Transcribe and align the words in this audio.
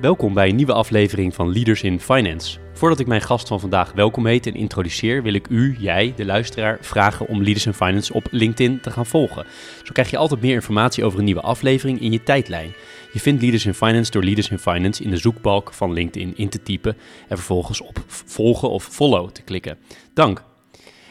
Welkom 0.00 0.34
bij 0.34 0.48
een 0.48 0.56
nieuwe 0.56 0.72
aflevering 0.72 1.34
van 1.34 1.52
Leaders 1.52 1.82
in 1.82 2.00
Finance. 2.00 2.58
Voordat 2.72 3.00
ik 3.00 3.06
mijn 3.06 3.20
gast 3.20 3.48
van 3.48 3.60
vandaag 3.60 3.92
welkom 3.92 4.26
heet 4.26 4.46
en 4.46 4.54
introduceer, 4.54 5.22
wil 5.22 5.32
ik 5.32 5.48
u, 5.48 5.76
jij, 5.78 6.12
de 6.16 6.24
luisteraar, 6.24 6.78
vragen 6.80 7.28
om 7.28 7.42
Leaders 7.42 7.66
in 7.66 7.74
Finance 7.74 8.12
op 8.12 8.26
LinkedIn 8.30 8.80
te 8.80 8.90
gaan 8.90 9.06
volgen. 9.06 9.46
Zo 9.82 9.92
krijg 9.92 10.10
je 10.10 10.16
altijd 10.16 10.40
meer 10.40 10.54
informatie 10.54 11.04
over 11.04 11.18
een 11.18 11.24
nieuwe 11.24 11.40
aflevering 11.40 12.00
in 12.00 12.12
je 12.12 12.22
tijdlijn. 12.22 12.72
Je 13.12 13.20
vindt 13.20 13.42
Leaders 13.42 13.66
in 13.66 13.74
Finance 13.74 14.10
door 14.10 14.24
Leaders 14.24 14.48
in 14.48 14.58
Finance 14.58 15.02
in 15.02 15.10
de 15.10 15.16
zoekbalk 15.16 15.72
van 15.72 15.92
LinkedIn 15.92 16.36
in 16.36 16.48
te 16.48 16.62
typen 16.62 16.96
en 17.28 17.36
vervolgens 17.36 17.80
op 17.80 18.04
volgen 18.06 18.70
of 18.70 18.84
follow 18.84 19.30
te 19.30 19.42
klikken. 19.42 19.78
Dank. 20.14 20.42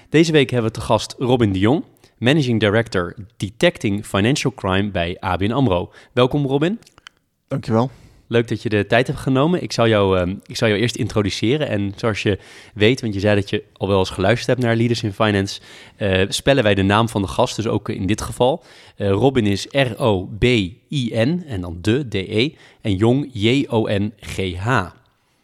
Deze 0.09 0.31
week 0.31 0.49
hebben 0.49 0.71
we 0.71 0.77
te 0.77 0.85
gast 0.85 1.15
Robin 1.17 1.51
de 1.51 1.59
Jong, 1.59 1.83
Managing 2.17 2.59
Director 2.59 3.15
Detecting 3.37 4.05
Financial 4.05 4.53
Crime 4.53 4.89
bij 4.91 5.17
ABN 5.19 5.51
AMRO. 5.51 5.91
Welkom 6.13 6.45
Robin. 6.45 6.79
Dankjewel. 7.47 7.91
Leuk 8.27 8.47
dat 8.47 8.61
je 8.61 8.69
de 8.69 8.87
tijd 8.87 9.07
hebt 9.07 9.19
genomen. 9.19 9.63
Ik 9.63 9.71
zal, 9.71 9.87
jou, 9.87 10.27
uh, 10.27 10.35
ik 10.45 10.57
zal 10.57 10.67
jou 10.67 10.79
eerst 10.79 10.95
introduceren. 10.95 11.67
En 11.67 11.93
zoals 11.95 12.21
je 12.21 12.39
weet, 12.73 13.01
want 13.01 13.13
je 13.13 13.19
zei 13.19 13.35
dat 13.35 13.49
je 13.49 13.63
al 13.73 13.87
wel 13.87 13.99
eens 13.99 14.09
geluisterd 14.09 14.47
hebt 14.47 14.61
naar 14.61 14.75
Leaders 14.75 15.03
in 15.03 15.13
Finance, 15.13 15.61
uh, 15.97 16.25
spellen 16.27 16.63
wij 16.63 16.75
de 16.75 16.81
naam 16.81 17.09
van 17.09 17.21
de 17.21 17.27
gast, 17.27 17.55
dus 17.55 17.67
ook 17.67 17.89
in 17.89 18.05
dit 18.05 18.21
geval. 18.21 18.63
Uh, 18.97 19.09
Robin 19.09 19.45
is 19.45 19.67
R-O-B-I-N 19.69 21.43
en 21.47 21.61
dan 21.61 21.77
de, 21.81 22.07
D-E. 22.07 22.51
En 22.81 22.95
Jong, 22.95 23.29
J-O-N-G-H. 23.33 24.85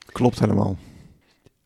Klopt 0.05 0.39
helemaal. 0.39 0.77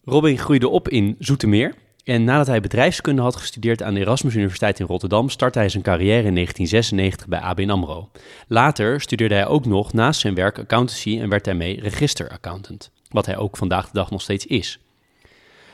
Robin 0.03 0.37
groeide 0.37 0.67
op 0.69 0.89
in 0.89 1.15
Zoetermeer. 1.19 1.75
En 2.07 2.23
nadat 2.23 2.47
hij 2.47 2.61
bedrijfskunde 2.61 3.21
had 3.21 3.35
gestudeerd 3.35 3.83
aan 3.83 3.93
de 3.93 3.99
Erasmus 3.99 4.35
Universiteit 4.35 4.79
in 4.79 4.85
Rotterdam, 4.85 5.29
startte 5.29 5.59
hij 5.59 5.69
zijn 5.69 5.83
carrière 5.83 6.27
in 6.27 6.33
1996 6.33 7.27
bij 7.27 7.39
ABN 7.39 7.69
AMRO. 7.69 8.09
Later 8.47 9.01
studeerde 9.01 9.35
hij 9.35 9.47
ook 9.47 9.65
nog 9.65 9.93
naast 9.93 10.19
zijn 10.19 10.35
werk 10.35 10.59
accountancy 10.59 11.19
en 11.19 11.29
werd 11.29 11.45
daarmee 11.45 11.79
registeraccountant, 11.81 12.91
wat 13.09 13.25
hij 13.25 13.37
ook 13.37 13.57
vandaag 13.57 13.85
de 13.85 13.93
dag 13.93 14.11
nog 14.11 14.21
steeds 14.21 14.45
is. 14.45 14.79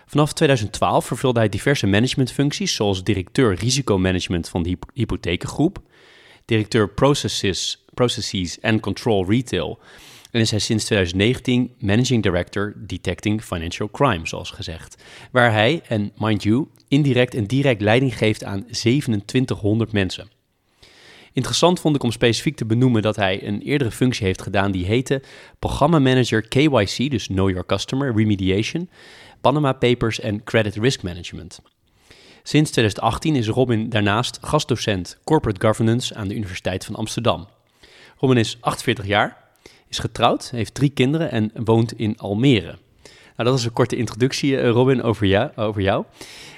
Vanaf 0.06 0.34
2012 0.34 1.06
vervulde 1.06 1.40
hij 1.40 1.50
diverse 1.50 1.88
managementfuncties, 1.88 2.76
zoals 2.76 3.04
directeur 3.04 3.56
risicomanagement 3.56 4.50
van 4.50 4.64
de 4.64 4.78
hypothekengroep, 4.94 5.82
directeur 6.46 6.90
processes, 6.90 7.86
processes 7.94 8.62
and 8.62 8.82
control 8.82 9.26
retail 9.30 9.80
en 10.34 10.40
is 10.40 10.52
hij 10.52 10.60
sinds 10.60 10.86
2019 10.86 11.76
Managing 11.80 12.24
Director 12.24 12.74
Detecting 12.78 13.44
Financial 13.44 13.90
Crime, 13.92 14.28
zoals 14.28 14.52
gezegd. 14.52 15.04
Waar 15.32 15.52
hij, 15.52 15.82
en 15.88 16.12
mind 16.16 16.44
you, 16.44 16.68
indirect 16.88 17.36
en 17.36 17.46
direct 17.46 17.82
leiding 17.82 18.18
geeft 18.18 18.44
aan 18.44 18.66
2700 18.66 19.92
mensen. 19.92 20.28
Interessant 21.34 21.80
vond 21.80 21.96
ik 21.96 22.04
om 22.04 22.12
specifiek 22.12 22.56
te 22.56 22.66
benoemen 22.66 23.02
dat 23.02 23.16
hij 23.16 23.48
een 23.48 23.62
eerdere 23.62 23.92
functie 23.92 24.26
heeft 24.26 24.42
gedaan 24.42 24.72
die 24.72 24.86
heette 24.86 25.22
Programma 25.60 26.00
Manager 26.00 26.48
KYC, 26.48 27.12
dus 27.12 27.28
Know 27.28 27.50
Your 27.50 27.66
Customer 27.66 28.16
Remediation, 28.16 28.90
Panama 29.42 29.74
Papers 29.74 30.20
en 30.20 30.44
Credit 30.44 30.76
Risk 30.76 31.04
Management. 31.04 31.62
Sinds 32.44 32.72
2018 32.72 33.36
is 33.36 33.48
Robin 33.48 33.90
daarnaast 33.90 34.38
gastdocent 34.42 35.18
Corporate 35.24 35.68
Governance 35.68 36.16
aan 36.16 36.28
de 36.28 36.36
Universiteit 36.36 36.86
van 36.86 36.96
Amsterdam. 36.96 37.48
Robin 38.18 38.38
is 38.38 38.58
48 38.60 39.06
jaar, 39.06 39.43
is 39.94 40.00
getrouwd, 40.00 40.50
heeft 40.50 40.74
drie 40.74 40.90
kinderen 40.90 41.32
en 41.32 41.52
woont 41.64 41.94
in 41.94 42.18
Almere. 42.18 42.78
Nou, 43.38 43.50
dat 43.50 43.60
is 43.60 43.66
een 43.66 43.74
korte 43.74 43.96
introductie, 43.96 44.58
eh, 44.58 44.70
Robin, 44.70 45.04
over 45.04 45.26
jou. 45.26 45.50
Over 45.56 45.82
jou. 45.82 46.06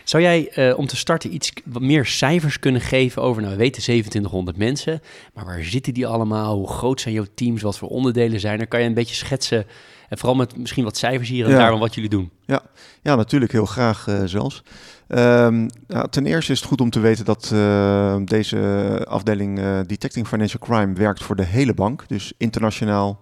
Zou 0.03 0.23
jij 0.23 0.51
uh, 0.55 0.77
om 0.77 0.87
te 0.87 0.95
starten 0.95 1.33
iets 1.33 1.53
wat 1.65 1.81
meer 1.81 2.05
cijfers 2.05 2.59
kunnen 2.59 2.81
geven 2.81 3.21
over, 3.21 3.41
nou 3.41 3.53
we 3.53 3.59
weten 3.59 3.81
2700 3.81 4.57
mensen, 4.57 5.01
maar 5.33 5.45
waar 5.45 5.63
zitten 5.63 5.93
die 5.93 6.07
allemaal? 6.07 6.55
Hoe 6.55 6.69
groot 6.69 7.01
zijn 7.01 7.13
jouw 7.13 7.25
teams? 7.35 7.61
Wat 7.61 7.77
voor 7.77 7.89
onderdelen 7.89 8.39
zijn 8.39 8.59
er? 8.59 8.67
Kan 8.67 8.81
je 8.81 8.87
een 8.87 8.93
beetje 8.93 9.15
schetsen 9.15 9.65
en 10.09 10.17
vooral 10.17 10.35
met 10.35 10.57
misschien 10.57 10.83
wat 10.83 10.97
cijfers 10.97 11.29
hier 11.29 11.45
en 11.45 11.51
ja. 11.51 11.57
daar 11.57 11.69
van 11.69 11.79
wat 11.79 11.95
jullie 11.95 12.09
doen? 12.09 12.31
Ja, 12.45 12.61
ja 13.01 13.15
natuurlijk 13.15 13.51
heel 13.51 13.65
graag 13.65 14.07
uh, 14.07 14.21
zelfs. 14.25 14.63
Um, 15.07 15.69
nou, 15.87 16.09
ten 16.09 16.25
eerste 16.25 16.51
is 16.51 16.59
het 16.59 16.67
goed 16.67 16.81
om 16.81 16.89
te 16.89 16.99
weten 16.99 17.25
dat 17.25 17.51
uh, 17.53 18.15
deze 18.25 19.05
afdeling 19.09 19.59
Detecting 19.85 20.27
Financial 20.27 20.59
Crime 20.59 20.93
werkt 20.93 21.23
voor 21.23 21.35
de 21.35 21.45
hele 21.45 21.73
bank. 21.73 22.03
Dus 22.07 22.33
internationaal, 22.37 23.21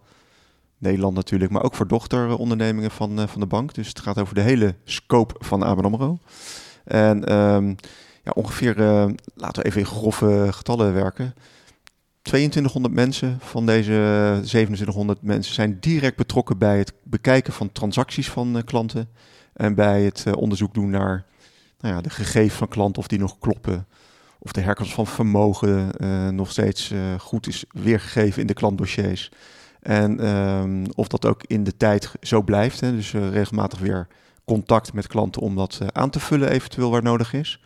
Nederland 0.84 1.16
natuurlijk, 1.16 1.52
maar 1.52 1.64
ook 1.64 1.76
voor 1.76 1.88
dochterondernemingen 1.88 2.92
van, 2.92 3.20
uh, 3.20 3.28
van 3.28 3.40
de 3.40 3.48
bank. 3.48 3.74
Dus 3.74 3.88
het 3.88 4.00
gaat 4.00 4.20
over 4.20 4.36
de 4.36 4.42
hele 4.42 4.76
scope 4.84 5.36
van 5.38 5.64
ABN 5.64 5.86
AMRO. 5.86 6.20
En 6.84 7.34
um, 7.34 7.76
ja, 8.24 8.32
ongeveer, 8.36 8.76
laten 9.36 9.62
we 9.62 9.68
even 9.68 9.80
in 9.80 9.86
grove 9.86 10.48
getallen 10.52 10.94
werken. 10.94 11.34
2200 12.22 12.94
mensen 12.94 13.38
van 13.40 13.66
deze 13.66 14.40
2700 14.44 15.22
mensen 15.22 15.54
zijn 15.54 15.78
direct 15.80 16.16
betrokken 16.16 16.58
bij 16.58 16.78
het 16.78 16.94
bekijken 17.04 17.54
van 17.54 17.72
transacties 17.72 18.30
van 18.30 18.62
klanten. 18.66 19.10
En 19.54 19.76
bij 19.76 20.04
het 20.04 20.36
onderzoek 20.36 20.74
doen 20.74 20.90
naar 20.90 21.26
nou 21.80 21.96
ja, 21.96 22.02
de 22.02 22.10
gegevens 22.10 22.54
van 22.54 22.68
klanten, 22.68 23.02
of 23.02 23.08
die 23.08 23.20
nog 23.20 23.40
kloppen. 23.40 23.88
Of 24.40 24.52
de 24.52 24.62
herkomst 24.62 24.94
van 24.94 25.08
vermogen 25.08 25.92
nog 26.36 26.52
steeds 26.52 26.94
goed 27.18 27.48
is 27.48 27.66
weergegeven 27.70 28.42
in 28.42 28.48
de 28.48 28.54
klantdossiers. 28.54 29.32
En 29.84 30.28
um, 30.28 30.86
of 30.96 31.08
dat 31.08 31.26
ook 31.26 31.44
in 31.44 31.64
de 31.64 31.78
tijd 31.78 32.12
zo 32.22 32.42
blijft. 32.42 32.80
Hè. 32.80 32.92
Dus 32.92 33.14
uh, 33.14 33.30
regelmatig 33.30 33.80
weer 33.80 34.08
contact 34.46 34.94
met 34.94 35.08
klanten 35.08 35.42
om 35.42 35.56
dat 35.56 35.80
aan 35.92 36.10
te 36.10 36.20
vullen, 36.20 36.50
eventueel 36.50 36.92
waar 36.92 37.04
nodig 37.04 37.34
is. 37.34 37.62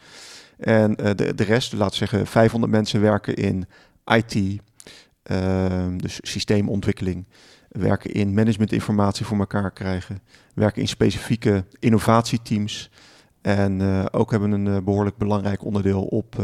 En 0.58 0.94
de, 0.94 1.36
de 1.36 1.44
rest, 1.44 1.74
laten 1.74 2.00
we 2.00 2.08
zeggen, 2.08 2.28
500 2.28 2.72
mensen 2.72 3.02
werken 3.02 3.36
in 3.36 3.68
IT, 4.06 4.62
ehm, 5.24 5.98
dus 5.98 6.20
systeemontwikkeling 6.22 7.28
werken 7.70 8.12
in 8.12 8.34
managementinformatie 8.34 9.26
voor 9.26 9.38
elkaar 9.40 9.72
krijgen, 9.72 10.22
werken 10.54 10.82
in 10.82 10.88
specifieke 10.88 11.66
innovatieteams, 11.80 12.90
en 13.42 13.82
ook 14.12 14.32
hebben 14.32 14.52
een 14.52 14.84
behoorlijk 14.84 15.18
belangrijk 15.18 15.64
onderdeel 15.64 16.04
op, 16.04 16.36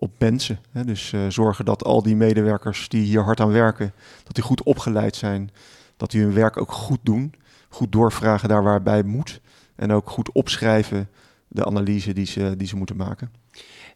op 0.00 0.12
mensen. 0.18 0.58
Hè? 0.70 0.84
Dus 0.84 1.14
zorgen 1.28 1.64
dat 1.64 1.84
al 1.84 2.02
die 2.02 2.16
medewerkers 2.16 2.88
die 2.88 3.02
hier 3.02 3.22
hard 3.22 3.40
aan 3.40 3.52
werken, 3.52 3.92
dat 4.24 4.34
die 4.34 4.44
goed 4.44 4.62
opgeleid 4.62 5.16
zijn, 5.16 5.50
dat 5.96 6.10
die 6.10 6.22
hun 6.22 6.34
werk 6.34 6.60
ook 6.60 6.72
goed 6.72 7.00
doen, 7.02 7.34
goed 7.68 7.92
doorvragen 7.92 8.48
daar 8.48 8.62
waarbij 8.62 9.02
moet 9.02 9.40
en 9.76 9.92
ook 9.92 10.10
goed 10.10 10.32
opschrijven 10.32 11.08
de 11.48 11.64
analyse 11.64 12.12
die 12.12 12.26
ze, 12.26 12.54
die 12.56 12.68
ze 12.68 12.76
moeten 12.76 12.96
maken. 12.96 13.30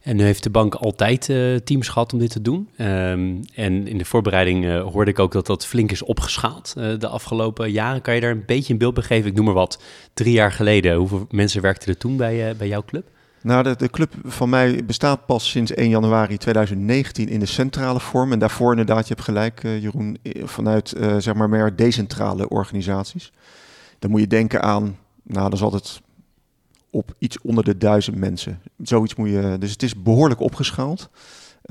En 0.01 0.15
nu 0.15 0.23
heeft 0.23 0.43
de 0.43 0.49
bank 0.49 0.75
altijd 0.75 1.29
uh, 1.29 1.55
teams 1.55 1.87
gehad 1.87 2.13
om 2.13 2.19
dit 2.19 2.29
te 2.29 2.41
doen. 2.41 2.69
Um, 2.77 3.41
en 3.53 3.87
in 3.87 3.97
de 3.97 4.05
voorbereiding 4.05 4.65
uh, 4.65 4.83
hoorde 4.83 5.11
ik 5.11 5.19
ook 5.19 5.31
dat 5.31 5.45
dat 5.45 5.65
flink 5.65 5.91
is 5.91 6.03
opgeschaald 6.03 6.73
de 6.73 7.07
afgelopen 7.07 7.71
jaren. 7.71 8.01
Kan 8.01 8.15
je 8.15 8.21
daar 8.21 8.31
een 8.31 8.45
beetje 8.45 8.73
een 8.73 8.79
beeld 8.79 8.93
bij 8.93 9.03
geven? 9.03 9.29
Ik 9.29 9.35
noem 9.35 9.45
maar 9.45 9.53
wat, 9.53 9.81
drie 10.13 10.33
jaar 10.33 10.51
geleden. 10.51 10.95
Hoeveel 10.95 11.25
mensen 11.29 11.61
werkten 11.61 11.89
er 11.89 11.97
toen 11.97 12.17
bij, 12.17 12.55
bij 12.55 12.67
jouw 12.67 12.83
club? 12.83 13.07
Nou, 13.45 13.63
de, 13.63 13.75
de, 13.75 13.89
club 13.89 14.13
van 14.23 14.49
mij 14.49 14.85
bestaat 14.85 15.25
pas 15.25 15.49
sinds 15.49 15.73
1 15.73 15.89
januari 15.89 16.37
2019 16.37 17.29
in 17.29 17.39
de 17.39 17.45
centrale 17.45 17.99
vorm. 17.99 18.31
En 18.31 18.39
daarvoor 18.39 18.71
inderdaad, 18.71 19.07
je 19.07 19.13
hebt 19.13 19.25
gelijk 19.25 19.61
Jeroen, 19.61 20.17
vanuit 20.43 20.93
zeg 21.17 21.33
maar 21.33 21.49
meer 21.49 21.75
decentrale 21.75 22.49
organisaties. 22.49 23.31
Dan 23.99 24.11
moet 24.11 24.19
je 24.19 24.27
denken 24.27 24.61
aan, 24.61 24.97
nou 25.23 25.43
dat 25.43 25.53
is 25.53 25.61
altijd 25.61 26.01
op 26.89 27.13
iets 27.17 27.41
onder 27.41 27.63
de 27.63 27.77
duizend 27.77 28.17
mensen. 28.17 28.61
Zoiets 28.77 29.15
moet 29.15 29.29
je. 29.29 29.55
Dus 29.59 29.71
het 29.71 29.83
is 29.83 30.01
behoorlijk 30.01 30.39
opgeschaald. 30.39 31.09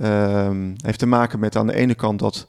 Um, 0.01 0.75
heeft 0.77 0.99
te 0.99 1.07
maken 1.07 1.39
met 1.39 1.57
aan 1.57 1.67
de 1.67 1.75
ene 1.75 1.95
kant 1.95 2.19
dat 2.19 2.47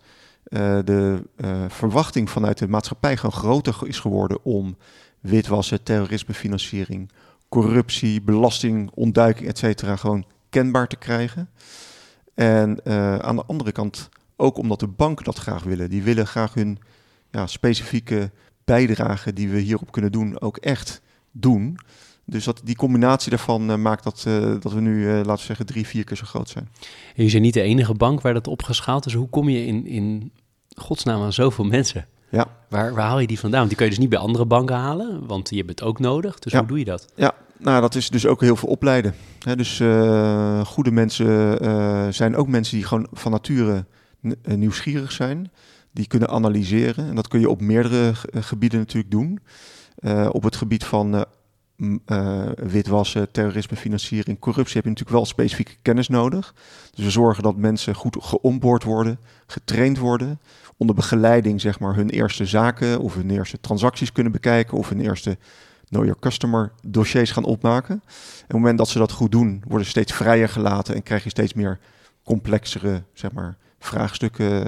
de 0.85 1.21
verwachting 1.67 2.29
vanuit 2.29 2.57
de 2.57 2.67
maatschappij 2.67 3.17
gewoon 3.17 3.35
groter 3.35 3.77
is 3.83 3.99
geworden 3.99 4.43
om 4.43 4.77
witwassen, 5.19 5.83
terrorismefinanciering, 5.83 7.09
corruptie, 7.61 8.21
belastingontduiking, 8.21 9.47
et 9.47 9.57
cetera, 9.57 9.95
gewoon 9.95 10.25
kenbaar 10.49 10.87
te 10.87 10.95
krijgen. 10.95 11.49
En 12.33 12.79
uh, 12.83 13.17
aan 13.17 13.35
de 13.35 13.43
andere 13.45 13.71
kant 13.71 14.09
ook 14.35 14.57
omdat 14.57 14.79
de 14.79 14.87
banken 14.87 15.25
dat 15.25 15.37
graag 15.37 15.63
willen. 15.63 15.89
Die 15.89 16.03
willen 16.03 16.27
graag 16.27 16.53
hun 16.53 16.79
ja, 17.31 17.47
specifieke 17.47 18.31
bijdrage 18.65 19.33
die 19.33 19.49
we 19.49 19.59
hierop 19.59 19.91
kunnen 19.91 20.11
doen 20.11 20.41
ook 20.41 20.57
echt 20.57 21.01
doen. 21.31 21.77
Dus 22.25 22.43
dat, 22.43 22.61
die 22.63 22.75
combinatie 22.75 23.29
daarvan 23.29 23.69
uh, 23.69 23.75
maakt 23.75 24.03
dat, 24.03 24.25
uh, 24.27 24.55
dat 24.59 24.71
we 24.71 24.81
nu, 24.81 25.03
uh, 25.03 25.15
laten 25.15 25.35
we 25.35 25.41
zeggen, 25.41 25.65
drie, 25.65 25.87
vier 25.87 26.03
keer 26.03 26.17
zo 26.17 26.25
groot 26.25 26.49
zijn. 26.49 26.69
En 27.15 27.23
je 27.25 27.31
bent 27.31 27.43
niet 27.43 27.53
de 27.53 27.61
enige 27.61 27.93
bank 27.93 28.21
waar 28.21 28.33
dat 28.33 28.47
opgeschaald 28.47 29.05
is. 29.05 29.13
Hoe 29.13 29.29
kom 29.29 29.49
je 29.49 29.65
in, 29.65 29.85
in 29.85 30.31
godsnaam 30.75 31.21
aan 31.21 31.33
zoveel 31.33 31.65
mensen? 31.65 32.07
Ja. 32.29 32.47
Waar, 32.69 32.93
waar 32.93 33.07
haal 33.07 33.19
je 33.19 33.27
die 33.27 33.39
vandaan? 33.39 33.59
Want 33.59 33.69
die 33.69 33.77
kun 33.77 33.85
je 33.87 33.91
dus 33.91 34.01
niet 34.01 34.09
bij 34.09 34.19
andere 34.19 34.45
banken 34.45 34.75
halen, 34.75 35.27
want 35.27 35.49
je 35.49 35.55
hebt 35.55 35.69
het 35.69 35.81
ook 35.83 35.99
nodig. 35.99 36.39
Dus 36.39 36.51
Ja. 36.51 36.57
hoe 36.59 36.67
doe 36.67 36.79
je 36.79 36.85
dat? 36.85 37.07
Ja, 37.15 37.33
nou 37.57 37.81
dat 37.81 37.95
is 37.95 38.09
dus 38.09 38.25
ook 38.25 38.41
heel 38.41 38.55
veel 38.55 38.69
opleiden. 38.69 39.15
Dus 39.55 39.79
eh, 39.79 40.65
goede 40.65 40.91
mensen 40.91 41.59
eh, 41.59 42.07
zijn 42.09 42.35
ook 42.35 42.47
mensen 42.47 42.75
die 42.75 42.85
gewoon 42.85 43.07
van 43.11 43.31
nature 43.31 43.85
eh, 44.21 44.55
nieuwsgierig 44.55 45.11
zijn. 45.11 45.51
Die 45.91 46.07
kunnen 46.07 46.29
analyseren. 46.29 47.07
En 47.07 47.15
dat 47.15 47.27
kun 47.27 47.39
je 47.39 47.49
op 47.49 47.61
meerdere 47.61 48.13
gebieden 48.31 48.79
natuurlijk 48.79 49.11
doen. 49.11 49.39
Op 50.31 50.43
het 50.43 50.55
gebied 50.55 50.83
van 50.83 51.25
witwassen, 52.55 53.31
terrorisme, 53.31 53.77
financiering, 53.77 54.39
corruptie 54.39 54.75
heb 54.75 54.83
je 54.83 54.89
natuurlijk 54.89 55.17
wel 55.17 55.25
specifieke 55.25 55.75
kennis 55.81 56.07
nodig. 56.07 56.53
Dus 56.93 57.05
we 57.05 57.11
zorgen 57.11 57.43
dat 57.43 57.57
mensen 57.57 57.95
goed 57.95 58.17
geonboard 58.19 58.83
worden, 58.83 59.19
getraind 59.47 59.97
worden. 59.97 60.39
Onder 60.77 60.95
begeleiding 60.95 61.61
zeg 61.61 61.79
maar 61.79 61.95
hun 61.95 62.09
eerste 62.09 62.45
zaken 62.45 62.99
of 62.99 63.15
hun 63.15 63.29
eerste 63.29 63.59
transacties 63.59 64.11
kunnen 64.11 64.31
bekijken. 64.31 64.77
Of 64.77 64.89
hun 64.89 65.01
eerste 65.01 65.37
know 65.95 66.05
your 66.05 66.19
customer 66.19 66.71
dossiers 66.87 67.31
gaan 67.31 67.43
opmaken. 67.43 67.93
En 67.93 68.01
op 68.41 68.47
het 68.47 68.57
moment 68.57 68.77
dat 68.77 68.89
ze 68.89 68.97
dat 68.97 69.11
goed 69.11 69.31
doen, 69.31 69.63
worden 69.67 69.85
ze 69.85 69.91
steeds 69.91 70.13
vrijer 70.13 70.49
gelaten 70.49 70.95
en 70.95 71.03
krijg 71.03 71.23
je 71.23 71.29
steeds 71.29 71.53
meer 71.53 71.79
complexere 72.23 73.03
zeg 73.13 73.31
maar, 73.31 73.57
vraagstukken. 73.79 74.65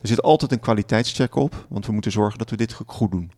Er 0.00 0.08
zit 0.08 0.22
altijd 0.22 0.52
een 0.52 0.60
kwaliteitscheck 0.60 1.34
op, 1.34 1.66
want 1.68 1.86
we 1.86 1.92
moeten 1.92 2.12
zorgen 2.12 2.38
dat 2.38 2.50
we 2.50 2.56
dit 2.56 2.76
goed 2.86 3.10
doen. 3.10 3.30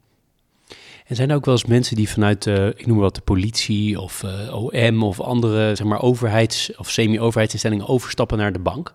En 1.06 1.16
zijn 1.16 1.30
er 1.30 1.36
ook 1.36 1.44
wel 1.44 1.54
eens 1.54 1.64
mensen 1.64 1.96
die 1.96 2.08
vanuit, 2.08 2.46
eh, 2.46 2.66
ik 2.66 2.86
noem 2.86 2.98
wat, 2.98 3.14
de 3.14 3.20
politie 3.20 4.00
of 4.00 4.22
eh, 4.22 4.54
OM 4.54 5.02
of 5.02 5.20
andere, 5.20 5.74
zeg 5.74 5.86
maar, 5.86 6.02
overheids- 6.02 6.76
of 6.76 6.90
semi-overheidsinstellingen 6.90 7.88
overstappen 7.88 8.38
naar 8.38 8.52
de 8.52 8.58
bank? 8.58 8.94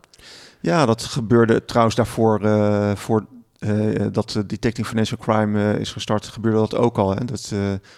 Ja, 0.61 0.85
dat 0.85 1.03
gebeurde 1.03 1.65
trouwens 1.65 1.95
daarvoor, 1.95 2.41
eh, 2.41 2.95
voor 2.95 3.25
eh, 3.65 4.05
dat 4.11 4.35
eh, 4.35 4.43
Detecting 4.47 4.87
Financial 4.87 5.19
Crime 5.19 5.79
is 5.79 5.91
gestart, 5.91 6.27
gebeurde 6.27 6.57
dat 6.57 6.75
ook 6.75 6.97
al. 6.97 7.15
Hè? 7.15 7.25
Dat 7.25 7.53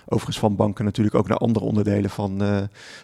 overigens 0.06 0.40
van 0.40 0.56
banken 0.56 0.86
natuurlijk 0.86 1.16
ook 1.16 1.28
naar 1.28 1.38
andere 1.38 1.66
onderdelen 1.66 2.10
van, 2.10 2.42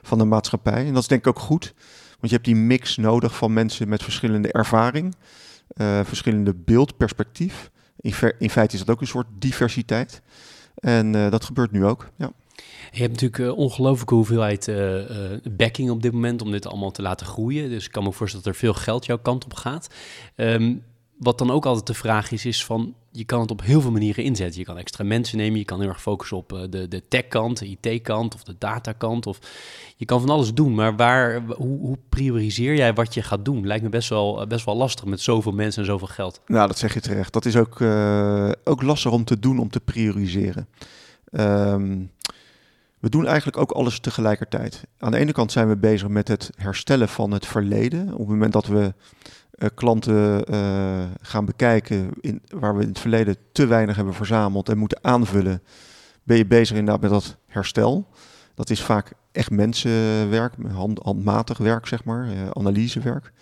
van 0.02 0.18
de 0.18 0.26
maatschappij. 0.26 0.86
En 0.86 0.94
dat 0.94 1.02
is 1.02 1.08
denk 1.08 1.22
ik 1.22 1.28
ook 1.28 1.40
goed, 1.40 1.74
want 2.08 2.22
je 2.22 2.34
hebt 2.34 2.46
die 2.46 2.56
mix 2.56 2.98
nodig 2.98 3.36
van 3.36 3.54
mensen 3.54 3.90
met 3.90 4.04
verschillende 4.04 4.52
ervaring, 4.52 5.16
verschillende 6.04 6.54
beeld, 6.56 6.98
perspectief. 6.98 7.72
In, 8.00 8.14
in 8.40 8.50
feite 8.50 8.74
is 8.74 8.80
dat 8.80 8.96
ook 8.96 9.02
een 9.02 9.08
soort 9.08 9.28
diversiteit. 9.40 10.22
En 10.76 11.12
dat 11.12 11.46
gebeurt 11.46 11.72
nu 11.72 11.86
ook. 11.86 12.10
Ja. 12.18 12.32
Je 12.92 13.02
hebt 13.02 13.12
natuurlijk 13.22 13.52
uh, 13.52 13.58
ongelooflijke 13.58 14.14
hoeveelheid 14.14 14.68
uh, 14.68 14.96
uh, 14.96 15.38
backing 15.52 15.90
op 15.90 16.02
dit 16.02 16.12
moment 16.12 16.42
om 16.42 16.52
dit 16.52 16.68
allemaal 16.68 16.92
te 16.92 17.02
laten 17.02 17.26
groeien. 17.26 17.70
Dus 17.70 17.86
ik 17.86 17.92
kan 17.92 18.04
me 18.04 18.12
voorstellen 18.12 18.46
dat 18.46 18.54
er 18.54 18.60
veel 18.60 18.74
geld 18.74 19.06
jouw 19.06 19.18
kant 19.18 19.46
op 19.46 19.54
gaat. 19.54 19.88
Um, 20.36 20.84
wat 21.18 21.38
dan 21.38 21.52
ook 21.52 21.66
altijd 21.66 21.88
de 21.88 21.94
vraag 21.94 22.32
is, 22.32 22.46
is 22.46 22.66
van 22.66 22.96
je 23.12 23.26
kan 23.26 23.40
het 23.40 23.52
op 23.52 23.62
heel 23.62 23.82
veel 23.82 23.92
manieren 23.92 24.24
inzetten. 24.24 24.60
Je 24.60 24.66
kan 24.66 24.78
extra 24.78 25.04
mensen 25.04 25.38
nemen, 25.38 25.60
je 25.60 25.66
kan 25.66 25.80
heel 25.80 25.90
erg 25.90 26.02
focussen 26.02 26.38
op 26.38 26.54
uh, 26.54 26.60
de, 26.70 26.88
de 26.88 27.08
tech-kant, 27.08 27.60
de 27.60 27.78
IT-kant 27.80 28.34
of 28.34 28.44
de 28.44 28.56
datakant. 28.58 29.28
Of 29.28 29.40
je 29.96 30.06
kan 30.06 30.20
van 30.20 30.30
alles 30.30 30.54
doen, 30.54 30.76
maar 30.76 30.96
waar, 30.96 31.42
hoe, 31.42 31.80
hoe 31.80 31.98
prioriseer 32.10 32.76
jij 32.76 32.94
wat 32.94 33.14
je 33.14 33.22
gaat 33.22 33.46
doen? 33.46 33.68
Lijkt 33.68 33.84
me 33.84 33.90
best 33.90 34.10
wel, 34.10 34.48
best 34.48 34.66
wel 34.66 34.76
lastig 34.76 35.06
met 35.06 35.22
zoveel 35.22 35.52
mensen 35.52 35.82
en 35.82 35.88
zoveel 35.88 36.08
geld. 36.08 36.42
Nou, 36.46 36.68
dat 36.68 36.78
zeg 36.78 36.94
je 36.94 37.02
terecht. 37.02 37.34
Dat 37.34 37.46
is 37.46 37.56
ook, 37.56 37.80
uh, 37.80 38.52
ook 38.64 38.82
lastig 38.82 39.12
om 39.12 39.24
te 39.24 39.40
doen, 39.40 39.60
om 39.60 39.70
te 39.70 39.80
prioriseren. 39.80 40.68
Um, 41.32 42.12
we 43.04 43.10
doen 43.10 43.28
eigenlijk 43.28 43.58
ook 43.58 43.72
alles 43.72 44.00
tegelijkertijd. 44.00 44.84
Aan 44.98 45.12
de 45.12 45.18
ene 45.18 45.32
kant 45.32 45.52
zijn 45.52 45.68
we 45.70 45.78
bezig 45.78 46.08
met 46.08 46.28
het 46.28 46.50
herstellen 46.56 47.10
van 47.10 47.32
het 47.32 47.46
verleden. 47.46 48.12
Op 48.14 48.20
het 48.20 48.28
moment 48.28 48.54
dat 48.54 48.68
we 48.68 48.94
uh, 49.64 49.70
klanten 49.74 50.54
uh, 50.54 51.04
gaan 51.22 51.46
bekijken 51.46 52.10
in, 52.22 52.42
waar 52.48 52.76
we 52.76 52.82
in 52.82 52.88
het 52.88 53.00
verleden 53.00 53.38
te 53.52 53.66
weinig 53.66 53.96
hebben 53.96 54.14
verzameld 54.14 54.70
en 54.70 54.78
moeten 54.78 55.04
aanvullen, 55.04 55.62
ben 56.24 56.38
je 56.38 56.46
bezig 56.46 56.78
inderdaad 56.78 57.02
met 57.02 57.12
dat 57.12 57.38
herstel. 57.48 58.08
Dat 58.56 58.70
is 58.70 58.82
vaak 58.82 59.14
echt 59.32 59.52
mensenwerk, 59.52 60.54
hand, 60.72 61.00
handmatig 61.00 61.58
werk, 61.58 61.88
zeg 61.88 62.04
maar, 62.04 62.28
uh, 62.28 62.50
analysewerk. 62.50 63.34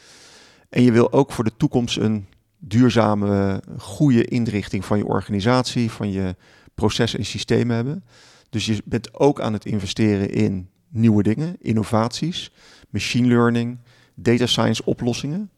En 0.70 0.84
je 0.84 0.92
wil 0.92 1.12
ook 1.14 1.32
voor 1.32 1.44
de 1.44 1.58
toekomst 1.58 1.98
een 1.98 2.28
duurzame, 2.58 3.62
goede 3.78 4.26
inrichting 4.26 4.86
van 4.86 4.98
je 4.98 5.06
organisatie, 5.06 5.92
van 5.92 6.12
je 6.12 6.36
processen 6.76 7.20
en 7.20 7.26
systemen 7.26 7.76
hebben. 7.76 8.04
Dus 8.50 8.66
je 8.66 8.82
bent 8.86 9.20
ook 9.20 9.42
aan 9.42 9.54
het 9.54 9.66
investeren 9.66 10.30
in 10.30 10.70
nieuwe 10.90 11.24
dingen, 11.24 11.56
innovaties, 11.60 12.52
machine 12.90 13.28
learning, 13.28 13.78
data 14.16 14.46
science 14.46 14.86
oplossingen. 14.86 15.50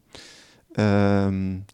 Um, 0.80 1.66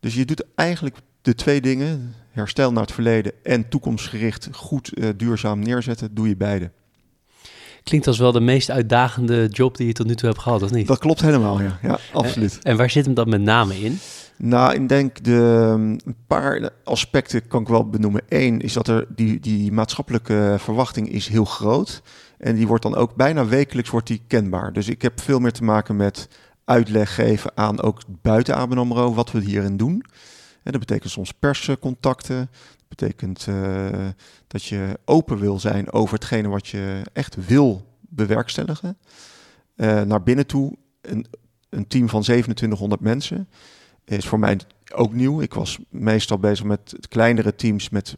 dus 0.00 0.14
je 0.14 0.24
doet 0.24 0.44
eigenlijk 0.54 0.96
de 1.22 1.34
twee 1.34 1.60
dingen, 1.60 2.14
herstel 2.30 2.72
naar 2.72 2.82
het 2.82 2.92
verleden 2.92 3.32
en 3.42 3.68
toekomstgericht 3.68 4.48
goed 4.52 4.90
uh, 4.94 5.08
duurzaam 5.16 5.58
neerzetten, 5.58 6.14
doe 6.14 6.28
je 6.28 6.36
beide. 6.36 6.70
Klinkt 7.82 8.06
als 8.06 8.18
wel 8.18 8.32
de 8.32 8.40
meest 8.40 8.70
uitdagende 8.70 9.46
job 9.46 9.76
die 9.76 9.86
je 9.86 9.92
tot 9.92 10.06
nu 10.06 10.14
toe 10.14 10.28
hebt 10.28 10.40
gehad, 10.40 10.62
of 10.62 10.70
niet? 10.70 10.86
Dat 10.86 10.98
klopt 10.98 11.20
helemaal, 11.20 11.60
ja. 11.60 11.78
ja 11.82 11.98
absoluut. 12.12 12.58
En, 12.62 12.70
en 12.70 12.76
waar 12.76 12.90
zit 12.90 13.04
hem 13.04 13.14
dat 13.14 13.26
met 13.26 13.40
name 13.40 13.80
in? 13.80 13.98
Nou, 14.38 14.74
ik 14.74 14.88
denk 14.88 15.24
de 15.24 15.70
een 16.04 16.16
paar 16.26 16.70
aspecten 16.84 17.46
kan 17.46 17.60
ik 17.60 17.68
wel 17.68 17.88
benoemen. 17.88 18.22
Eén 18.28 18.60
is 18.60 18.72
dat 18.72 18.88
er 18.88 19.06
die, 19.08 19.40
die 19.40 19.72
maatschappelijke 19.72 20.56
verwachting 20.58 21.08
is 21.08 21.28
heel 21.28 21.44
groot. 21.44 22.02
En 22.38 22.54
die 22.54 22.66
wordt 22.66 22.82
dan 22.82 22.94
ook 22.94 23.14
bijna 23.14 23.46
wekelijks 23.46 23.90
wordt 23.90 24.06
die 24.06 24.22
kenbaar. 24.26 24.72
Dus 24.72 24.88
ik 24.88 25.02
heb 25.02 25.20
veel 25.20 25.38
meer 25.38 25.52
te 25.52 25.64
maken 25.64 25.96
met 25.96 26.28
uitleg 26.66 27.14
geven 27.14 27.50
aan 27.54 27.82
ook 27.82 28.00
buiten 28.22 28.54
ABN 28.54 28.78
AMRO 28.78 29.14
wat 29.14 29.30
we 29.30 29.40
hierin 29.40 29.76
doen. 29.76 30.04
En 30.62 30.72
dat 30.72 30.80
betekent 30.80 31.12
soms 31.12 31.32
perscontacten. 31.32 32.48
Dat 32.76 32.88
betekent 32.88 33.46
uh, 33.48 34.08
dat 34.46 34.64
je 34.64 34.98
open 35.04 35.38
wil 35.38 35.58
zijn 35.58 35.92
over 35.92 36.14
hetgene 36.14 36.48
wat 36.48 36.68
je 36.68 37.02
echt 37.12 37.46
wil 37.46 37.86
bewerkstelligen. 38.00 38.98
Uh, 39.76 40.02
naar 40.02 40.22
binnen 40.22 40.46
toe 40.46 40.76
een, 41.00 41.26
een 41.68 41.86
team 41.86 42.08
van 42.08 42.22
2700 42.22 43.00
mensen 43.00 43.48
is 44.04 44.26
voor 44.26 44.38
mij 44.38 44.60
ook 44.94 45.12
nieuw. 45.12 45.40
Ik 45.40 45.54
was 45.54 45.78
meestal 45.88 46.38
bezig 46.38 46.64
met 46.64 46.96
kleinere 47.08 47.54
teams 47.54 47.88
met, 47.88 48.16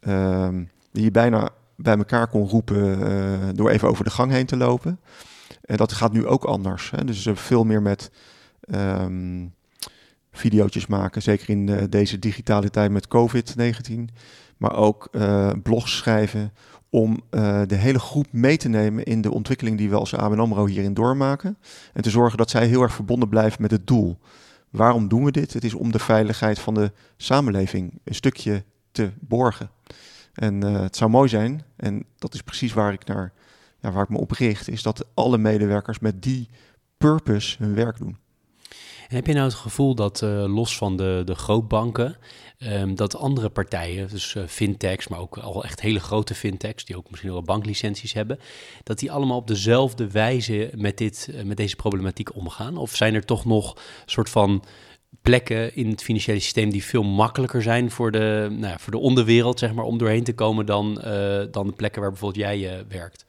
uh, 0.00 0.48
die 0.92 1.04
je 1.04 1.10
bijna 1.10 1.48
bij 1.76 1.96
elkaar 1.96 2.28
kon 2.28 2.48
roepen 2.48 2.98
uh, 2.98 3.48
door 3.54 3.70
even 3.70 3.88
over 3.88 4.04
de 4.04 4.10
gang 4.10 4.30
heen 4.30 4.46
te 4.46 4.56
lopen. 4.56 5.00
En 5.66 5.76
dat 5.76 5.92
gaat 5.92 6.12
nu 6.12 6.26
ook 6.26 6.44
anders. 6.44 6.90
Hè? 6.90 7.04
Dus 7.04 7.28
veel 7.32 7.64
meer 7.64 7.82
met 7.82 8.10
um, 8.74 9.54
video's 10.32 10.86
maken, 10.86 11.22
zeker 11.22 11.50
in 11.50 11.66
uh, 11.66 11.82
deze 11.88 12.18
digitale 12.18 12.70
tijd 12.70 12.90
met 12.90 13.08
COVID-19. 13.08 13.92
Maar 14.56 14.74
ook 14.74 15.08
uh, 15.12 15.50
blogs 15.62 15.96
schrijven 15.96 16.52
om 16.90 17.20
uh, 17.30 17.62
de 17.66 17.74
hele 17.74 17.98
groep 17.98 18.26
mee 18.32 18.56
te 18.56 18.68
nemen 18.68 19.04
in 19.04 19.20
de 19.20 19.32
ontwikkeling 19.32 19.78
die 19.78 19.90
we 19.90 19.96
als 19.96 20.14
ABN 20.14 20.38
AMRO 20.38 20.66
hierin 20.66 20.94
doormaken. 20.94 21.58
En 21.92 22.02
te 22.02 22.10
zorgen 22.10 22.38
dat 22.38 22.50
zij 22.50 22.66
heel 22.66 22.82
erg 22.82 22.94
verbonden 22.94 23.28
blijven 23.28 23.62
met 23.62 23.70
het 23.70 23.86
doel. 23.86 24.18
Waarom 24.70 25.08
doen 25.08 25.24
we 25.24 25.30
dit? 25.30 25.52
Het 25.52 25.64
is 25.64 25.74
om 25.74 25.92
de 25.92 25.98
veiligheid 25.98 26.58
van 26.58 26.74
de 26.74 26.92
samenleving 27.16 28.00
een 28.04 28.14
stukje 28.14 28.64
te 28.92 29.10
borgen. 29.20 29.70
En 30.34 30.60
het 30.60 30.96
zou 30.96 31.10
mooi 31.10 31.28
zijn, 31.28 31.62
en 31.76 32.04
dat 32.18 32.34
is 32.34 32.42
precies 32.42 32.72
waar 32.72 32.92
ik, 32.92 33.04
naar, 33.04 33.32
ja, 33.86 33.92
waar 33.92 34.04
ik 34.04 34.08
me 34.08 34.18
op 34.18 34.30
richt, 34.30 34.68
is 34.68 34.82
dat 34.82 35.06
alle 35.14 35.38
medewerkers 35.38 35.98
met 35.98 36.22
die 36.22 36.48
purpose 36.98 37.56
hun 37.58 37.74
werk 37.74 37.98
doen. 37.98 38.16
En 39.08 39.16
heb 39.16 39.26
je 39.26 39.32
nou 39.32 39.44
het 39.44 39.54
gevoel 39.54 39.94
dat 39.94 40.22
uh, 40.22 40.44
los 40.54 40.76
van 40.76 40.96
de, 40.96 41.22
de 41.24 41.34
grootbanken, 41.34 42.16
um, 42.58 42.94
dat 42.94 43.16
andere 43.16 43.48
partijen, 43.48 44.08
dus 44.08 44.34
uh, 44.34 44.42
fintechs, 44.46 45.08
maar 45.08 45.18
ook 45.18 45.38
al 45.38 45.64
echt 45.64 45.80
hele 45.80 46.00
grote 46.00 46.34
fintechs, 46.34 46.84
die 46.84 46.96
ook 46.96 47.10
misschien 47.10 47.32
wel 47.32 47.42
banklicenties 47.42 48.12
hebben, 48.12 48.38
dat 48.82 48.98
die 48.98 49.12
allemaal 49.12 49.36
op 49.36 49.46
dezelfde 49.46 50.10
wijze 50.10 50.70
met, 50.76 50.98
dit, 50.98 51.28
uh, 51.30 51.42
met 51.42 51.56
deze 51.56 51.76
problematiek 51.76 52.34
omgaan? 52.34 52.76
Of 52.76 52.96
zijn 52.96 53.14
er 53.14 53.24
toch 53.24 53.44
nog 53.44 53.76
soort 54.06 54.30
van 54.30 54.64
plekken 55.20 55.74
in 55.76 55.90
het 55.90 56.02
financiële 56.02 56.40
systeem 56.40 56.70
die 56.70 56.84
veel 56.84 57.02
makkelijker 57.02 57.62
zijn 57.62 57.90
voor 57.90 58.10
de, 58.10 58.46
nou 58.50 58.72
ja, 58.72 58.78
voor 58.78 58.92
de 58.92 58.98
onderwereld, 58.98 59.58
zeg 59.58 59.74
maar, 59.74 59.84
om 59.84 59.98
doorheen 59.98 60.24
te 60.24 60.34
komen 60.34 60.66
dan, 60.66 60.94
dan 61.50 61.66
de 61.66 61.72
plekken 61.76 62.00
waar 62.00 62.10
bijvoorbeeld 62.10 62.44
jij 62.44 62.84
werkt? 62.88 63.25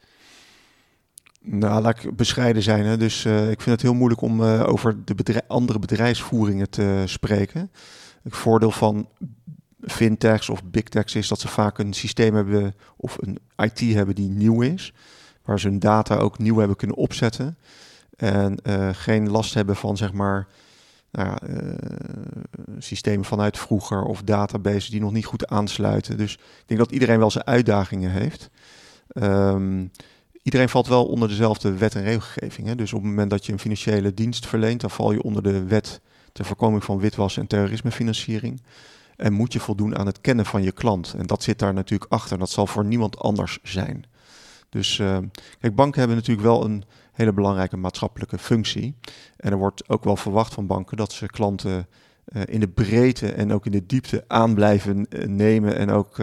Nou, 1.49 1.81
laat 1.81 2.03
ik 2.03 2.15
bescheiden 2.15 2.63
zijn. 2.63 2.85
Hè. 2.85 2.97
Dus 2.97 3.25
uh, 3.25 3.49
ik 3.49 3.61
vind 3.61 3.75
het 3.75 3.81
heel 3.81 3.93
moeilijk 3.93 4.21
om 4.21 4.41
uh, 4.41 4.63
over 4.67 5.05
de 5.05 5.43
andere 5.47 5.79
bedrijfsvoeringen 5.79 6.69
te 6.69 7.03
spreken. 7.05 7.71
Het 8.23 8.35
voordeel 8.35 8.71
van 8.71 9.09
fintechs 9.81 10.49
of 10.49 10.63
big 10.63 10.83
techs 10.83 11.15
is 11.15 11.27
dat 11.27 11.39
ze 11.39 11.47
vaak 11.47 11.77
een 11.77 11.93
systeem 11.93 12.35
hebben 12.35 12.75
of 12.95 13.17
een 13.19 13.39
IT 13.57 13.79
hebben 13.79 14.15
die 14.15 14.29
nieuw 14.29 14.61
is. 14.61 14.93
Waar 15.43 15.59
ze 15.59 15.67
hun 15.67 15.79
data 15.79 16.15
ook 16.15 16.37
nieuw 16.37 16.57
hebben 16.57 16.77
kunnen 16.77 16.97
opzetten. 16.97 17.57
En 18.15 18.59
uh, 18.63 18.89
geen 18.91 19.29
last 19.29 19.53
hebben 19.53 19.75
van 19.75 19.97
zeg 19.97 20.13
maar 20.13 20.47
nou 21.11 21.37
systemen 22.79 23.25
vanuit 23.25 23.57
vroeger 23.57 24.03
of 24.03 24.21
databases 24.21 24.89
die 24.89 24.99
nog 24.99 25.11
niet 25.11 25.25
goed 25.25 25.47
aansluiten. 25.47 26.17
Dus 26.17 26.33
ik 26.33 26.63
denk 26.65 26.79
dat 26.79 26.91
iedereen 26.91 27.19
wel 27.19 27.31
zijn 27.31 27.45
uitdagingen 27.45 28.11
heeft. 28.11 28.49
Um, 29.13 29.91
Iedereen 30.47 30.69
valt 30.69 30.87
wel 30.87 31.05
onder 31.05 31.27
dezelfde 31.27 31.77
wet 31.77 31.95
en 31.95 32.03
regelgeving. 32.03 32.67
Hè? 32.67 32.75
Dus 32.75 32.93
op 32.93 32.99
het 32.99 33.09
moment 33.09 33.29
dat 33.29 33.45
je 33.45 33.51
een 33.51 33.59
financiële 33.59 34.13
dienst 34.13 34.45
verleent, 34.45 34.81
dan 34.81 34.89
val 34.89 35.11
je 35.11 35.21
onder 35.21 35.43
de 35.43 35.63
wet 35.63 36.01
ter 36.31 36.45
voorkoming 36.45 36.83
van 36.83 36.99
witwassen 36.99 37.41
en 37.41 37.47
terrorismefinanciering. 37.47 38.61
En 39.15 39.33
moet 39.33 39.53
je 39.53 39.59
voldoen 39.59 39.97
aan 39.97 40.05
het 40.05 40.21
kennen 40.21 40.45
van 40.45 40.63
je 40.63 40.71
klant. 40.71 41.13
En 41.17 41.25
dat 41.25 41.43
zit 41.43 41.59
daar 41.59 41.73
natuurlijk 41.73 42.11
achter. 42.11 42.37
Dat 42.37 42.49
zal 42.49 42.67
voor 42.67 42.85
niemand 42.85 43.19
anders 43.19 43.59
zijn. 43.63 44.05
Dus 44.69 44.97
uh, 44.99 45.17
kijk, 45.59 45.75
banken 45.75 45.99
hebben 45.99 46.17
natuurlijk 46.17 46.47
wel 46.47 46.65
een 46.65 46.83
hele 47.11 47.33
belangrijke 47.33 47.77
maatschappelijke 47.77 48.37
functie. 48.37 48.95
En 49.37 49.51
er 49.51 49.57
wordt 49.57 49.89
ook 49.89 50.03
wel 50.03 50.15
verwacht 50.15 50.53
van 50.53 50.67
banken 50.67 50.97
dat 50.97 51.11
ze 51.11 51.25
klanten 51.25 51.87
uh, 52.27 52.41
in 52.45 52.59
de 52.59 52.69
breedte 52.69 53.31
en 53.31 53.53
ook 53.53 53.65
in 53.65 53.71
de 53.71 53.85
diepte 53.85 54.23
aan 54.27 54.53
blijven 54.53 55.07
nemen 55.25 55.75
en 55.75 55.89
ook 55.89 56.15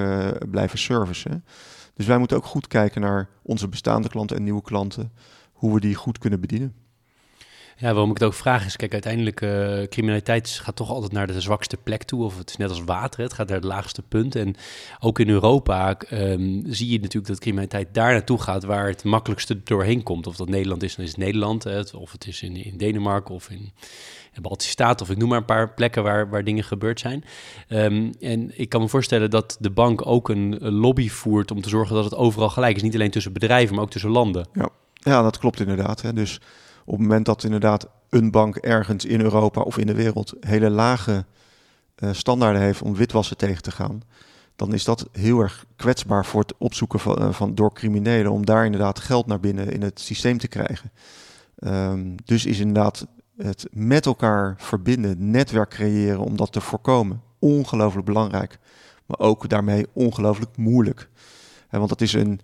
blijven 0.50 0.78
servicen. 0.78 1.44
Dus 1.94 2.06
wij 2.06 2.18
moeten 2.18 2.36
ook 2.36 2.44
goed 2.44 2.66
kijken 2.66 3.00
naar 3.00 3.28
onze 3.42 3.68
bestaande 3.68 4.08
klanten 4.08 4.36
en 4.36 4.42
nieuwe 4.42 4.62
klanten, 4.62 5.12
hoe 5.52 5.74
we 5.74 5.80
die 5.80 5.94
goed 5.94 6.18
kunnen 6.18 6.40
bedienen. 6.40 6.74
Ja, 7.76 7.92
waarom 7.92 8.10
ik 8.10 8.18
het 8.18 8.26
ook 8.26 8.34
vraag 8.34 8.66
is, 8.66 8.76
kijk, 8.76 8.92
uiteindelijk 8.92 9.40
uh, 9.40 9.82
criminaliteit 9.82 10.48
gaat 10.48 10.76
toch 10.76 10.90
altijd 10.90 11.12
naar 11.12 11.26
de 11.26 11.40
zwakste 11.40 11.76
plek 11.76 12.02
toe. 12.02 12.24
Of 12.24 12.38
het 12.38 12.50
is 12.50 12.56
net 12.56 12.68
als 12.68 12.84
water, 12.84 13.22
het 13.22 13.32
gaat 13.32 13.46
naar 13.46 13.56
het 13.56 13.66
laagste 13.66 14.02
punt. 14.02 14.34
En 14.34 14.54
ook 15.00 15.18
in 15.18 15.28
Europa 15.28 15.96
um, 16.12 16.62
zie 16.66 16.90
je 16.90 17.00
natuurlijk 17.00 17.26
dat 17.26 17.38
criminaliteit 17.38 17.94
daar 17.94 18.12
naartoe 18.12 18.40
gaat 18.40 18.64
waar 18.64 18.86
het 18.86 19.04
makkelijkste 19.04 19.62
doorheen 19.62 20.02
komt. 20.02 20.26
Of 20.26 20.36
dat 20.36 20.48
Nederland 20.48 20.82
is, 20.82 20.94
dan 20.94 21.04
is 21.04 21.10
het 21.10 21.20
Nederland. 21.20 21.94
Of 21.94 22.12
het 22.12 22.26
is 22.26 22.42
in, 22.42 22.56
in 22.56 22.76
Denemarken 22.76 23.34
of 23.34 23.50
in 23.50 23.72
Baltische 24.40 24.72
Staten. 24.72 25.06
Of 25.06 25.12
ik 25.12 25.18
noem 25.18 25.28
maar 25.28 25.38
een 25.38 25.44
paar 25.44 25.74
plekken 25.74 26.02
waar, 26.02 26.28
waar 26.28 26.44
dingen 26.44 26.64
gebeurd 26.64 27.00
zijn. 27.00 27.24
Um, 27.68 28.12
en 28.20 28.58
ik 28.58 28.68
kan 28.68 28.80
me 28.80 28.88
voorstellen 28.88 29.30
dat 29.30 29.56
de 29.60 29.70
bank 29.70 30.06
ook 30.06 30.28
een 30.28 30.58
lobby 30.60 31.08
voert 31.08 31.50
om 31.50 31.60
te 31.60 31.68
zorgen 31.68 31.94
dat 31.94 32.04
het 32.04 32.14
overal 32.14 32.50
gelijk 32.50 32.76
is. 32.76 32.82
Niet 32.82 32.94
alleen 32.94 33.10
tussen 33.10 33.32
bedrijven, 33.32 33.74
maar 33.74 33.84
ook 33.84 33.90
tussen 33.90 34.10
landen. 34.10 34.48
Ja, 34.52 34.68
ja 34.94 35.22
dat 35.22 35.38
klopt 35.38 35.60
inderdaad. 35.60 36.02
Hè. 36.02 36.12
Dus 36.12 36.40
op 36.84 36.92
het 36.92 37.00
moment 37.00 37.26
dat 37.26 37.44
inderdaad 37.44 37.88
een 38.10 38.30
bank 38.30 38.56
ergens 38.56 39.04
in 39.04 39.20
Europa 39.20 39.60
of 39.60 39.78
in 39.78 39.86
de 39.86 39.94
wereld 39.94 40.34
hele 40.40 40.70
lage 40.70 41.24
uh, 41.98 42.12
standaarden 42.12 42.62
heeft 42.62 42.82
om 42.82 42.94
witwassen 42.94 43.36
tegen 43.36 43.62
te 43.62 43.70
gaan, 43.70 44.02
dan 44.56 44.74
is 44.74 44.84
dat 44.84 45.08
heel 45.12 45.40
erg 45.40 45.64
kwetsbaar 45.76 46.24
voor 46.24 46.40
het 46.40 46.54
opzoeken 46.58 47.00
van, 47.00 47.22
uh, 47.22 47.32
van 47.32 47.54
door 47.54 47.72
criminelen 47.72 48.32
om 48.32 48.46
daar 48.46 48.64
inderdaad 48.64 48.98
geld 48.98 49.26
naar 49.26 49.40
binnen 49.40 49.72
in 49.72 49.82
het 49.82 50.00
systeem 50.00 50.38
te 50.38 50.48
krijgen. 50.48 50.90
Um, 51.58 52.14
dus 52.24 52.46
is 52.46 52.58
inderdaad 52.58 53.06
het 53.36 53.66
met 53.70 54.06
elkaar 54.06 54.54
verbinden, 54.58 55.30
netwerk 55.30 55.70
creëren 55.70 56.20
om 56.20 56.36
dat 56.36 56.52
te 56.52 56.60
voorkomen, 56.60 57.22
ongelooflijk 57.38 58.06
belangrijk, 58.06 58.58
maar 59.06 59.18
ook 59.18 59.48
daarmee 59.48 59.86
ongelooflijk 59.92 60.56
moeilijk. 60.56 61.08
En 61.68 61.78
want 61.78 61.90
dat 61.90 62.00
is 62.00 62.12
een 62.12 62.40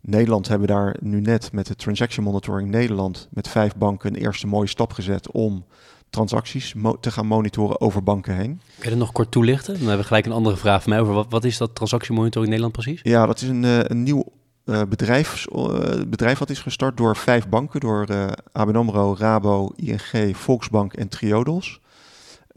Nederland 0.00 0.48
hebben 0.48 0.68
daar 0.68 0.96
nu 1.00 1.20
net 1.20 1.52
met 1.52 1.66
de 1.66 1.74
Transaction 1.74 2.24
Monitoring 2.24 2.70
Nederland 2.70 3.28
met 3.30 3.48
vijf 3.48 3.76
banken 3.76 4.14
een 4.14 4.20
eerste 4.20 4.46
mooie 4.46 4.68
stap 4.68 4.92
gezet 4.92 5.30
om 5.30 5.64
transacties 6.10 6.74
te 7.00 7.10
gaan 7.10 7.26
monitoren 7.26 7.80
over 7.80 8.02
banken 8.02 8.36
heen. 8.36 8.60
Kun 8.74 8.84
je 8.84 8.90
dat 8.90 8.98
nog 8.98 9.12
kort 9.12 9.30
toelichten? 9.30 9.72
Dan 9.72 9.82
hebben 9.82 10.00
we 10.00 10.06
gelijk 10.06 10.26
een 10.26 10.32
andere 10.32 10.56
vraag 10.56 10.82
van 10.82 10.92
mij 10.92 11.00
over. 11.00 11.14
Wat, 11.14 11.26
wat 11.28 11.44
is 11.44 11.56
dat 11.56 11.74
Transaction 11.74 12.16
Monitoring 12.16 12.48
Nederland 12.48 12.76
precies? 12.76 13.00
Ja, 13.02 13.26
dat 13.26 13.40
is 13.40 13.48
een, 13.48 13.62
uh, 13.62 13.78
een 13.82 14.02
nieuw 14.02 14.24
uh, 14.70 14.82
bedrijf, 14.88 15.46
uh, 15.52 16.02
bedrijf 16.06 16.38
wat 16.38 16.50
is 16.50 16.60
gestart 16.60 16.96
door 16.96 17.16
vijf 17.16 17.48
banken. 17.48 17.80
Door 17.80 18.06
ABN 18.52 18.76
AMRO, 18.76 19.16
Rabo, 19.18 19.72
ING, 19.76 20.36
Volksbank 20.36 20.92
en 20.92 21.08
Triodos. 21.08 21.80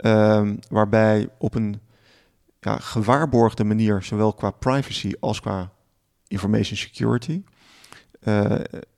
Um, 0.05 0.59
waarbij 0.69 1.29
op 1.37 1.55
een 1.55 1.79
ja, 2.59 2.77
gewaarborgde 2.77 3.63
manier, 3.63 4.03
zowel 4.03 4.33
qua 4.33 4.51
privacy 4.51 5.11
als 5.19 5.39
qua 5.41 5.71
information 6.27 6.77
security. 6.77 7.43
Uh, 8.23 8.51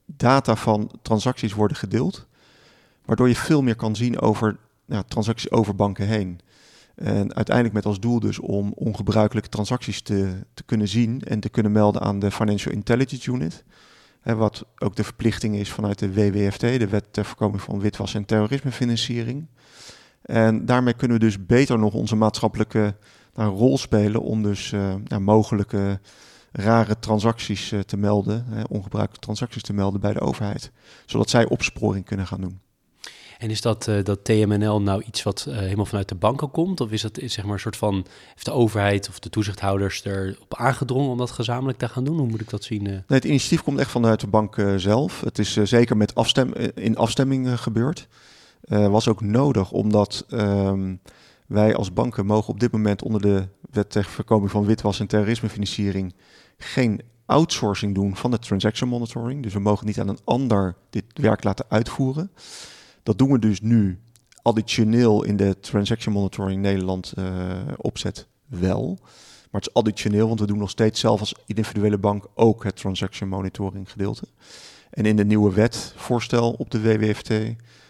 data 0.05 0.55
van 0.55 0.91
transacties 1.01 1.53
worden 1.53 1.77
gedeeld, 1.77 2.27
waardoor 3.05 3.27
je 3.27 3.35
veel 3.35 3.61
meer 3.61 3.75
kan 3.75 3.95
zien 3.95 4.19
over 4.19 4.57
transacties 5.07 5.51
over 5.51 5.75
banken 5.75 6.07
heen. 6.07 6.39
En 6.95 7.35
uiteindelijk 7.35 7.75
met 7.75 7.85
als 7.85 7.99
doel 7.99 8.19
dus 8.19 8.39
om 8.39 8.71
ongebruikelijke 8.75 9.49
transacties 9.49 10.01
te, 10.01 10.45
te 10.53 10.63
kunnen 10.63 10.87
zien 10.87 11.21
en 11.21 11.39
te 11.39 11.49
kunnen 11.49 11.71
melden 11.71 12.01
aan 12.01 12.19
de 12.19 12.31
Financial 12.31 12.73
Intelligence 12.73 13.31
Unit. 13.31 13.63
Hè, 14.21 14.35
wat 14.35 14.65
ook 14.77 14.95
de 14.95 15.03
verplichting 15.03 15.55
is 15.55 15.71
vanuit 15.71 15.99
de 15.99 16.13
WWFT, 16.13 16.59
de 16.59 16.87
Wet 16.87 17.05
ter 17.11 17.25
Voorkoming 17.25 17.61
van 17.61 17.79
Witwas 17.79 18.13
en 18.13 18.25
Terrorismefinanciering. 18.25 19.47
En 20.21 20.65
daarmee 20.65 20.93
kunnen 20.93 21.17
we 21.17 21.23
dus 21.23 21.45
beter 21.45 21.79
nog 21.79 21.93
onze 21.93 22.15
maatschappelijke 22.15 22.95
nou, 23.33 23.55
rol 23.55 23.77
spelen 23.77 24.21
om 24.21 24.43
dus 24.43 24.71
uh, 24.71 24.93
nou, 25.03 25.21
mogelijke 25.21 25.99
rare 26.51 26.99
transacties 26.99 27.71
uh, 27.71 27.79
te 27.79 27.97
melden, 27.97 28.45
uh, 28.53 28.63
ongebruikte 28.69 29.19
transacties 29.19 29.61
te 29.61 29.73
melden 29.73 30.01
bij 30.01 30.13
de 30.13 30.21
overheid. 30.21 30.71
Zodat 31.05 31.29
zij 31.29 31.47
opsporing 31.47 32.05
kunnen 32.05 32.27
gaan 32.27 32.41
doen. 32.41 32.59
En 33.37 33.49
is 33.49 33.61
dat, 33.61 33.87
uh, 33.87 34.03
dat 34.03 34.23
TMNL 34.23 34.81
nou 34.81 35.03
iets 35.03 35.23
wat 35.23 35.47
helemaal 35.49 35.85
vanuit 35.85 36.09
de 36.09 36.15
banken 36.15 36.51
komt? 36.51 36.81
Of 36.81 36.91
is 36.91 37.01
dat 37.01 37.19
zeg 37.23 37.43
maar 37.43 37.53
een 37.53 37.59
soort 37.59 37.77
van, 37.77 38.05
heeft 38.33 38.45
de 38.45 38.51
overheid 38.51 39.09
of 39.09 39.19
de 39.19 39.29
toezichthouders 39.29 40.03
erop 40.03 40.55
aangedrongen 40.55 41.11
om 41.11 41.17
dat 41.17 41.31
gezamenlijk 41.31 41.77
te 41.77 41.87
gaan 41.87 42.03
doen? 42.03 42.17
Hoe 42.17 42.27
moet 42.27 42.41
ik 42.41 42.49
dat 42.49 42.63
zien? 42.63 42.83
Nee, 42.83 43.01
het 43.07 43.25
initiatief 43.25 43.63
komt 43.63 43.79
echt 43.79 43.91
vanuit 43.91 44.19
de 44.19 44.27
bank 44.27 44.63
zelf. 44.77 45.21
Het 45.21 45.39
is 45.39 45.53
zeker 45.53 45.97
met 45.97 46.15
afstem 46.15 46.53
in 46.75 46.97
afstemming 46.97 47.59
gebeurd. 47.59 48.07
was 48.67 49.07
ook 49.07 49.21
nodig 49.21 49.71
omdat 49.71 50.25
ehm, 50.29 50.95
wij 51.47 51.75
als 51.75 51.93
banken 51.93 52.25
mogen 52.25 52.53
op 52.53 52.59
dit 52.59 52.71
moment 52.71 53.03
onder 53.03 53.21
de 53.21 53.47
wet 53.71 53.89
tegen 53.89 54.11
voorkoming 54.11 54.51
van 54.51 54.65
witwas 54.65 54.99
en 54.99 55.07
terrorismefinanciering 55.07 56.13
geen 56.57 57.01
outsourcing 57.25 57.95
doen 57.95 58.15
van 58.15 58.31
de 58.31 58.39
transaction 58.39 58.89
monitoring. 58.89 59.43
Dus 59.43 59.53
we 59.53 59.59
mogen 59.59 59.85
niet 59.85 59.99
aan 59.99 60.07
een 60.07 60.19
ander 60.23 60.75
dit 60.89 61.05
werk 61.13 61.43
laten 61.43 61.65
uitvoeren. 61.69 62.31
Dat 63.05 63.17
doen 63.17 63.31
we 63.31 63.39
dus 63.39 63.61
nu 63.61 63.99
additioneel 64.41 65.23
in 65.23 65.37
de 65.37 65.59
transaction 65.59 66.13
monitoring 66.13 66.61
Nederland 66.61 67.13
uh, 67.19 67.25
opzet 67.77 68.27
wel. 68.45 68.97
Maar 69.51 69.61
het 69.61 69.67
is 69.67 69.73
additioneel, 69.73 70.27
want 70.27 70.39
we 70.39 70.47
doen 70.47 70.57
nog 70.57 70.69
steeds 70.69 70.99
zelf 70.99 71.19
als 71.19 71.35
individuele 71.45 71.97
bank 71.97 72.27
ook 72.33 72.63
het 72.63 72.75
transaction 72.75 73.29
monitoring 73.29 73.91
gedeelte. 73.91 74.27
En 74.89 75.05
in 75.05 75.15
de 75.15 75.25
nieuwe 75.25 75.53
wetvoorstel 75.53 76.51
op 76.51 76.71
de 76.71 76.81
WWFT 76.81 77.33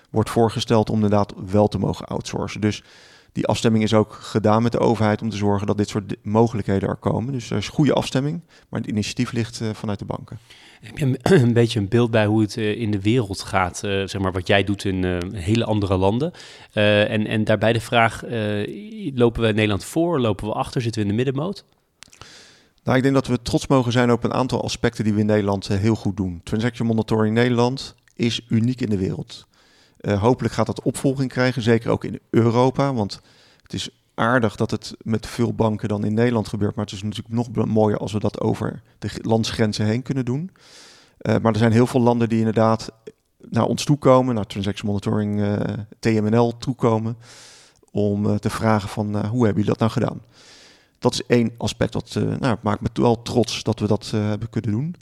wordt 0.10 0.30
voorgesteld 0.30 0.90
om 0.90 0.96
inderdaad 0.96 1.34
wel 1.52 1.68
te 1.68 1.78
mogen 1.78 2.06
outsourcen. 2.06 2.62
Dus 2.62 2.84
die 3.32 3.48
afstemming 3.48 3.84
is 3.84 3.94
ook 3.94 4.14
gedaan 4.14 4.64
met 4.64 4.72
de 4.72 4.80
overheid 4.80 5.22
om 5.22 5.30
te 5.30 5.38
zorgen 5.38 5.68
dat 5.68 5.78
dit 5.78 5.90
soort 5.90 6.16
mogelijkheden 6.24 6.90
er 6.90 6.96
komen. 6.96 7.34
Dus 7.34 7.50
er 7.50 7.58
is 7.58 7.68
goede 7.68 7.94
afstemming, 7.94 8.42
maar 8.70 8.80
het 8.80 8.90
initiatief 8.90 9.32
ligt 9.32 9.62
uh, 9.62 9.70
vanuit 9.74 10.00
de 10.00 10.06
banken. 10.06 10.40
Heb 10.86 10.98
je 10.98 11.20
een, 11.44 11.54
beetje 11.54 11.80
een 11.80 11.88
beeld 11.88 12.12
bij 12.12 12.26
hoe 12.26 12.42
het 12.42 12.56
uh, 12.56 12.80
in 12.82 12.92
de 12.92 13.02
wereld 13.02 13.42
gaat, 13.42 13.82
uh, 13.86 13.92
zeg 13.92 14.22
maar 14.22 14.32
wat 14.32 14.48
jij 14.48 14.64
doet 14.64 14.86
in 14.86 15.04
hele 15.34 15.66
andere 15.66 15.98
landen? 15.98 16.32
en, 16.74 17.28
en 17.28 17.44
daarbij 17.44 17.74
de 17.74 17.80
vraag, 17.80 18.24
lopen 19.14 19.42
we 19.42 19.52
Nederland 19.52 19.86
voor, 19.86 20.20
lopen 20.20 20.48
we 20.48 20.54
achter, 20.54 20.82
zitten 20.82 21.02
we 21.02 21.08
in 21.08 21.16
de 21.16 21.24
middenmoot? 21.24 21.66
Nou, 22.84 22.98
ik 22.98 23.04
denk 23.04 23.16
dat 23.16 23.28
we 23.28 23.42
trots 23.42 23.68
mogen 23.68 23.92
zijn 23.92 24.12
op 24.12 24.24
een 24.24 24.34
aantal 24.34 24.64
aspecten 24.64 25.04
die 25.04 25.14
we 25.14 25.20
in 25.20 25.26
Nederland 25.26 25.68
heel 25.68 25.96
goed 25.96 26.18
doen. 26.18 26.42
Transaction 26.44 26.88
Monitoring 26.88 27.36
Nederland 27.36 27.96
is 28.16 28.42
uniek 28.50 28.82
in 28.82 28.90
de 28.90 28.98
wereld. 28.98 29.48
Hopelijk 30.20 30.54
gaat 30.54 30.66
dat 30.66 30.82
opvolging 30.82 31.30
krijgen, 31.30 31.62
zeker 31.62 31.90
ook 31.90 32.04
in 32.04 32.20
Europa. 32.30 32.94
Want 32.94 33.22
het 33.62 33.74
is 33.74 33.90
aardig 34.16 34.56
dat 34.56 34.72
het 34.72 34.96
met 35.02 35.28
veel 35.28 35.54
banken 35.54 35.88
dan 35.88 36.06
in 36.06 36.14
Nederland 36.14 36.48
gebeurt. 36.48 36.76
Maar 36.76 36.86
het 36.86 36.94
is 36.94 37.04
natuurlijk 37.04 37.36
nog 37.36 37.66
mooier 37.66 37.98
als 37.98 38.14
we 38.14 38.20
dat 38.20 38.42
over 38.42 38.82
de 39.00 39.10
landsgrenzen 39.22 39.86
heen 39.86 40.02
kunnen 40.02 40.26
doen. 40.26 40.52
Uh, 41.22 41.36
maar 41.42 41.52
er 41.52 41.60
zijn 41.60 41.72
heel 41.72 41.88
veel 41.88 42.02
landen 42.02 42.30
die 42.30 42.40
inderdaad 42.40 42.92
naar 43.50 43.66
ons 43.66 43.84
toekomen, 43.84 44.36
naar 44.36 44.46
Transaction 44.46 44.88
Monitoring, 44.90 45.40
uh, 45.40 45.60
TMNL 46.00 46.58
toekomen. 46.58 47.18
Om 47.92 48.40
te 48.40 48.50
vragen 48.50 48.90
van 48.90 49.06
hoe 49.06 49.46
hebben 49.46 49.64
jullie 49.64 49.66
dat 49.66 49.80
nou 49.80 49.92
gedaan? 49.92 50.22
Dat 51.00 51.14
is 51.14 51.26
één 51.28 51.52
aspect 51.58 51.94
dat 51.94 52.18
nou, 52.40 52.58
maakt 52.62 52.82
me 52.82 52.90
wel 52.94 53.22
trots 53.22 53.64
dat 53.64 53.80
we 53.80 53.88
dat 53.88 54.12
hebben 54.12 54.50
kunnen 54.50 54.72
doen. 54.72 54.96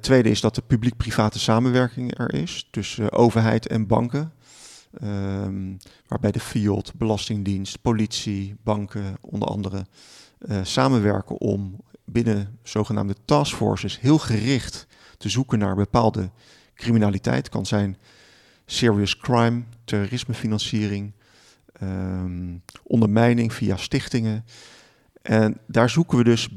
Tweede 0.00 0.30
is 0.30 0.40
dat 0.40 0.54
de 0.54 0.62
publiek-private 0.66 1.38
samenwerking 1.38 2.18
er 2.18 2.34
is 2.34 2.68
tussen 2.70 3.12
overheid 3.12 3.66
en 3.66 3.86
banken. 3.86 4.32
Um, 5.02 5.76
waarbij 6.06 6.30
de 6.30 6.40
FIOD, 6.40 6.92
Belastingdienst, 6.94 7.80
politie, 7.80 8.56
banken 8.62 9.16
onder 9.20 9.48
andere 9.48 9.86
uh, 10.38 10.60
samenwerken 10.62 11.40
om 11.40 11.80
binnen 12.04 12.58
zogenaamde 12.62 13.14
taskforces 13.24 14.00
heel 14.00 14.18
gericht 14.18 14.86
te 15.18 15.28
zoeken 15.28 15.58
naar 15.58 15.74
bepaalde 15.74 16.30
criminaliteit. 16.74 17.48
Kan 17.48 17.66
zijn 17.66 17.96
serious 18.66 19.16
crime, 19.16 19.62
terrorismefinanciering, 19.84 21.12
um, 21.82 22.62
ondermijning 22.82 23.52
via 23.52 23.76
stichtingen. 23.76 24.44
En 25.22 25.60
daar 25.66 25.90
zoeken 25.90 26.18
we 26.18 26.24
dus 26.24 26.48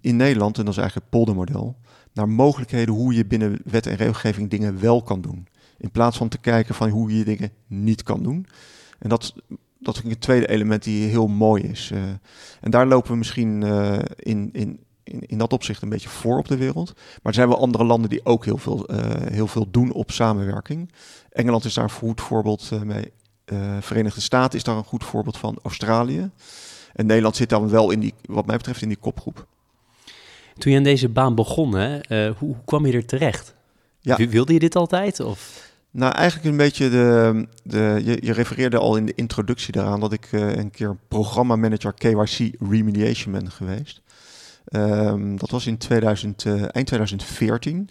in 0.00 0.16
Nederland, 0.16 0.58
en 0.58 0.64
dat 0.64 0.74
is 0.74 0.80
eigenlijk 0.80 1.10
het 1.10 1.20
poldermodel, 1.20 1.76
naar 2.12 2.28
mogelijkheden 2.28 2.94
hoe 2.94 3.14
je 3.14 3.26
binnen 3.26 3.58
wet 3.64 3.86
en 3.86 3.96
regelgeving 3.96 4.50
dingen 4.50 4.80
wel 4.80 5.02
kan 5.02 5.20
doen. 5.20 5.46
In 5.78 5.90
plaats 5.90 6.16
van 6.16 6.28
te 6.28 6.38
kijken 6.38 6.74
van 6.74 6.88
hoe 6.88 7.18
je 7.18 7.24
dingen 7.24 7.50
niet 7.66 8.02
kan 8.02 8.22
doen. 8.22 8.46
En 8.98 9.08
dat, 9.08 9.34
dat 9.84 9.96
is 9.96 10.02
een 10.04 10.18
tweede 10.18 10.48
element 10.48 10.82
die 10.82 11.08
heel 11.08 11.26
mooi 11.26 11.62
is. 11.62 11.90
Uh, 11.92 12.02
en 12.60 12.70
daar 12.70 12.86
lopen 12.86 13.10
we 13.10 13.16
misschien 13.16 13.60
uh, 13.60 13.98
in, 14.16 14.50
in, 14.52 14.80
in, 15.02 15.20
in 15.20 15.38
dat 15.38 15.52
opzicht 15.52 15.82
een 15.82 15.88
beetje 15.88 16.08
voor 16.08 16.38
op 16.38 16.48
de 16.48 16.56
wereld. 16.56 16.92
Maar 16.94 17.22
er 17.22 17.34
zijn 17.34 17.48
wel 17.48 17.60
andere 17.60 17.84
landen 17.84 18.10
die 18.10 18.24
ook 18.24 18.44
heel 18.44 18.58
veel, 18.58 18.90
uh, 18.90 18.98
heel 19.30 19.46
veel 19.46 19.70
doen 19.70 19.92
op 19.92 20.10
samenwerking. 20.10 20.92
Engeland 21.30 21.64
is 21.64 21.74
daar 21.74 21.84
een 21.84 21.90
goed 21.90 22.20
voorbeeld 22.20 22.70
mee. 22.84 23.12
Verenigde 23.80 24.20
Staten 24.20 24.58
is 24.58 24.64
daar 24.64 24.76
een 24.76 24.84
goed 24.84 25.04
voorbeeld 25.04 25.38
van. 25.38 25.58
Australië. 25.62 26.30
En 26.92 27.06
Nederland 27.06 27.36
zit 27.36 27.48
dan 27.48 27.68
wel 27.68 27.90
in 27.90 28.00
die, 28.00 28.14
wat 28.22 28.46
mij 28.46 28.56
betreft, 28.56 28.82
in 28.82 28.88
die 28.88 28.96
kopgroep. 28.96 29.46
Toen 30.58 30.72
je 30.72 30.78
aan 30.78 30.84
deze 30.84 31.08
baan 31.08 31.34
begon, 31.34 31.70
hoe, 31.70 32.34
hoe, 32.38 32.56
kwam 32.64 32.86
je 32.86 32.92
er 32.92 33.06
terecht? 33.06 33.54
Ja. 34.04 34.28
Wilde 34.28 34.52
je 34.52 34.58
dit 34.58 34.76
altijd? 34.76 35.20
Of? 35.20 35.72
Nou, 35.90 36.14
eigenlijk 36.14 36.50
een 36.50 36.56
beetje 36.56 36.90
de. 36.90 37.46
de 37.62 38.00
je, 38.04 38.18
je 38.20 38.32
refereerde 38.32 38.78
al 38.78 38.96
in 38.96 39.06
de 39.06 39.12
introductie 39.14 39.72
daaraan 39.72 40.00
dat 40.00 40.12
ik 40.12 40.32
uh, 40.32 40.54
een 40.54 40.70
keer 40.70 40.96
programmamanager 41.08 41.94
KYC 41.94 42.54
Remediation 42.70 43.32
ben 43.32 43.50
geweest. 43.50 44.02
Um, 44.70 45.38
dat 45.38 45.50
was 45.50 45.66
in 45.66 45.78
2000, 45.78 46.44
uh, 46.44 46.52
eind 46.52 46.86
2014. 46.86 47.88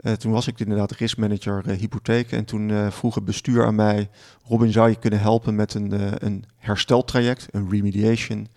Uh, 0.00 0.12
toen 0.12 0.32
was 0.32 0.46
ik 0.46 0.60
inderdaad 0.60 0.92
riskmanager 0.92 1.68
hypotheken. 1.68 2.38
En 2.38 2.44
toen 2.44 2.92
vroeg 2.92 3.14
het 3.14 3.24
bestuur 3.24 3.66
aan 3.66 3.74
mij: 3.74 4.08
Robin, 4.44 4.72
zou 4.72 4.88
je 4.88 4.98
kunnen 4.98 5.20
helpen 5.20 5.54
met 5.54 5.74
een, 5.74 5.92
een 6.24 6.44
hersteltraject, 6.56 7.46
een 7.50 7.70
remediation 7.70 8.48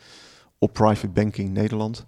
op 0.58 0.74
private 0.74 1.08
banking 1.08 1.50
Nederland? 1.50 2.06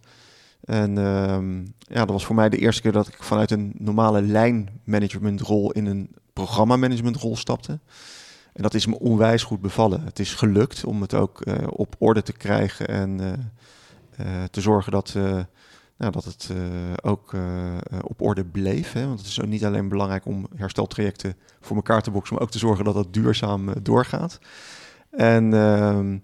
En 0.65 0.97
um, 0.97 1.73
ja, 1.79 1.99
dat 1.99 2.09
was 2.09 2.25
voor 2.25 2.35
mij 2.35 2.49
de 2.49 2.57
eerste 2.57 2.81
keer 2.81 2.91
dat 2.91 3.07
ik 3.07 3.23
vanuit 3.23 3.51
een 3.51 3.73
normale 3.77 4.21
lijnmanagementrol 4.21 5.71
in 5.71 5.85
een 5.85 6.15
programmamanagementrol 6.33 7.35
stapte. 7.35 7.79
En 8.53 8.63
dat 8.63 8.73
is 8.73 8.85
me 8.85 8.99
onwijs 8.99 9.43
goed 9.43 9.61
bevallen. 9.61 10.03
Het 10.03 10.19
is 10.19 10.33
gelukt 10.33 10.85
om 10.85 11.01
het 11.01 11.13
ook 11.13 11.45
uh, 11.45 11.55
op 11.69 11.95
orde 11.97 12.21
te 12.21 12.33
krijgen 12.33 12.87
en 12.87 13.19
uh, 13.21 13.27
uh, 13.27 14.43
te 14.51 14.61
zorgen 14.61 14.91
dat, 14.91 15.13
nou, 15.97 16.11
dat 16.11 16.23
het 16.23 16.49
ook 17.03 17.33
op 18.01 18.21
orde 18.21 18.45
bleef. 18.45 18.93
Hè? 18.93 19.07
Want 19.07 19.19
het 19.19 19.27
is 19.27 19.41
ook 19.41 19.47
niet 19.47 19.65
alleen 19.65 19.89
belangrijk 19.89 20.25
om 20.25 20.47
hersteltrajecten 20.55 21.35
voor 21.61 21.75
elkaar 21.75 22.01
te 22.01 22.11
boksen, 22.11 22.33
maar 22.33 22.43
ook 22.43 22.51
te 22.51 22.57
zorgen 22.57 22.85
dat 22.85 22.95
het 22.95 23.13
duurzaam 23.13 23.73
doorgaat. 23.81 24.39
En, 25.09 25.53
ehm, 25.53 26.17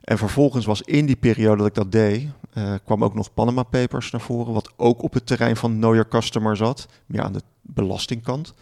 en 0.00 0.18
vervolgens 0.18 0.64
was 0.64 0.82
in 0.82 1.06
die 1.06 1.16
periode 1.16 1.56
dat 1.56 1.66
ik 1.66 1.74
dat 1.74 1.92
deed, 1.92 2.28
kwam 2.84 3.04
ook 3.04 3.14
nog 3.14 3.34
Panama 3.34 3.62
Papers 3.62 4.10
naar 4.10 4.20
voren, 4.20 4.52
wat 4.52 4.72
ook 4.76 5.02
op 5.02 5.12
het 5.12 5.26
terrein 5.26 5.56
van 5.56 5.72
Know 5.72 5.92
Your 5.92 6.08
Customer 6.08 6.56
zat, 6.56 6.88
meer 7.06 7.22
aan 7.22 7.32
de 7.32 7.42
belastingkant. 7.62 8.54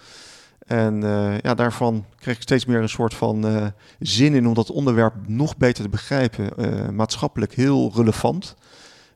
En 0.66 1.02
uh, 1.02 1.38
ja, 1.38 1.54
daarvan 1.54 2.04
kreeg 2.16 2.36
ik 2.36 2.42
steeds 2.42 2.64
meer 2.64 2.80
een 2.80 2.88
soort 2.88 3.14
van 3.14 3.46
uh, 3.46 3.66
zin 3.98 4.34
in 4.34 4.46
om 4.46 4.54
dat 4.54 4.70
onderwerp 4.70 5.14
nog 5.26 5.56
beter 5.56 5.84
te 5.84 5.90
begrijpen. 5.90 6.50
Uh, 6.56 6.88
maatschappelijk 6.88 7.54
heel 7.54 7.92
relevant. 7.94 8.54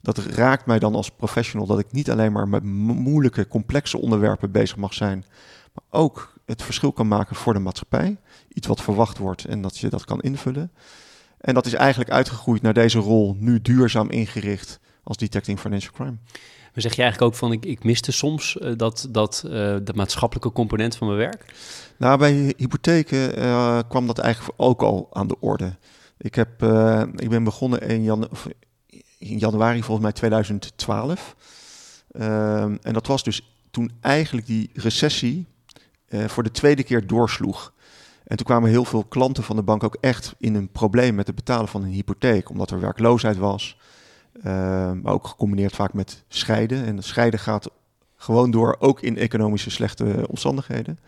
Dat 0.01 0.19
raakt 0.19 0.67
mij 0.67 0.79
dan 0.79 0.95
als 0.95 1.11
professional 1.11 1.67
dat 1.67 1.79
ik 1.79 1.93
niet 1.93 2.11
alleen 2.11 2.33
maar 2.33 2.49
met 2.49 2.63
moeilijke, 2.63 3.49
complexe 3.49 3.99
onderwerpen 3.99 4.51
bezig 4.51 4.77
mag 4.77 4.95
zijn, 4.95 5.25
maar 5.73 6.01
ook 6.01 6.33
het 6.45 6.63
verschil 6.63 6.93
kan 6.93 7.09
maken 7.09 7.37
voor 7.37 7.53
de 7.53 7.59
maatschappij. 7.59 8.17
Iets 8.49 8.67
wat 8.67 8.83
verwacht 8.83 9.19
wordt 9.19 9.45
en 9.45 9.63
dat 9.63 9.79
je 9.79 9.89
dat 9.89 10.05
kan 10.05 10.21
invullen. 10.21 10.71
En 11.47 11.55
dat 11.55 11.67
is 11.67 11.75
eigenlijk 11.75 12.11
uitgegroeid 12.11 12.63
naar 12.63 12.73
deze 12.75 12.99
rol, 12.99 13.37
nu 13.39 13.61
duurzaam 13.61 14.11
ingericht 14.11 14.81
als 15.03 15.17
Detecting 15.17 15.61
Financial 15.61 15.93
Crime. 15.93 16.17
Maar 16.73 16.83
zeg 16.83 16.95
je 16.95 17.03
eigenlijk 17.03 17.33
ook 17.33 17.39
van, 17.39 17.53
ik, 17.53 17.65
ik 17.65 17.85
miste 17.85 18.13
soms 18.13 18.57
uh, 18.61 18.73
dat, 18.77 19.09
dat, 19.11 19.43
uh, 19.45 19.53
de 19.53 19.93
maatschappelijke 19.95 20.53
component 20.53 20.97
van 20.97 21.07
mijn 21.07 21.19
werk? 21.19 21.55
Nou, 21.99 22.19
bij 22.19 22.55
hypotheken 22.57 23.39
uh, 23.39 23.79
kwam 23.89 24.07
dat 24.07 24.19
eigenlijk 24.19 24.55
ook 24.57 24.83
al 24.83 25.09
aan 25.13 25.27
de 25.27 25.41
orde. 25.41 25.77
Ik, 26.19 26.35
heb, 26.35 26.63
ik 27.17 27.29
ben 27.29 27.45
begonnen 27.45 27.81
in, 27.81 28.29
in, 29.19 29.39
januari 29.39 29.83
volgens 29.83 30.07
mij 30.07 30.13
2012. 30.13 31.37
Ehm, 32.11 32.77
en 32.83 32.93
dat 32.93 33.07
was 33.07 33.23
dus 33.23 33.57
toen 33.71 33.91
eigenlijk 34.01 34.47
die 34.47 34.71
recessie 34.75 35.47
voor 36.11 36.43
de 36.43 36.51
tweede 36.51 36.83
keer 36.83 37.07
doorsloeg. 37.07 37.73
En 38.27 38.37
toen 38.37 38.47
kwamen 38.47 38.71
heel 38.71 38.85
veel 38.85 39.05
klanten 39.05 39.43
van 39.43 39.57
de 39.57 39.63
bank 39.63 39.85
ook 39.85 39.97
echt 40.01 40.35
in 40.39 40.55
een 40.55 40.69
probleem 40.69 41.15
met 41.15 41.27
het 41.27 41.37
betalen 41.37 41.69
van 41.69 41.83
een 41.83 41.91
hypotheek, 41.91 42.51
omdat 42.51 42.71
er 42.71 42.81
werkloosheid 42.81 43.37
was. 43.37 43.79
Ehm, 44.43 45.01
maar 45.01 45.13
ook 45.13 45.27
gecombineerd 45.27 45.75
vaak 45.75 45.93
met 45.93 46.25
scheiden. 46.29 46.85
En 46.85 47.03
scheiden 47.03 47.41
gaat 47.41 47.71
gewoon 48.17 48.51
door, 48.51 48.77
ook 48.79 49.01
in 49.01 49.19
economische 49.19 49.71
slechte 49.71 50.25
omstandigheden. 50.29 50.99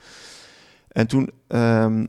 En 0.89 1.07
toen 1.07 1.31
um, 1.49 2.09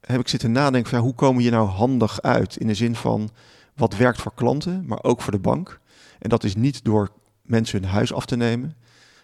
heb 0.00 0.20
ik 0.20 0.28
zitten 0.28 0.52
nadenken 0.52 0.90
van 0.90 1.00
hoe 1.00 1.14
komen 1.14 1.42
je 1.42 1.50
nou 1.50 1.68
handig 1.68 2.22
uit? 2.22 2.56
In 2.56 2.66
de 2.66 2.74
zin 2.74 2.94
van 2.94 3.30
wat 3.74 3.96
werkt 3.96 4.20
voor 4.20 4.34
klanten, 4.34 4.86
maar 4.86 5.02
ook 5.02 5.22
voor 5.22 5.32
de 5.32 5.38
bank. 5.38 5.80
En 6.18 6.28
dat 6.28 6.44
is 6.44 6.54
niet 6.54 6.84
door 6.84 7.10
mensen 7.42 7.80
hun 7.80 7.90
huis 7.90 8.12
af 8.12 8.26
te 8.26 8.36
nemen, 8.36 8.76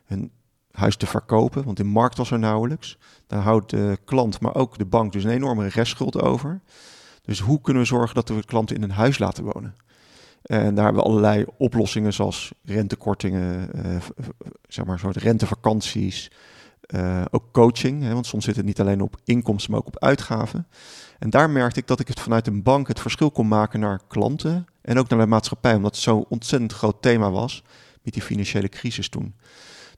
hun 0.04 0.30
huis 0.74 0.96
te 0.96 1.06
verkopen, 1.06 1.64
want 1.64 1.76
de 1.76 1.84
markt 1.84 2.16
was 2.16 2.30
er 2.30 2.38
nauwelijks. 2.38 2.98
Daar 3.26 3.42
houdt 3.42 3.70
de 3.70 3.98
klant, 4.04 4.40
maar 4.40 4.54
ook 4.54 4.78
de 4.78 4.84
bank 4.84 5.12
dus 5.12 5.24
een 5.24 5.30
enorme 5.30 5.68
restschuld 5.68 6.20
over. 6.20 6.60
Dus 7.22 7.40
hoe 7.40 7.60
kunnen 7.60 7.82
we 7.82 7.88
zorgen 7.88 8.14
dat 8.14 8.28
we 8.28 8.44
klanten 8.44 8.76
in 8.76 8.82
een 8.82 8.90
huis 8.90 9.18
laten 9.18 9.44
wonen? 9.44 9.74
En 10.42 10.74
daar 10.74 10.84
hebben 10.84 11.02
we 11.02 11.08
allerlei 11.08 11.44
oplossingen 11.56 12.12
zoals 12.12 12.52
rentekortingen, 12.64 13.70
uh, 13.74 13.96
zeg 14.68 14.84
maar, 14.84 14.98
soort 14.98 15.16
rentevakanties, 15.16 16.30
uh, 16.94 17.24
ook 17.30 17.52
coaching. 17.52 18.02
Hè, 18.02 18.12
want 18.12 18.26
soms 18.26 18.44
zit 18.44 18.56
het 18.56 18.64
niet 18.64 18.80
alleen 18.80 19.00
op 19.00 19.16
inkomsten, 19.24 19.70
maar 19.70 19.80
ook 19.80 19.86
op 19.86 19.98
uitgaven. 19.98 20.66
En 21.18 21.30
daar 21.30 21.50
merkte 21.50 21.80
ik 21.80 21.86
dat 21.86 22.00
ik 22.00 22.08
het 22.08 22.20
vanuit 22.20 22.46
een 22.46 22.62
bank 22.62 22.88
het 22.88 23.00
verschil 23.00 23.30
kon 23.30 23.48
maken 23.48 23.80
naar 23.80 24.00
klanten 24.08 24.66
en 24.82 24.98
ook 24.98 25.08
naar 25.08 25.18
de 25.18 25.26
maatschappij, 25.26 25.74
omdat 25.74 25.94
het 25.94 26.02
zo'n 26.02 26.24
ontzettend 26.28 26.72
groot 26.72 27.02
thema 27.02 27.30
was 27.30 27.62
met 28.02 28.12
die 28.12 28.22
financiële 28.22 28.68
crisis 28.68 29.08
toen. 29.08 29.34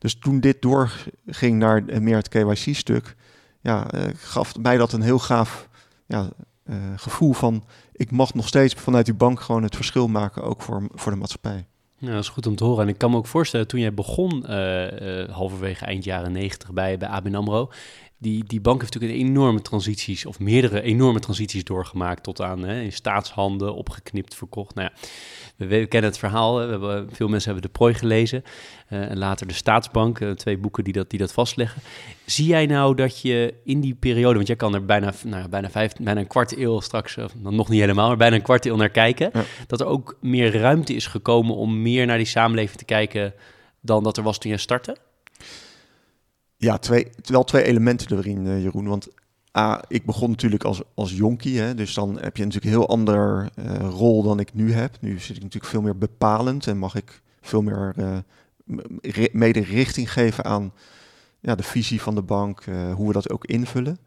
Dus 0.07 0.19
toen 0.19 0.41
dit 0.41 0.63
doorging 0.63 1.59
naar 1.59 1.85
meer 2.01 2.17
het 2.17 2.29
KYC-stuk, 2.29 3.17
ja, 3.61 3.95
uh, 3.95 4.03
gaf 4.17 4.59
mij 4.59 4.77
dat 4.77 4.93
een 4.93 5.03
heel 5.03 5.19
gaaf 5.19 5.69
ja, 6.07 6.29
uh, 6.65 6.77
gevoel 6.97 7.33
van 7.33 7.65
ik 7.93 8.11
mag 8.11 8.35
nog 8.35 8.47
steeds 8.47 8.75
vanuit 8.75 9.05
die 9.05 9.15
bank 9.15 9.41
gewoon 9.41 9.63
het 9.63 9.77
verschil 9.77 10.09
maken, 10.09 10.43
ook 10.43 10.63
voor, 10.63 10.89
voor 10.91 11.13
de 11.13 11.19
maatschappij. 11.19 11.67
Ja, 11.99 12.11
dat 12.11 12.23
is 12.23 12.29
goed 12.29 12.47
om 12.47 12.57
te 12.57 12.65
horen. 12.65 12.83
En 12.83 12.89
ik 12.89 12.99
kan 12.99 13.11
me 13.11 13.17
ook 13.17 13.27
voorstellen, 13.27 13.67
toen 13.67 13.81
jij 13.81 13.95
begon, 13.95 14.45
uh, 14.51 15.29
halverwege 15.29 15.85
eind 15.85 16.05
jaren 16.05 16.33
negentig 16.33 16.73
bij, 16.73 16.99
bij 16.99 17.09
ABN 17.09 17.35
AMRO, 17.35 17.71
die, 18.19 18.45
die 18.45 18.61
bank 18.61 18.81
heeft 18.81 18.95
natuurlijk 18.95 19.21
een 19.23 19.29
enorme 19.29 19.63
transities, 19.63 20.27
of 20.27 20.39
meerdere 20.39 20.83
enorme 20.83 21.21
transities 21.21 21.65
doorgemaakt 21.65 22.23
tot 22.23 22.41
aan 22.41 22.63
hè, 22.63 22.81
in 22.81 22.93
staatshanden, 22.93 23.75
opgeknipt, 23.75 24.35
verkocht. 24.35 24.75
Nou 24.75 24.89
ja, 24.89 25.09
we, 25.67 25.87
kennen 25.87 26.11
het 26.11 26.19
verhaal, 26.19 26.59
we 26.59 26.71
hebben, 26.71 27.09
veel 27.13 27.29
mensen 27.29 27.53
hebben 27.53 27.71
de 27.71 27.79
prooi 27.79 27.95
gelezen 27.95 28.43
uh, 28.91 29.11
en 29.11 29.19
later 29.19 29.47
de 29.47 29.53
Staatsbank, 29.53 30.21
uh, 30.21 30.31
twee 30.31 30.59
boeken 30.59 30.85
die 30.85 30.93
dat, 30.93 31.11
die 31.11 31.19
dat 31.19 31.33
vastleggen. 31.33 31.83
Zie 32.25 32.47
jij 32.47 32.67
nou 32.67 32.95
dat 32.95 33.21
je 33.21 33.55
in 33.65 33.81
die 33.81 33.95
periode, 33.95 34.35
want 34.35 34.47
jij 34.47 34.57
kan 34.57 34.75
er 34.75 34.85
bijna, 34.85 35.13
nou, 35.25 35.49
bijna, 35.49 35.71
vijf, 35.71 35.93
bijna 36.01 36.21
een 36.21 36.27
kwart 36.27 36.57
eeuw 36.57 36.81
straks, 36.81 37.19
of 37.19 37.35
nog 37.35 37.69
niet 37.69 37.81
helemaal, 37.81 38.09
maar 38.09 38.17
bijna 38.17 38.37
een 38.37 38.43
kwart 38.43 38.67
eeuw 38.67 38.77
naar 38.77 38.89
kijken, 38.89 39.31
dat 39.67 39.81
er 39.81 39.87
ook 39.87 40.17
meer 40.21 40.57
ruimte 40.57 40.95
is 40.95 41.07
gekomen 41.07 41.57
om 41.57 41.83
meer 41.83 42.07
naar 42.07 42.19
die 42.19 42.27
samenleving 42.27 42.79
te 42.79 42.85
kijken 42.85 43.35
dan 43.81 44.03
dat 44.03 44.17
er 44.17 44.23
was 44.23 44.39
toen 44.39 44.51
je 44.51 44.57
startte? 44.57 44.97
Ja, 46.67 46.79
twee, 46.79 47.11
wel 47.25 47.45
twee 47.45 47.63
elementen 47.63 48.19
erin, 48.19 48.47
uh, 48.47 48.63
Jeroen. 48.63 48.89
Want 48.89 49.09
A, 49.59 49.85
ik 49.89 50.05
begon 50.05 50.31
natuurlijk 50.31 50.65
als, 50.65 50.83
als 50.95 51.13
jonkie, 51.13 51.61
hè, 51.61 51.75
dus 51.75 51.95
dan 51.95 52.19
heb 52.21 52.37
je 52.37 52.45
natuurlijk 52.45 52.65
een 52.65 52.81
heel 52.81 52.89
ander 52.89 53.49
uh, 53.59 53.89
rol 53.91 54.23
dan 54.23 54.41
ik 54.41 54.55
nu 54.55 54.73
heb. 54.73 54.97
Nu 55.01 55.19
zit 55.19 55.37
ik 55.37 55.43
natuurlijk 55.43 55.73
veel 55.73 55.83
meer 55.83 55.99
bepalend 55.99 56.67
en 56.67 56.79
mag 56.79 56.95
ik 56.95 57.21
veel 57.41 57.63
meer 57.63 57.95
uh, 57.97 59.27
mede 59.33 59.61
richting 59.61 60.13
geven 60.13 60.45
aan 60.45 60.73
ja, 61.41 61.55
de 61.55 61.63
visie 61.63 62.03
van 62.03 62.15
de 62.15 62.23
bank, 62.23 62.65
hoe 62.95 63.07
we 63.07 63.13
dat 63.13 63.31
ook 63.31 63.45
invullen. 63.45 63.99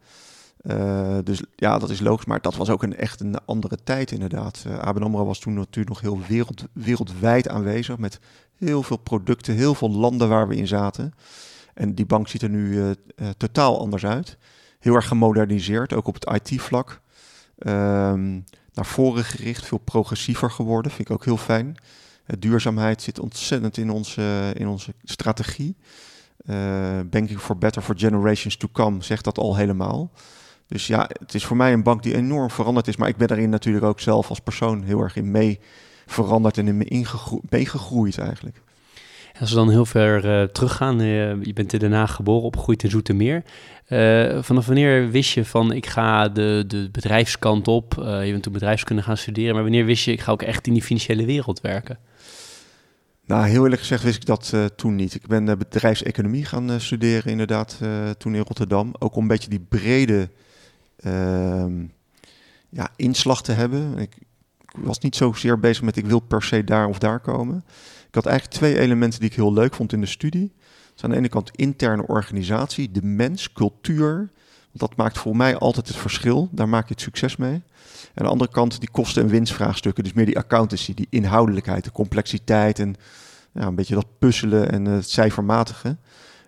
dus 1.24 1.42
ja, 1.56 1.78
dat 1.78 1.90
is 1.90 2.00
logisch, 2.00 2.24
maar 2.24 2.40
dat 2.40 2.56
was 2.56 2.70
ook 2.70 2.82
een 2.82 2.96
echt 2.96 3.20
een 3.20 3.44
andere 3.44 3.78
tijd 3.84 4.10
inderdaad. 4.10 4.64
Uh, 4.66 4.78
ABN 4.78 5.02
AMRO 5.02 5.24
was 5.24 5.38
toen 5.38 5.54
natuurlijk 5.54 5.88
nog 5.88 6.00
heel 6.00 6.20
wereld, 6.28 6.64
wereldwijd 6.72 7.48
aanwezig 7.48 7.98
met 7.98 8.20
heel 8.56 8.82
veel 8.82 8.96
producten, 8.96 9.54
heel 9.54 9.74
veel 9.74 9.90
landen 9.90 10.28
waar 10.28 10.48
we 10.48 10.56
in 10.56 10.66
zaten. 10.66 11.14
En 11.80 11.94
die 11.94 12.06
bank 12.06 12.28
ziet 12.28 12.42
er 12.42 12.48
nu 12.48 12.70
uh, 12.70 12.86
uh, 12.86 13.28
totaal 13.36 13.80
anders 13.80 14.06
uit. 14.06 14.36
Heel 14.78 14.94
erg 14.94 15.06
gemoderniseerd, 15.08 15.92
ook 15.92 16.06
op 16.06 16.14
het 16.14 16.50
IT-vlak. 16.50 17.00
Um, 17.58 18.44
naar 18.72 18.86
voren 18.86 19.24
gericht, 19.24 19.66
veel 19.66 19.78
progressiever 19.78 20.50
geworden. 20.50 20.92
Vind 20.92 21.08
ik 21.08 21.14
ook 21.14 21.24
heel 21.24 21.36
fijn. 21.36 21.66
Uh, 21.66 22.36
duurzaamheid 22.38 23.02
zit 23.02 23.18
ontzettend 23.18 23.76
in 23.76 23.90
onze, 23.90 24.52
in 24.54 24.68
onze 24.68 24.94
strategie. 25.04 25.76
banking 27.10 27.40
for 27.40 27.58
better 27.58 27.82
for 27.82 27.98
generations 27.98 28.56
to 28.56 28.68
come 28.72 29.02
zegt 29.02 29.24
dat 29.24 29.38
al 29.38 29.56
helemaal. 29.56 30.10
Dus 30.66 30.86
ja, 30.86 31.10
het 31.20 31.34
is 31.34 31.44
voor 31.44 31.56
mij 31.56 31.72
een 31.72 31.82
bank 31.82 32.02
die 32.02 32.14
enorm 32.14 32.50
veranderd 32.50 32.88
is. 32.88 32.96
Maar 32.96 33.08
ik 33.08 33.16
ben 33.16 33.28
daarin 33.28 33.50
natuurlijk 33.50 33.84
ook 33.84 34.00
zelf 34.00 34.28
als 34.28 34.40
persoon 34.40 34.82
heel 34.82 35.00
erg 35.00 35.16
in 35.16 35.30
mee 35.30 35.60
veranderd 36.06 36.58
en 36.58 36.68
in 36.68 36.76
me 36.76 37.04
meegegroeid 37.48 38.18
eigenlijk. 38.18 38.62
Als 39.40 39.50
we 39.50 39.56
dan 39.56 39.70
heel 39.70 39.86
ver 39.86 40.24
uh, 40.24 40.48
teruggaan, 40.48 41.00
uh, 41.00 41.42
je 41.42 41.52
bent 41.52 41.72
in 41.72 41.78
Den 41.78 41.92
Haag 41.92 42.14
geboren, 42.14 42.42
opgegroeid 42.42 42.82
in 42.82 42.90
Zoetermeer. 42.90 43.42
Uh, 43.88 44.42
vanaf 44.42 44.66
wanneer 44.66 45.10
wist 45.10 45.32
je 45.32 45.44
van 45.44 45.72
ik 45.72 45.86
ga 45.86 46.28
de, 46.28 46.64
de 46.66 46.88
bedrijfskant 46.92 47.68
op? 47.68 47.94
je 47.96 48.28
bent 48.30 48.42
toen 48.42 48.52
bedrijfskunde 48.52 49.02
gaan 49.02 49.16
studeren, 49.16 49.54
maar 49.54 49.62
wanneer 49.62 49.84
wist 49.84 50.04
je 50.04 50.12
ik 50.12 50.20
ga 50.20 50.32
ook 50.32 50.42
echt 50.42 50.66
in 50.66 50.72
die 50.72 50.82
financiële 50.82 51.24
wereld 51.24 51.60
werken? 51.60 51.98
Nou, 53.26 53.46
heel 53.46 53.62
eerlijk 53.62 53.80
gezegd 53.80 54.02
wist 54.02 54.16
ik 54.16 54.26
dat 54.26 54.54
toen 54.76 54.96
niet. 54.96 55.14
Ik 55.14 55.26
ben 55.26 55.58
bedrijfseconomie 55.58 56.44
gaan 56.44 56.80
studeren 56.80 57.30
inderdaad 57.30 57.78
toen 58.18 58.34
in 58.34 58.42
Rotterdam. 58.46 58.94
Ook 58.98 59.14
om 59.14 59.22
een 59.22 59.28
beetje 59.28 59.50
die 59.50 59.66
brede 59.68 60.28
ehm, 60.96 61.84
ja, 62.68 62.88
inslag 62.96 63.42
te 63.42 63.52
hebben. 63.52 63.98
Ik 63.98 64.16
was 64.76 64.98
niet 64.98 65.16
zozeer 65.16 65.60
bezig 65.60 65.82
met 65.82 65.96
ik 65.96 66.06
wil 66.06 66.20
per 66.20 66.42
se 66.42 66.64
daar 66.64 66.86
of 66.86 66.98
daar 66.98 67.20
komen. 67.20 67.64
Ik 68.10 68.16
had 68.16 68.26
eigenlijk 68.26 68.56
twee 68.58 68.78
elementen 68.78 69.20
die 69.20 69.28
ik 69.28 69.36
heel 69.36 69.52
leuk 69.52 69.74
vond 69.74 69.92
in 69.92 70.00
de 70.00 70.06
studie. 70.06 70.52
Dus 70.92 71.04
aan 71.04 71.10
de 71.10 71.16
ene 71.16 71.28
kant 71.28 71.50
interne 71.56 72.06
organisatie, 72.06 72.90
de 72.90 73.02
mens, 73.02 73.52
cultuur. 73.52 74.30
Dat 74.72 74.96
maakt 74.96 75.18
voor 75.18 75.36
mij 75.36 75.56
altijd 75.56 75.88
het 75.88 75.96
verschil. 75.96 76.48
Daar 76.52 76.68
maak 76.68 76.88
je 76.88 76.94
het 76.94 77.02
succes 77.02 77.36
mee. 77.36 77.52
En 77.52 77.62
aan 78.14 78.24
de 78.24 78.30
andere 78.30 78.50
kant 78.50 78.80
die 78.80 78.90
kosten- 78.90 79.22
en 79.22 79.28
winstvraagstukken. 79.28 80.04
Dus 80.04 80.12
meer 80.12 80.26
die 80.26 80.38
accountancy, 80.38 80.94
die 80.94 81.06
inhoudelijkheid, 81.10 81.84
de 81.84 81.92
complexiteit 81.92 82.78
en 82.78 82.96
ja, 83.52 83.66
een 83.66 83.74
beetje 83.74 83.94
dat 83.94 84.18
puzzelen 84.18 84.70
en 84.70 84.84
het 84.84 85.10
cijfermatige. 85.10 85.96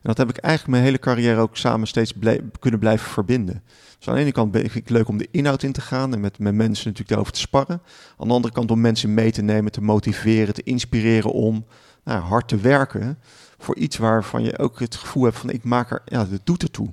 En 0.03 0.09
dat 0.09 0.19
heb 0.19 0.29
ik 0.29 0.37
eigenlijk 0.37 0.73
mijn 0.75 0.85
hele 0.85 0.99
carrière 0.99 1.41
ook 1.41 1.57
samen 1.57 1.87
steeds 1.87 2.13
kunnen 2.59 2.81
blijven 2.81 3.11
verbinden. 3.11 3.63
Dus 3.99 4.09
aan 4.09 4.15
de 4.15 4.21
ene 4.21 4.33
kant 4.33 4.53
vind 4.53 4.65
ik 4.65 4.75
het 4.75 4.91
leuk 4.91 5.09
om 5.09 5.19
de 5.19 5.29
inhoud 5.31 5.63
in 5.63 5.73
te 5.73 5.81
gaan 5.81 6.13
en 6.13 6.21
met, 6.21 6.39
met 6.39 6.55
mensen 6.55 6.85
natuurlijk 6.85 7.09
daarover 7.09 7.33
te 7.33 7.41
sparren. 7.41 7.83
Aan 8.17 8.29
de 8.29 8.35
andere 8.35 8.55
kant 8.55 8.71
om 8.71 8.81
mensen 8.81 9.15
mee 9.15 9.33
te 9.33 9.43
nemen, 9.43 9.73
te 9.73 9.81
motiveren, 9.81 10.55
te 10.55 10.63
inspireren 10.63 11.33
om 11.33 11.67
nou, 12.05 12.21
hard 12.21 12.49
te 12.49 12.57
werken 12.57 13.19
voor 13.59 13.77
iets 13.77 13.97
waarvan 13.97 14.43
je 14.43 14.59
ook 14.59 14.81
het 14.81 14.97
gevoel 14.97 15.25
hebt 15.25 15.39
van 15.39 15.51
ik 15.51 15.65
maak 15.65 15.91
er, 15.91 16.03
ja, 16.05 16.25
dat 16.25 16.41
doet 16.45 16.63
ertoe. 16.63 16.93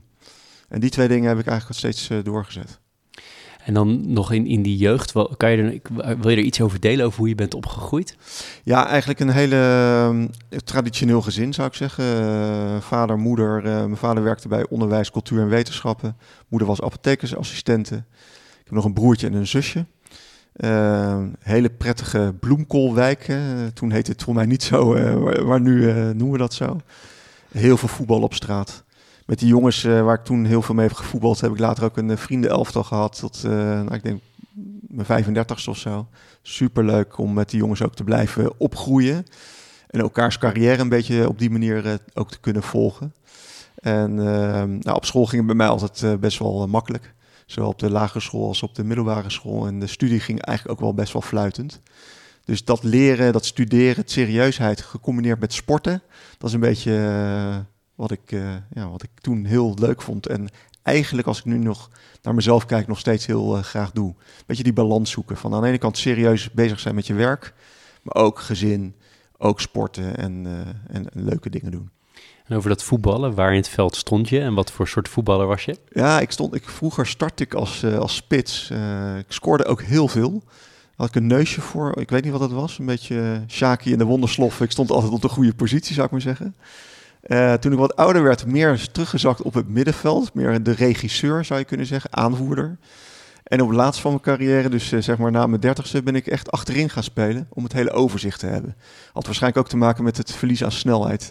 En 0.68 0.80
die 0.80 0.90
twee 0.90 1.08
dingen 1.08 1.30
heb 1.30 1.40
ik 1.40 1.48
eigenlijk 1.48 1.80
steeds 1.80 2.10
uh, 2.10 2.24
doorgezet. 2.24 2.80
En 3.70 3.76
dan 3.76 4.14
nog 4.14 4.32
in, 4.32 4.46
in 4.46 4.62
die 4.62 4.78
jeugd, 4.78 5.12
kan 5.38 5.52
je 5.52 5.58
er, 5.58 6.18
wil 6.20 6.30
je 6.30 6.38
er 6.38 6.44
iets 6.44 6.62
over 6.62 6.80
delen 6.80 7.06
over 7.06 7.20
hoe 7.20 7.28
je 7.28 7.36
bent 7.36 7.54
opgegroeid? 7.54 8.16
Ja, 8.64 8.88
eigenlijk 8.88 9.20
een 9.20 9.30
hele 9.30 9.56
ehm, 9.56 10.28
traditioneel 10.64 11.22
gezin 11.22 11.54
zou 11.54 11.68
ik 11.68 11.74
zeggen. 11.74 12.04
Uh, 12.04 12.82
vader, 12.82 13.18
moeder. 13.18 13.58
Uh, 13.58 13.64
mijn 13.64 13.98
vader 13.98 14.24
werkte 14.24 14.48
bij 14.48 14.66
onderwijs, 14.70 15.12
cultuur 15.12 15.42
en 15.42 15.50
wetenschappen. 15.50 16.18
Moeder 16.48 16.68
was 16.68 16.82
apothekersassistente. 16.82 17.96
Ik 17.96 18.64
heb 18.64 18.74
nog 18.74 18.86
een 18.86 18.94
broertje 18.94 19.28
en 19.28 19.34
een 19.34 19.48
zusje. 19.48 19.86
Uh, 20.56 21.24
hele 21.40 21.70
prettige 21.70 22.36
bloemkoolwijk. 22.40 23.28
toen 23.74 23.92
heette 23.92 24.12
het 24.12 24.24
voor 24.24 24.34
mij 24.34 24.46
niet 24.46 24.64
zo, 24.64 24.94
maar 25.46 25.62
nu 25.62 25.94
noemen 25.94 26.32
we 26.32 26.38
dat 26.38 26.54
zo. 26.54 26.80
Heel 27.52 27.78
veel 27.78 27.88
voetbal 27.88 28.22
op 28.22 28.34
straat 28.34 28.84
met 29.30 29.40
die 29.40 29.48
jongens 29.48 29.84
uh, 29.84 30.02
waar 30.02 30.16
ik 30.16 30.24
toen 30.24 30.46
heel 30.46 30.62
veel 30.62 30.76
mee 30.76 30.88
heb 30.88 30.96
gevoetbald, 30.96 31.42
heb 31.42 31.52
ik 31.52 31.60
later 31.60 31.84
ook 31.84 31.98
een 31.98 32.10
uh, 32.10 32.18
vriendenelftal 32.18 32.84
gehad. 32.84 33.20
Tot, 33.20 33.42
uh, 33.46 33.52
nou, 33.52 33.94
ik 33.94 34.04
denk 34.04 34.22
mijn 34.88 35.26
35ste 35.26 35.70
of 35.70 35.78
zo. 35.78 36.08
Super 36.42 36.86
leuk 36.86 37.18
om 37.18 37.34
met 37.34 37.50
die 37.50 37.60
jongens 37.60 37.82
ook 37.82 37.96
te 37.96 38.04
blijven 38.04 38.60
opgroeien. 38.60 39.26
En 39.88 40.00
elkaars 40.00 40.38
carrière 40.38 40.82
een 40.82 40.90
beetje 40.90 41.28
op 41.28 41.40
die 41.40 41.50
manier 41.50 42.00
ook 42.14 42.32
te 42.32 42.40
kunnen 42.40 42.64
volgen. 42.64 43.14
En 43.76 44.14
nou, 44.80 44.96
op 44.96 45.06
school 45.06 45.26
ging 45.26 45.38
het 45.38 45.46
bij 45.46 45.56
mij 45.56 45.68
altijd 45.68 46.20
best 46.20 46.40
wel 46.40 46.68
makkelijk. 46.68 47.14
Zowel 47.46 47.70
op 47.70 47.80
de 47.80 47.90
lagere 47.90 48.20
school 48.20 48.48
als 48.48 48.64
op 48.64 48.76
de 48.76 48.84
middelbare 48.84 49.30
school. 49.30 49.68
En 49.68 49.80
de 49.80 49.88
studie 49.88 50.20
ging 50.20 50.42
eigenlijk 50.42 50.80
ook 50.80 50.86
wel 50.86 50.94
best 50.94 51.14
wel 51.14 51.22
fluitend. 51.22 51.82
Dus 52.46 52.64
dat 52.64 52.84
leren, 52.84 53.34
dat 53.34 53.46
studeren, 53.46 53.96
het 53.96 54.12
serieusheid 54.12 54.82
gecombineerd 54.82 55.40
met 55.40 55.54
sporten, 55.54 56.02
dat 56.38 56.50
is 56.50 56.54
een 56.54 56.60
beetje 56.60 56.92
wat 58.00 58.12
ik, 58.12 58.32
uh, 58.32 58.56
ja, 58.74 58.90
wat 58.90 59.04
ik 59.04 59.10
toen 59.22 59.46
heel 59.46 59.74
leuk 59.80 60.02
vond. 60.02 60.28
En 60.28 60.50
eigenlijk, 60.82 61.28
als 61.28 61.40
ik 61.40 61.46
nu 61.46 61.58
nog 61.58 61.90
naar 62.22 62.36
mezelf 62.36 62.66
kijk, 62.66 62.88
nog 62.88 63.00
steeds 63.00 63.26
heel 63.26 63.58
uh, 63.58 63.64
graag 63.64 63.92
doe. 63.92 64.16
Beetje 64.46 64.64
die 64.64 64.74
balans 64.74 65.12
zoeken. 65.12 65.38
Van 65.38 65.54
aan 65.54 65.62
de 65.62 65.68
ene 65.68 65.78
kant 65.78 65.98
serieus 65.98 66.52
bezig 66.52 66.80
zijn 66.80 66.96
met 66.96 67.08
je 67.08 67.14
werk, 67.14 67.54
maar 68.02 68.24
ook 68.24 68.40
gezin, 68.40 68.96
ook 69.38 69.62
sporten 69.62 70.18
en, 70.18 70.46
uh, 70.46 70.96
en, 70.96 71.06
leuke 71.14 71.50
dingen 71.50 71.72
doen. 71.72 71.90
En 72.46 72.56
over 72.56 72.70
dat 72.70 72.84
voetballen, 72.84 73.36
waar 73.36 73.52
in 73.52 73.58
het 73.58 73.70
veld 73.70 73.96
stond 73.96 74.30
je 74.30 74.40
en 74.40 74.54
wat 74.54 74.72
voor 74.72 74.88
soort 74.88 75.10
voetballer 75.10 75.48
was 75.48 75.66
je? 75.66 75.78
Ja, 75.90 76.20
ik 76.20 76.32
stond, 76.32 76.56
ik, 76.56 76.70
vroeger 76.70 77.08
startte 77.08 77.44
ik 77.44 77.54
als, 77.54 77.86
als 77.86 78.16
spits. 78.16 78.70
ik 79.18 79.32
scoorde 79.32 79.66
ook 79.66 79.82
heel 79.82 80.08
veel 80.08 80.44
had 80.96 81.08
ik 81.08 81.16
een 81.16 81.28
neusje 81.28 81.62
voor. 81.62 82.00
Ik 82.00 82.10
weet 82.10 82.24
niet 82.24 82.32
wat 82.32 82.42
het 82.42 82.52
was. 82.52 82.80
Een 82.80 82.86
beetje 82.86 83.44
Shaki 83.48 83.92
in 83.92 83.98
de 83.98 84.04
wonderslof. 84.04 84.62
Ik 84.62 84.72
stond 84.72 84.92
altijd 84.92 85.12
op 85.12 85.22
de 85.22 85.30
goede 85.30 85.54
positie, 85.54 85.94
zou 85.94 86.06
ik 86.06 86.12
maar 86.12 86.22
zeggen. 86.22 86.56
Uh, 87.28 87.54
toen 87.54 87.72
ik 87.72 87.78
wat 87.78 87.96
ouder 87.96 88.24
werd, 88.24 88.46
meer 88.46 88.92
teruggezakt 88.92 89.42
op 89.42 89.54
het 89.54 89.70
middenveld. 89.70 90.34
Meer 90.34 90.64
de 90.64 90.72
regisseur, 90.72 91.46
zou 91.46 91.60
je 91.60 91.66
kunnen 91.66 91.86
zeggen, 91.86 92.14
aanvoerder. 92.14 92.78
En 93.44 93.62
op 93.62 93.68
het 93.68 93.78
laatst 93.78 94.02
van 94.02 94.12
mijn 94.12 94.24
carrière, 94.24 94.70
dus 94.70 94.92
uh, 94.92 95.02
zeg 95.02 95.18
maar 95.18 95.32
na 95.32 95.48
mijn 95.48 95.62
dertigste, 95.62 96.04
ben 96.04 96.16
ik 96.16 96.28
echt 96.28 96.52
achterin 96.52 96.90
gaan 96.90 97.04
spelen 97.04 97.48
om 97.50 97.64
het 97.64 97.74
hele 97.74 97.92
overzicht 97.92 98.40
te 98.40 98.46
hebben. 98.46 98.76
Had 99.14 99.26
waarschijnlijk 99.26 99.64
ook 99.64 99.70
te 99.70 99.78
maken 99.78 100.04
met 100.04 100.18
het 100.18 100.32
verlies 100.32 100.64
aan 100.64 100.72
snelheid. 100.72 101.30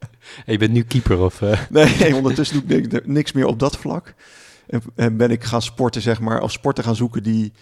je 0.46 0.58
bent 0.58 0.72
nu 0.72 0.82
keeper 0.82 1.20
of? 1.20 1.40
Uh... 1.40 1.60
Nee, 1.70 2.14
ondertussen 2.16 2.66
doe 2.66 2.80
ik 2.80 3.06
niks 3.06 3.32
meer 3.32 3.46
op 3.46 3.58
dat 3.58 3.76
vlak. 3.76 4.14
En, 4.66 4.82
en, 4.94 5.16
ben 5.16 5.30
ik 5.30 5.44
gaan 5.44 5.62
sporten, 5.62 6.02
zeg 6.02 6.20
maar, 6.20 6.42
of 6.42 6.52
sporten 6.52 6.84
gaan 6.84 6.96
zoeken 6.96 7.22
die 7.22 7.52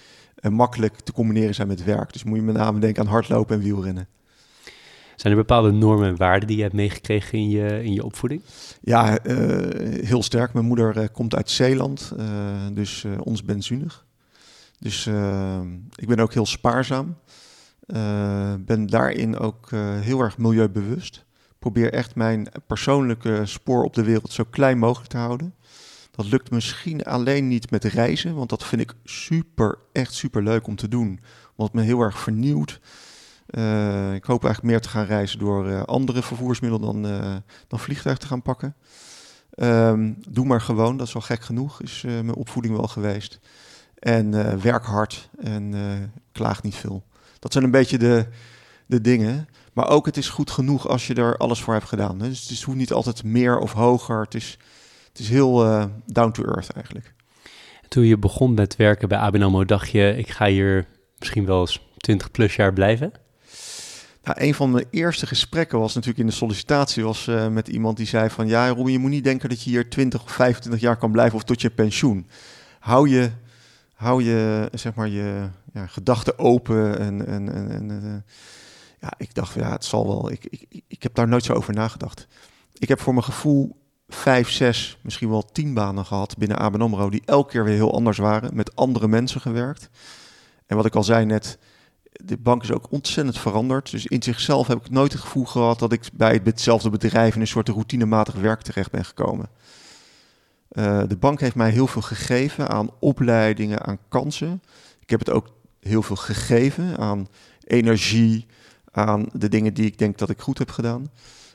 makkelijk 0.50 1.00
te 1.00 1.12
combineren 1.12 1.54
zijn 1.54 1.68
met 1.68 1.84
werk. 1.84 2.12
Dus 2.12 2.24
moet 2.24 2.36
je 2.36 2.42
met 2.42 2.56
name 2.56 2.78
denken 2.78 3.02
aan 3.02 3.10
hardlopen 3.10 3.56
en 3.56 3.62
wielrennen. 3.62 4.08
Zijn 5.18 5.32
er 5.32 5.38
bepaalde 5.38 5.70
normen 5.70 6.08
en 6.08 6.16
waarden 6.16 6.48
die 6.48 6.56
je 6.56 6.62
hebt 6.62 6.74
meegekregen 6.74 7.38
in 7.38 7.50
je, 7.50 7.84
in 7.84 7.92
je 7.92 8.04
opvoeding? 8.04 8.42
Ja, 8.80 9.24
uh, 9.24 10.04
heel 10.04 10.22
sterk. 10.22 10.52
Mijn 10.52 10.66
moeder 10.66 10.96
uh, 10.96 11.04
komt 11.12 11.34
uit 11.34 11.50
Zeeland, 11.50 12.12
uh, 12.18 12.26
dus 12.72 13.04
ons 13.18 13.44
benzunig. 13.44 14.06
Dus 14.78 15.06
ik 15.94 16.08
ben 16.08 16.18
ook 16.18 16.32
heel 16.32 16.46
spaarzaam. 16.46 17.16
ben 18.66 18.86
daarin 18.86 19.38
ook 19.38 19.70
heel 20.00 20.20
erg 20.20 20.38
milieubewust. 20.38 21.24
Probeer 21.58 21.92
echt 21.92 22.14
mijn 22.14 22.48
persoonlijke 22.66 23.40
spoor 23.44 23.84
op 23.84 23.94
de 23.94 24.04
wereld 24.04 24.32
zo 24.32 24.44
klein 24.50 24.78
mogelijk 24.78 25.10
te 25.10 25.16
houden. 25.16 25.54
Dat 26.10 26.26
lukt 26.26 26.50
misschien 26.50 27.04
alleen 27.04 27.48
niet 27.48 27.70
met 27.70 27.84
reizen, 27.84 28.34
want 28.34 28.50
dat 28.50 28.64
vind 28.64 28.82
ik 28.82 28.94
super, 29.04 29.78
echt 29.92 30.14
super 30.14 30.42
leuk 30.42 30.66
om 30.66 30.76
te 30.76 30.88
doen. 30.88 31.20
Het 31.56 31.72
me 31.72 31.82
heel 31.82 32.00
erg 32.00 32.18
vernieuwt. 32.18 32.80
Uh, 33.50 34.14
ik 34.14 34.24
hoop 34.24 34.44
eigenlijk 34.44 34.72
meer 34.72 34.80
te 34.80 34.88
gaan 34.88 35.04
reizen 35.04 35.38
door 35.38 35.68
uh, 35.68 35.82
andere 35.82 36.22
vervoersmiddelen 36.22 36.86
dan, 36.86 37.12
uh, 37.12 37.36
dan 37.68 37.78
vliegtuig 37.78 38.18
te 38.18 38.26
gaan 38.26 38.42
pakken. 38.42 38.74
Um, 39.56 40.16
doe 40.28 40.46
maar 40.46 40.60
gewoon, 40.60 40.96
dat 40.96 41.06
is 41.06 41.12
wel 41.12 41.22
gek 41.22 41.42
genoeg, 41.42 41.82
is 41.82 42.02
mijn 42.02 42.34
opvoeding 42.34 42.76
wel 42.76 42.88
geweest. 42.88 43.40
En 43.98 44.60
werk 44.62 44.84
hard 44.84 45.28
en 45.38 45.74
klaag 46.32 46.62
niet 46.62 46.74
veel. 46.74 47.04
Dat 47.38 47.52
zijn 47.52 47.64
een 47.64 47.70
beetje 47.70 47.98
de, 47.98 48.26
de 48.86 49.00
dingen. 49.00 49.48
Maar 49.72 49.88
ook 49.88 50.06
het 50.06 50.16
is 50.16 50.28
goed 50.28 50.50
genoeg 50.50 50.88
als 50.88 51.06
je 51.06 51.14
er 51.14 51.36
alles 51.36 51.60
voor 51.60 51.74
hebt 51.74 51.88
gedaan. 51.88 52.18
Dus 52.18 52.48
het 52.48 52.62
hoeft 52.62 52.78
niet 52.78 52.92
altijd 52.92 53.24
meer 53.24 53.58
of 53.58 53.72
hoger. 53.72 54.20
Het 54.20 54.34
is, 54.34 54.58
het 55.08 55.18
is 55.18 55.28
heel 55.28 55.56
down 56.06 56.30
to 56.30 56.44
earth 56.44 56.70
eigenlijk. 56.70 57.14
Toen 57.88 58.04
je 58.04 58.18
begon 58.18 58.54
met 58.54 58.76
werken 58.76 59.08
bij 59.08 59.18
ABN 59.18 59.42
AMRO, 59.42 59.64
dacht 59.64 59.90
je, 59.90 60.16
ik 60.16 60.30
ga 60.30 60.46
hier 60.46 60.86
misschien 61.18 61.46
wel 61.46 61.60
eens 61.60 61.86
20 61.96 62.30
plus 62.30 62.56
jaar 62.56 62.72
blijven? 62.72 63.12
Nou, 64.22 64.40
een 64.40 64.54
van 64.54 64.70
mijn 64.70 64.86
eerste 64.90 65.26
gesprekken 65.26 65.78
was 65.78 65.94
natuurlijk 65.94 66.20
in 66.20 66.26
de 66.26 66.32
sollicitatie 66.32 67.04
was, 67.04 67.26
uh, 67.26 67.48
met 67.48 67.68
iemand 67.68 67.96
die 67.96 68.06
zei 68.06 68.30
van 68.30 68.46
ja, 68.46 68.68
Robin, 68.68 68.92
je 68.92 68.98
moet 68.98 69.10
niet 69.10 69.24
denken 69.24 69.48
dat 69.48 69.62
je 69.62 69.70
hier 69.70 69.90
20 69.90 70.22
of 70.22 70.30
25 70.30 70.80
jaar 70.80 70.96
kan 70.96 71.12
blijven 71.12 71.36
of 71.36 71.44
tot 71.44 71.60
je 71.60 71.70
pensioen. 71.70 72.28
Hou 72.78 73.08
je, 73.08 73.30
hou 73.94 74.22
je, 74.22 74.68
zeg 74.72 74.94
maar, 74.94 75.08
je 75.08 75.48
ja, 75.72 75.86
gedachten 75.86 76.38
open 76.38 76.98
en, 76.98 77.26
en, 77.26 77.52
en, 77.52 77.70
en 77.70 77.90
uh, 77.90 78.34
ja, 79.00 79.12
ik 79.16 79.34
dacht 79.34 79.54
ja, 79.54 79.72
het 79.72 79.84
zal 79.84 80.06
wel. 80.06 80.30
Ik, 80.30 80.46
ik, 80.50 80.82
ik 80.88 81.02
heb 81.02 81.14
daar 81.14 81.28
nooit 81.28 81.44
zo 81.44 81.52
over 81.52 81.74
nagedacht. 81.74 82.26
Ik 82.78 82.88
heb 82.88 83.00
voor 83.00 83.12
mijn 83.12 83.24
gevoel 83.24 83.76
vijf, 84.08 84.50
zes, 84.50 84.98
misschien 85.02 85.30
wel 85.30 85.50
tien 85.52 85.74
banen 85.74 86.04
gehad 86.04 86.36
binnen 86.36 86.58
ABN 86.58 86.80
AMRO 86.80 87.10
die 87.10 87.22
elke 87.24 87.50
keer 87.50 87.64
weer 87.64 87.74
heel 87.74 87.94
anders 87.94 88.18
waren, 88.18 88.54
met 88.54 88.76
andere 88.76 89.08
mensen 89.08 89.40
gewerkt. 89.40 89.88
En 90.66 90.76
wat 90.76 90.86
ik 90.86 90.94
al 90.94 91.04
zei 91.04 91.24
net, 91.24 91.58
de 92.12 92.36
bank 92.36 92.62
is 92.62 92.72
ook 92.72 92.86
ontzettend 92.90 93.38
veranderd. 93.38 93.90
Dus 93.90 94.06
in 94.06 94.22
zichzelf 94.22 94.66
heb 94.66 94.78
ik 94.78 94.90
nooit 94.90 95.12
het 95.12 95.20
gevoel 95.20 95.44
gehad 95.44 95.78
dat 95.78 95.92
ik 95.92 96.08
bij 96.12 96.40
hetzelfde 96.44 96.90
bedrijf 96.90 97.34
in 97.34 97.40
een 97.40 97.46
soort 97.46 97.68
routinematig 97.68 98.34
werk 98.34 98.62
terecht 98.62 98.90
ben 98.90 99.04
gekomen. 99.04 99.48
Uh, 100.72 101.02
de 101.08 101.16
bank 101.16 101.40
heeft 101.40 101.54
mij 101.54 101.70
heel 101.70 101.86
veel 101.86 102.02
gegeven 102.02 102.68
aan 102.68 102.90
opleidingen, 102.98 103.86
aan 103.86 103.98
kansen. 104.08 104.62
Ik 105.00 105.10
heb 105.10 105.18
het 105.18 105.30
ook 105.30 105.48
heel 105.80 106.02
veel 106.02 106.16
gegeven 106.16 106.96
aan 106.98 107.28
energie, 107.64 108.46
aan 108.90 109.28
de 109.32 109.48
dingen 109.48 109.74
die 109.74 109.86
ik 109.86 109.98
denk 109.98 110.18
dat 110.18 110.30
ik 110.30 110.40
goed 110.40 110.58
heb 110.58 110.70
gedaan. 110.70 111.10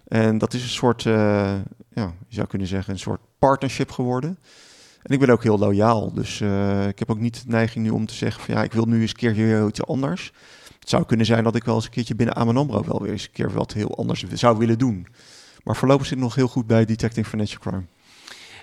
En 0.07 0.37
dat 0.37 0.53
is 0.53 0.63
een 0.63 0.69
soort, 0.69 1.03
uh, 1.03 1.13
ja, 1.93 2.13
je 2.27 2.35
zou 2.35 2.47
kunnen 2.47 2.67
zeggen, 2.67 2.93
een 2.93 2.99
soort 2.99 3.21
partnership 3.39 3.91
geworden. 3.91 4.37
En 5.03 5.13
ik 5.13 5.19
ben 5.19 5.29
ook 5.29 5.43
heel 5.43 5.57
loyaal. 5.57 6.13
Dus 6.13 6.39
uh, 6.39 6.87
ik 6.87 6.99
heb 6.99 7.11
ook 7.11 7.19
niet 7.19 7.43
de 7.43 7.51
neiging 7.51 7.85
nu 7.85 7.91
om 7.91 8.05
te 8.05 8.13
zeggen 8.13 8.43
van 8.43 8.55
ja, 8.55 8.63
ik 8.63 8.73
wil 8.73 8.85
nu 8.85 9.01
eens 9.01 9.09
een 9.09 9.15
keer 9.15 9.35
weer 9.35 9.67
iets 9.67 9.85
anders. 9.85 10.31
Het 10.79 10.89
zou 10.89 11.05
kunnen 11.05 11.25
zijn 11.25 11.43
dat 11.43 11.55
ik 11.55 11.63
wel 11.63 11.75
eens 11.75 11.85
een 11.85 11.91
keertje 11.91 12.15
binnen 12.15 12.35
AMN 12.35 12.57
AMRO 12.57 12.83
wel 12.85 13.01
weer 13.01 13.11
eens 13.11 13.23
een 13.23 13.31
keer 13.31 13.51
wat 13.51 13.73
heel 13.73 13.97
anders 13.97 14.23
zou 14.23 14.57
willen 14.57 14.77
doen. 14.77 15.07
Maar 15.63 15.75
voorlopig 15.75 16.05
zit 16.05 16.17
ik 16.17 16.23
nog 16.23 16.35
heel 16.35 16.47
goed 16.47 16.67
bij 16.67 16.85
Detecting 16.85 17.27
Financial 17.27 17.59
Crime. 17.59 17.83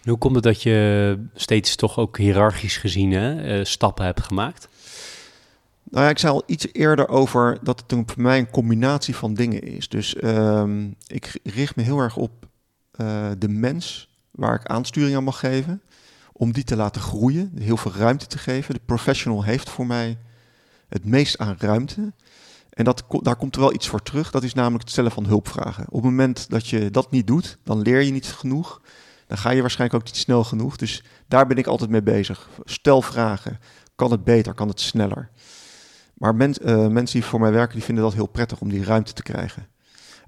En 0.03 0.09
hoe 0.09 0.19
komt 0.19 0.35
het 0.35 0.45
dat 0.45 0.63
je 0.63 1.19
steeds 1.35 1.77
toch 1.77 1.99
ook 1.99 2.19
hiërarchisch 2.19 2.77
gezien 2.77 3.13
hè, 3.13 3.59
uh, 3.59 3.65
stappen 3.65 4.05
hebt 4.05 4.23
gemaakt? 4.23 4.69
Nou 5.91 6.05
ja, 6.05 6.11
ik 6.11 6.19
zei 6.19 6.33
al 6.33 6.43
iets 6.47 6.67
eerder 6.73 7.09
over 7.09 7.59
dat 7.63 7.85
het 7.87 8.03
voor 8.07 8.23
mij 8.23 8.39
een 8.39 8.51
combinatie 8.51 9.17
van 9.17 9.35
dingen 9.35 9.63
is. 9.63 9.89
Dus 9.89 10.15
uh, 10.15 10.65
ik 11.07 11.41
richt 11.43 11.77
me 11.77 11.83
heel 11.83 11.99
erg 11.99 12.17
op 12.17 12.47
uh, 13.01 13.31
de 13.39 13.49
mens 13.49 14.09
waar 14.31 14.55
ik 14.55 14.67
aansturing 14.67 15.17
aan 15.17 15.25
mag 15.25 15.39
geven 15.39 15.83
om 16.41 16.53
die 16.53 16.65
te 16.65 16.77
laten 16.77 17.01
groeien, 17.01 17.53
heel 17.59 17.77
veel 17.77 17.93
ruimte 17.93 18.27
te 18.27 18.39
geven. 18.39 18.75
De 18.75 18.81
professional 18.87 19.45
heeft 19.45 19.71
voor 19.71 19.87
mij 19.87 20.19
het 20.89 21.05
meest 21.05 21.39
aan 21.39 21.55
ruimte. 21.59 22.13
En 22.71 22.85
dat, 22.85 23.05
daar 23.09 23.37
komt 23.37 23.55
er 23.55 23.61
wel 23.61 23.75
iets 23.75 23.89
voor 23.89 24.03
terug. 24.03 24.31
Dat 24.31 24.43
is 24.43 24.55
namelijk 24.55 24.83
het 24.83 24.91
stellen 24.91 25.11
van 25.11 25.27
hulpvragen. 25.27 25.85
Op 25.89 25.93
het 25.93 26.03
moment 26.03 26.51
dat 26.51 26.69
je 26.69 26.91
dat 26.91 27.11
niet 27.11 27.27
doet, 27.27 27.59
dan 27.65 27.81
leer 27.81 28.03
je 28.03 28.11
niet 28.11 28.27
genoeg. 28.27 28.81
Dan 29.27 29.39
ga 29.39 29.51
je 29.51 29.61
waarschijnlijk 29.61 30.01
ook 30.01 30.07
niet 30.07 30.21
snel 30.21 30.45
genoeg. 30.45 30.77
Dus 30.77 31.05
daar 31.29 31.47
ben 31.47 31.57
ik 31.57 31.67
altijd 31.67 31.91
mee 31.91 32.03
bezig. 32.03 32.49
Stel 32.65 33.03
vragen. 33.03 33.59
Kan 33.95 34.11
het 34.11 34.25
beter? 34.25 34.55
Kan 34.55 34.69
het 34.69 34.81
sneller? 34.81 35.31
Maar 36.15 36.35
eh, 36.39 36.87
mensen 36.87 37.21
die 37.21 37.25
voor 37.25 37.41
mij 37.41 37.53
werken, 37.53 37.75
die 37.75 37.85
vinden 37.85 38.05
dat 38.05 38.15
heel 38.15 38.27
prettig 38.27 38.61
om 38.61 38.69
die 38.69 38.85
ruimte 38.85 39.13
te 39.13 39.23
krijgen. 39.23 39.67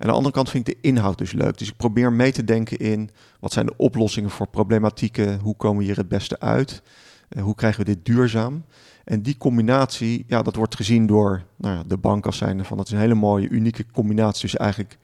Aan 0.03 0.09
de 0.09 0.15
andere 0.15 0.35
kant 0.35 0.51
vind 0.51 0.69
ik 0.69 0.75
de 0.75 0.89
inhoud 0.89 1.19
dus 1.19 1.33
leuk. 1.33 1.59
Dus 1.59 1.69
ik 1.69 1.77
probeer 1.77 2.13
mee 2.13 2.33
te 2.33 2.45
denken 2.45 2.79
in 2.79 3.11
wat 3.41 3.53
zijn 3.53 3.67
de 3.67 3.77
oplossingen 3.77 4.31
voor 4.31 4.49
problematieken? 4.49 5.39
Hoe 5.39 5.57
komen 5.57 5.79
we 5.79 5.85
hier 5.85 5.97
het 5.97 6.09
beste 6.09 6.41
uit? 6.41 6.83
Uh, 7.29 7.43
hoe 7.43 7.55
krijgen 7.55 7.85
we 7.85 7.95
dit 7.95 8.05
duurzaam? 8.05 8.65
En 9.05 9.23
die 9.23 9.37
combinatie, 9.37 10.25
ja, 10.27 10.43
dat 10.43 10.57
wordt 10.57 10.77
gezien 10.77 11.07
door 11.07 11.43
nou 11.57 11.77
ja, 11.77 11.83
de 11.87 11.97
bank 11.97 12.27
als 12.27 12.37
zijnde 12.37 12.65
van 12.65 12.77
dat 12.77 12.87
is 12.87 12.93
een 12.93 12.99
hele 12.99 13.15
mooie, 13.15 13.49
unieke 13.49 13.87
combinatie 13.93 14.41
tussen 14.41 14.61
eigenlijk 14.61 14.99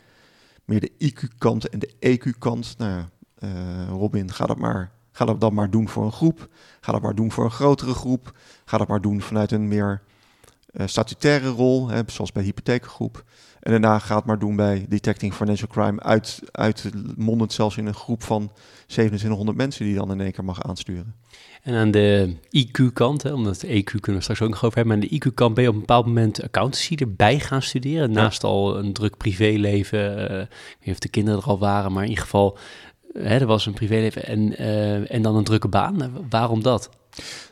meer 0.65 0.81
de 0.81 0.93
IQ-kant 0.99 1.69
en 1.69 1.79
de 1.79 1.95
EQ-kant. 1.99 2.75
Nou 2.79 2.91
ja, 2.91 3.09
uh, 3.39 3.89
Robin, 3.89 4.33
ga 4.33 4.47
dat 4.47 4.59
maar 4.59 4.91
Ga 5.19 5.25
dat 5.25 5.41
dan 5.41 5.55
maar 5.55 5.71
doen 5.71 5.89
voor 5.89 6.05
een 6.05 6.13
groep. 6.13 6.49
Ga 6.81 6.93
dat 6.93 7.03
maar 7.03 7.15
doen 7.15 7.33
voor 7.33 7.45
een 7.45 7.51
grotere 7.51 7.95
groep. 7.95 8.39
Ga 8.65 8.79
dat 8.79 8.89
maar 8.89 9.01
doen 9.01 9.21
vanuit 9.21 9.53
een 9.53 9.69
meer 9.69 10.03
uh, 10.73 10.87
statutaire 10.87 11.49
rol, 11.49 11.89
hè, 11.89 12.03
zoals 12.07 12.33
bij 12.33 12.43
hypotheekgroep. 12.43 13.25
En 13.69 13.75
daarna 13.75 13.99
ga 13.99 14.17
het 14.17 14.25
maar 14.25 14.39
doen 14.39 14.57
bij 14.57 14.87
Detecting 14.89 15.35
Financial 15.35 15.69
Crime, 15.69 16.03
uit, 16.03 16.41
uit 16.53 16.91
mondend 17.17 17.53
zelfs 17.53 17.77
in 17.77 17.87
een 17.87 17.95
groep 17.95 18.23
van 18.23 18.51
2700 18.87 19.57
mensen 19.57 19.85
die 19.85 19.95
dan 19.95 20.11
in 20.11 20.21
één 20.21 20.33
keer 20.33 20.45
mag 20.45 20.63
aansturen. 20.63 21.15
En 21.63 21.75
aan 21.75 21.91
de 21.91 22.37
IQ-kant, 22.51 23.33
omdat 23.33 23.61
de 23.61 23.67
EQ 23.67 24.01
kunnen 24.01 24.17
we 24.17 24.21
straks 24.21 24.43
ook 24.43 24.49
nog 24.49 24.65
over 24.65 24.77
hebben, 24.77 24.99
maar 24.99 25.05
aan 25.05 25.11
de 25.11 25.31
IQ-kant 25.31 25.55
ben 25.55 25.63
je 25.63 25.69
op 25.69 25.75
een 25.75 25.81
bepaald 25.81 26.07
moment 26.07 26.43
accountancy 26.43 26.95
erbij 26.95 27.41
gaan 27.41 27.63
studeren, 27.63 28.13
naast 28.13 28.45
al 28.45 28.79
een 28.79 28.93
druk 28.93 29.17
privéleven. 29.17 30.19
Uh, 30.19 30.23
ik 30.23 30.29
weet 30.29 30.85
niet 30.85 30.95
of 30.95 30.99
de 30.99 31.09
kinderen 31.09 31.41
er 31.41 31.47
al 31.47 31.59
waren, 31.59 31.93
maar 31.93 32.03
in 32.03 32.09
ieder 32.09 32.25
geval 32.25 32.59
hè, 33.13 33.39
er 33.39 33.47
was 33.47 33.67
een 33.67 33.75
privéleven 33.75 34.27
en, 34.27 34.63
uh, 34.63 35.13
en 35.13 35.23
dan 35.23 35.37
een 35.37 35.45
drukke 35.45 35.69
baan. 35.69 36.27
Waarom 36.29 36.63
dat? 36.63 36.91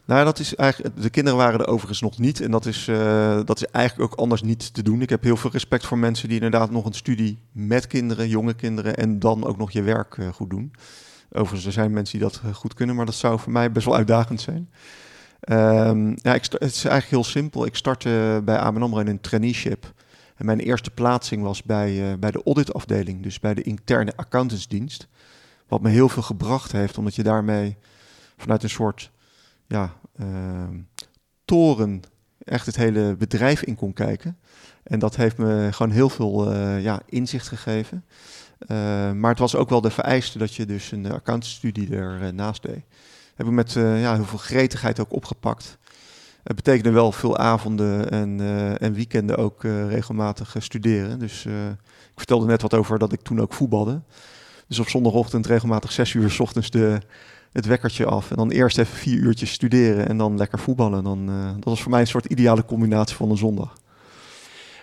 Nou, 0.04 0.24
dat 0.24 0.38
is 0.38 0.54
eigenlijk. 0.54 1.02
De 1.02 1.10
kinderen 1.10 1.38
waren 1.38 1.60
er 1.60 1.66
overigens 1.66 2.00
nog 2.00 2.18
niet. 2.18 2.40
En 2.40 2.50
dat 2.50 2.66
is, 2.66 2.88
uh, 2.88 3.40
dat 3.44 3.56
is 3.56 3.66
eigenlijk 3.66 4.12
ook 4.12 4.18
anders 4.18 4.42
niet 4.42 4.74
te 4.74 4.82
doen. 4.82 5.02
Ik 5.02 5.10
heb 5.10 5.22
heel 5.22 5.36
veel 5.36 5.50
respect 5.50 5.86
voor 5.86 5.98
mensen 5.98 6.28
die 6.28 6.36
inderdaad 6.36 6.70
nog 6.70 6.84
een 6.84 6.92
studie 6.92 7.38
met 7.52 7.86
kinderen, 7.86 8.28
jonge 8.28 8.54
kinderen. 8.54 8.96
en 8.96 9.18
dan 9.18 9.46
ook 9.46 9.56
nog 9.56 9.70
je 9.70 9.82
werk 9.82 10.16
uh, 10.16 10.28
goed 10.28 10.50
doen. 10.50 10.72
Overigens, 11.32 11.66
er 11.66 11.72
zijn 11.72 11.92
mensen 11.92 12.18
die 12.18 12.28
dat 12.28 12.40
goed 12.52 12.74
kunnen, 12.74 12.96
maar 12.96 13.06
dat 13.06 13.14
zou 13.14 13.38
voor 13.38 13.52
mij 13.52 13.72
best 13.72 13.86
wel 13.86 13.96
uitdagend 13.96 14.40
zijn. 14.40 14.70
Um, 15.48 16.16
ja, 16.22 16.34
ik 16.34 16.44
het 16.50 16.62
is 16.62 16.84
eigenlijk 16.84 17.10
heel 17.10 17.24
simpel. 17.24 17.66
Ik 17.66 17.76
startte 17.76 18.40
bij 18.44 18.58
ABN 18.58 18.82
AMRO 18.82 18.98
in 18.98 19.06
een 19.06 19.20
traineeship. 19.20 19.92
En 20.36 20.46
mijn 20.46 20.60
eerste 20.60 20.90
plaatsing 20.90 21.42
was 21.42 21.62
bij, 21.62 22.18
bij 22.18 22.30
de 22.30 22.42
auditafdeling, 22.44 23.22
dus 23.22 23.40
bij 23.40 23.54
de 23.54 23.62
interne 23.62 24.12
accountantsdienst. 24.16 25.08
Wat 25.68 25.80
me 25.80 25.88
heel 25.88 26.08
veel 26.08 26.22
gebracht 26.22 26.72
heeft, 26.72 26.98
omdat 26.98 27.14
je 27.14 27.22
daarmee 27.22 27.76
vanuit 28.36 28.62
een 28.62 28.70
soort 28.70 29.10
ja, 29.68 29.94
uh, 30.20 30.26
toren 31.44 32.02
echt 32.38 32.66
het 32.66 32.76
hele 32.76 33.16
bedrijf 33.16 33.62
in 33.62 33.74
kon 33.74 33.92
kijken. 33.92 34.38
En 34.82 34.98
dat 34.98 35.16
heeft 35.16 35.36
me 35.36 35.68
gewoon 35.72 35.92
heel 35.92 36.08
veel 36.08 36.52
uh, 36.52 36.82
ja, 36.82 37.00
inzicht 37.06 37.48
gegeven. 37.48 38.04
Uh, 38.60 38.68
maar 39.12 39.30
het 39.30 39.38
was 39.38 39.54
ook 39.54 39.68
wel 39.68 39.80
de 39.80 39.90
vereiste 39.90 40.38
dat 40.38 40.54
je 40.54 40.66
dus 40.66 40.92
een 40.92 41.12
accountstudie 41.12 41.96
ernaast 41.96 42.62
deed. 42.62 42.84
Heb 43.34 43.46
ik 43.46 43.52
met 43.52 43.72
ja, 43.72 44.14
heel 44.14 44.24
veel 44.24 44.38
gretigheid 44.38 45.00
ook 45.00 45.12
opgepakt. 45.12 45.78
Het 46.42 46.56
betekende 46.56 46.90
wel 46.90 47.12
veel 47.12 47.36
avonden 47.36 48.10
en, 48.10 48.40
en 48.78 48.92
weekenden 48.92 49.36
ook 49.36 49.62
regelmatig 49.62 50.54
studeren. 50.58 51.18
Dus 51.18 51.44
ik 52.10 52.16
vertelde 52.16 52.46
net 52.46 52.62
wat 52.62 52.74
over 52.74 52.98
dat 52.98 53.12
ik 53.12 53.20
toen 53.20 53.40
ook 53.40 53.52
voetbalde. 53.52 54.00
Dus 54.68 54.78
op 54.78 54.88
zondagochtend 54.88 55.46
regelmatig 55.46 55.92
zes 55.92 56.12
uur 56.12 56.30
s 56.30 56.40
ochtends 56.40 56.70
de, 56.70 56.98
het 57.56 57.66
wekkertje 57.66 58.04
af. 58.04 58.30
En 58.30 58.36
dan 58.36 58.50
eerst 58.50 58.78
even 58.78 58.96
vier 58.96 59.18
uurtjes 59.18 59.52
studeren 59.52 60.08
en 60.08 60.16
dan 60.16 60.36
lekker 60.36 60.58
voetballen. 60.58 61.04
Dan, 61.04 61.30
uh, 61.30 61.44
dat 61.44 61.64
was 61.64 61.82
voor 61.82 61.90
mij 61.90 62.00
een 62.00 62.06
soort 62.06 62.24
ideale 62.24 62.64
combinatie 62.64 63.16
van 63.16 63.30
een 63.30 63.36
zondag. 63.36 63.72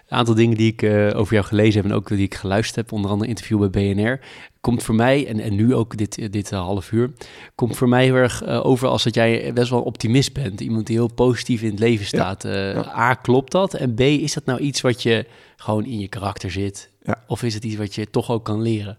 Een 0.07 0.17
aantal 0.17 0.35
dingen 0.35 0.57
die 0.57 0.71
ik 0.71 0.81
uh, 0.81 1.19
over 1.19 1.33
jou 1.33 1.45
gelezen 1.45 1.81
heb 1.81 1.91
en 1.91 1.97
ook 1.97 2.07
die 2.07 2.17
ik 2.17 2.35
geluisterd 2.35 2.75
heb, 2.75 2.91
onder 2.91 3.11
andere 3.11 3.29
interview 3.29 3.69
bij 3.69 3.93
BNR, 3.93 4.19
komt 4.61 4.83
voor 4.83 4.95
mij, 4.95 5.27
en, 5.27 5.39
en 5.39 5.55
nu 5.55 5.75
ook 5.75 5.97
dit, 5.97 6.31
dit 6.31 6.51
uh, 6.51 6.59
half 6.59 6.91
uur, 6.91 7.11
komt 7.55 7.77
voor 7.77 7.89
mij 7.89 8.03
heel 8.03 8.15
erg 8.15 8.45
over 8.45 8.87
als 8.87 9.03
dat 9.03 9.15
jij 9.15 9.53
best 9.53 9.69
wel 9.69 9.79
een 9.79 9.85
optimist 9.85 10.33
bent. 10.33 10.61
Iemand 10.61 10.87
die 10.87 10.95
heel 10.95 11.13
positief 11.13 11.61
in 11.61 11.69
het 11.69 11.79
leven 11.79 12.05
staat. 12.05 12.43
Ja, 12.43 12.69
ja. 12.69 12.93
A, 12.97 13.13
klopt 13.13 13.51
dat? 13.51 13.73
En 13.73 13.93
B, 13.93 13.99
is 13.99 14.33
dat 14.33 14.45
nou 14.45 14.59
iets 14.59 14.81
wat 14.81 15.03
je 15.03 15.25
gewoon 15.55 15.85
in 15.85 15.99
je 15.99 16.07
karakter 16.07 16.51
zit? 16.51 16.89
Ja. 17.03 17.23
Of 17.27 17.43
is 17.43 17.53
het 17.53 17.63
iets 17.63 17.75
wat 17.75 17.95
je 17.95 18.09
toch 18.09 18.31
ook 18.31 18.45
kan 18.45 18.61
leren? 18.61 18.97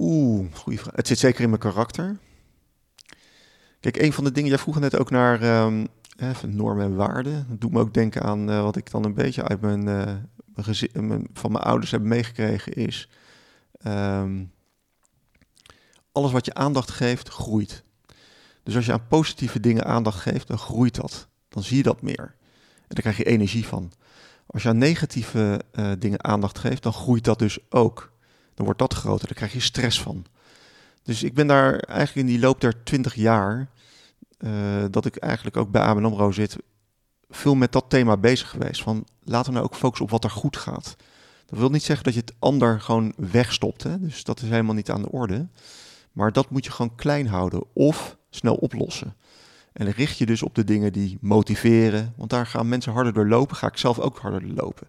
Oeh, 0.00 0.54
goede 0.54 0.78
vraag. 0.78 0.96
Het 0.96 1.06
zit 1.06 1.18
zeker 1.18 1.42
in 1.42 1.48
mijn 1.48 1.60
karakter. 1.60 2.18
Kijk, 3.80 3.96
een 3.96 4.12
van 4.12 4.24
de 4.24 4.32
dingen, 4.32 4.48
jij 4.48 4.58
vroeg 4.58 4.80
net 4.80 4.98
ook 4.98 5.10
naar 5.10 5.42
even 6.16 6.56
normen 6.56 6.84
en 6.84 6.94
waarden. 6.94 7.46
Dat 7.48 7.60
doet 7.60 7.72
me 7.72 7.80
ook 7.80 7.94
denken 7.94 8.22
aan 8.22 8.50
uh, 8.50 8.62
wat 8.62 8.76
ik 8.76 8.90
dan 8.90 9.04
een 9.04 9.14
beetje 9.14 9.48
uit 9.48 9.60
mijn, 9.60 9.84
mijn, 9.84 10.28
gezin, 10.54 11.28
van 11.32 11.52
mijn 11.52 11.64
ouders 11.64 11.90
heb 11.90 12.02
meegekregen 12.02 12.72
is... 12.72 13.08
Um, 13.86 14.52
alles 16.12 16.32
wat 16.32 16.44
je 16.44 16.54
aandacht 16.54 16.90
geeft, 16.90 17.28
groeit. 17.28 17.84
Dus 18.62 18.76
als 18.76 18.86
je 18.86 18.92
aan 18.92 19.06
positieve 19.06 19.60
dingen 19.60 19.84
aandacht 19.84 20.20
geeft, 20.20 20.46
dan 20.46 20.58
groeit 20.58 20.94
dat. 20.94 21.28
Dan 21.48 21.62
zie 21.62 21.76
je 21.76 21.82
dat 21.82 22.02
meer. 22.02 22.34
En 22.76 22.96
dan 22.96 23.00
krijg 23.00 23.16
je 23.16 23.24
energie 23.24 23.66
van. 23.66 23.92
Als 24.46 24.62
je 24.62 24.68
aan 24.68 24.78
negatieve 24.78 25.60
uh, 25.72 25.92
dingen 25.98 26.24
aandacht 26.24 26.58
geeft, 26.58 26.82
dan 26.82 26.92
groeit 26.92 27.24
dat 27.24 27.38
dus 27.38 27.58
ook 27.70 28.12
dan 28.54 28.64
wordt 28.64 28.80
dat 28.80 28.94
groter. 28.94 29.26
Daar 29.26 29.36
krijg 29.36 29.52
je 29.52 29.60
stress 29.60 30.02
van. 30.02 30.24
Dus 31.02 31.22
ik 31.22 31.34
ben 31.34 31.46
daar 31.46 31.78
eigenlijk 31.78 32.28
in 32.28 32.34
die 32.34 32.42
loop 32.44 32.60
der 32.60 32.84
20 32.84 33.14
jaar, 33.14 33.68
uh, 34.38 34.84
dat 34.90 35.06
ik 35.06 35.16
eigenlijk 35.16 35.56
ook 35.56 35.70
bij 35.70 35.82
ABN 35.82 36.04
AMRO 36.04 36.30
zit, 36.30 36.56
veel 37.30 37.54
met 37.54 37.72
dat 37.72 37.84
thema 37.88 38.16
bezig 38.16 38.50
geweest. 38.50 38.82
Van 38.82 39.06
laten 39.24 39.52
we 39.52 39.58
nou 39.58 39.64
ook 39.70 39.76
focussen 39.76 40.04
op 40.04 40.10
wat 40.10 40.24
er 40.24 40.30
goed 40.30 40.56
gaat. 40.56 40.96
Dat 41.46 41.58
wil 41.58 41.70
niet 41.70 41.82
zeggen 41.82 42.04
dat 42.04 42.14
je 42.14 42.20
het 42.20 42.34
ander 42.38 42.80
gewoon 42.80 43.12
wegstopt. 43.16 43.82
Hè? 43.82 44.00
Dus 44.00 44.24
dat 44.24 44.42
is 44.42 44.48
helemaal 44.48 44.74
niet 44.74 44.90
aan 44.90 45.02
de 45.02 45.10
orde. 45.10 45.46
Maar 46.12 46.32
dat 46.32 46.50
moet 46.50 46.64
je 46.64 46.70
gewoon 46.70 46.94
klein 46.94 47.26
houden 47.26 47.64
of 47.72 48.16
snel 48.30 48.54
oplossen. 48.54 49.14
En 49.72 49.90
richt 49.90 50.18
je 50.18 50.26
dus 50.26 50.42
op 50.42 50.54
de 50.54 50.64
dingen 50.64 50.92
die 50.92 51.18
motiveren. 51.20 52.14
Want 52.16 52.30
daar 52.30 52.46
gaan 52.46 52.68
mensen 52.68 52.92
harder 52.92 53.12
door 53.12 53.28
lopen. 53.28 53.56
Ga 53.56 53.66
ik 53.66 53.76
zelf 53.76 53.98
ook 53.98 54.18
harder 54.18 54.40
door 54.40 54.64
lopen. 54.64 54.88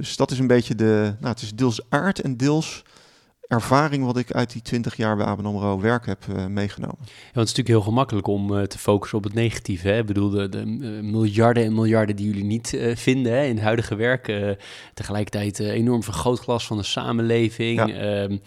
Dus 0.00 0.16
dat 0.16 0.30
is 0.30 0.38
een 0.38 0.46
beetje 0.46 0.74
de, 0.74 1.14
nou 1.18 1.32
het 1.32 1.42
is 1.42 1.54
deels 1.54 1.80
aard 1.88 2.20
en 2.20 2.36
deels 2.36 2.82
ervaring 3.46 4.04
wat 4.04 4.16
ik 4.16 4.32
uit 4.32 4.52
die 4.52 4.62
20 4.62 4.96
jaar 4.96 5.16
bij 5.16 5.26
ABN 5.26 5.44
AMRO 5.44 5.80
werk 5.80 6.06
heb 6.06 6.24
uh, 6.30 6.46
meegenomen. 6.46 6.96
Ja, 7.00 7.06
want 7.06 7.48
het 7.48 7.48
is 7.48 7.54
natuurlijk 7.56 7.68
heel 7.68 7.80
gemakkelijk 7.80 8.26
om 8.26 8.52
uh, 8.52 8.62
te 8.62 8.78
focussen 8.78 9.18
op 9.18 9.24
het 9.24 9.34
negatieve. 9.34 9.88
Hè? 9.88 9.98
Ik 9.98 10.06
bedoel, 10.06 10.30
de, 10.30 10.48
de 10.48 10.64
uh, 10.64 11.02
miljarden 11.02 11.64
en 11.64 11.74
miljarden 11.74 12.16
die 12.16 12.26
jullie 12.26 12.44
niet 12.44 12.78
vinden 12.94 13.32
hè, 13.32 13.44
in 13.44 13.54
het 13.54 13.64
huidige 13.64 13.94
werk. 13.94 14.56
tegelijkertijd 14.94 15.58
enorm 15.58 16.02
vergrootglas 16.02 16.66
van 16.66 16.76
de 16.76 16.82
samenleving. 16.82 17.78
Ja. 17.78 17.88
Ehm, 17.88 18.38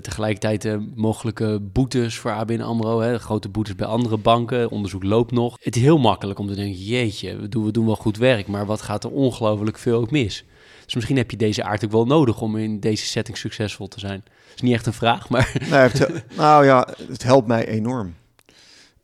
tegelijkertijd 0.00 0.78
mogelijke 0.94 1.60
boetes 1.72 2.18
voor 2.18 2.30
ABN 2.30 2.60
AMRO, 2.60 3.00
hè, 3.00 3.18
grote 3.18 3.48
boetes 3.48 3.74
bij 3.74 3.86
andere 3.86 4.16
banken, 4.16 4.70
onderzoek 4.70 5.02
loopt 5.02 5.32
nog. 5.32 5.56
Het 5.60 5.76
is 5.76 5.82
heel 5.82 5.98
makkelijk 5.98 6.38
om 6.38 6.46
te 6.46 6.54
denken, 6.54 6.82
jeetje, 6.82 7.36
we 7.36 7.48
doen, 7.48 7.64
we 7.64 7.70
doen 7.70 7.86
wel 7.86 7.96
goed 7.96 8.16
werk, 8.16 8.46
maar 8.46 8.66
wat 8.66 8.82
gaat 8.82 9.04
er 9.04 9.10
ongelooflijk 9.10 9.78
veel 9.78 10.00
ook 10.00 10.10
mis? 10.10 10.44
Dus 10.84 10.94
misschien 10.94 11.16
heb 11.16 11.30
je 11.30 11.36
deze 11.36 11.64
aard 11.64 11.84
ook 11.84 11.90
wel 11.90 12.06
nodig 12.06 12.40
om 12.40 12.56
in 12.56 12.80
deze 12.80 13.06
setting 13.06 13.36
succesvol 13.36 13.88
te 13.88 14.00
zijn. 14.00 14.20
Dat 14.24 14.54
is 14.54 14.60
niet 14.60 14.74
echt 14.74 14.86
een 14.86 14.92
vraag, 14.92 15.28
maar... 15.28 15.52
Nee, 15.70 15.80
het, 15.80 16.24
nou 16.36 16.64
ja, 16.64 16.88
het 17.08 17.22
helpt 17.22 17.46
mij 17.46 17.66
enorm. 17.66 18.14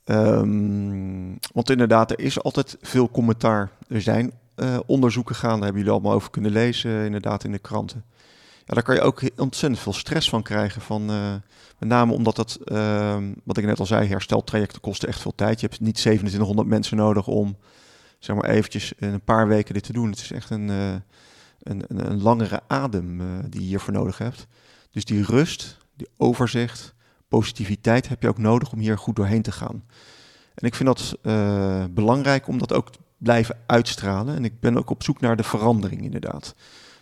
Um, 0.05 1.39
want 1.53 1.69
inderdaad, 1.69 2.11
er 2.11 2.19
is 2.19 2.41
altijd 2.41 2.77
veel 2.81 3.09
commentaar. 3.11 3.71
Er 3.87 4.01
zijn 4.01 4.31
uh, 4.55 4.79
onderzoeken 4.85 5.35
gaan, 5.35 5.53
daar 5.53 5.63
hebben 5.63 5.77
jullie 5.77 5.91
allemaal 5.91 6.13
over 6.13 6.29
kunnen 6.29 6.51
lezen, 6.51 7.05
inderdaad 7.05 7.43
in 7.43 7.51
de 7.51 7.59
kranten. 7.59 8.05
Ja, 8.65 8.73
daar 8.73 8.83
kan 8.83 8.95
je 8.95 9.01
ook 9.01 9.21
ontzettend 9.37 9.81
veel 9.81 9.93
stress 9.93 10.29
van 10.29 10.43
krijgen. 10.43 10.81
Van, 10.81 11.11
uh, 11.11 11.33
met 11.77 11.89
name 11.89 12.13
omdat 12.13 12.35
dat, 12.35 12.59
uh, 12.65 13.17
wat 13.43 13.57
ik 13.57 13.65
net 13.65 13.79
al 13.79 13.85
zei, 13.85 14.07
hersteltrajecten 14.07 14.81
kosten 14.81 15.07
echt 15.07 15.21
veel 15.21 15.35
tijd. 15.35 15.59
Je 15.59 15.67
hebt 15.67 15.79
niet 15.79 15.95
2700 15.95 16.67
mensen 16.67 16.97
nodig 16.97 17.27
om, 17.27 17.57
zeg 18.19 18.35
maar 18.35 18.49
eventjes 18.49 18.93
in 18.93 19.13
een 19.13 19.21
paar 19.21 19.47
weken 19.47 19.73
dit 19.73 19.83
te 19.83 19.93
doen. 19.93 20.09
Het 20.09 20.19
is 20.19 20.31
echt 20.31 20.49
een, 20.49 20.69
uh, 20.69 20.95
een, 21.63 21.83
een, 21.87 22.21
langere 22.21 22.61
adem 22.67 23.21
uh, 23.21 23.27
die 23.49 23.61
je 23.61 23.67
hiervoor 23.67 23.93
nodig 23.93 24.17
hebt. 24.17 24.47
Dus 24.91 25.05
die 25.05 25.23
rust, 25.23 25.77
die 25.95 26.07
overzicht, 26.17 26.93
positiviteit 27.27 28.07
heb 28.07 28.21
je 28.21 28.27
ook 28.27 28.37
nodig 28.37 28.71
om 28.71 28.79
hier 28.79 28.97
goed 28.97 29.15
doorheen 29.15 29.41
te 29.41 29.51
gaan. 29.51 29.83
En 30.53 30.67
ik 30.67 30.75
vind 30.75 30.89
dat 30.89 31.17
uh, 31.23 31.83
belangrijk 31.89 32.47
om 32.47 32.57
dat 32.57 32.73
ook 32.73 32.91
te 32.91 32.99
blijven 33.17 33.57
uitstralen. 33.65 34.35
En 34.35 34.45
ik 34.45 34.59
ben 34.59 34.77
ook 34.77 34.89
op 34.89 35.03
zoek 35.03 35.19
naar 35.19 35.35
de 35.35 35.43
verandering 35.43 36.01
inderdaad. 36.01 36.55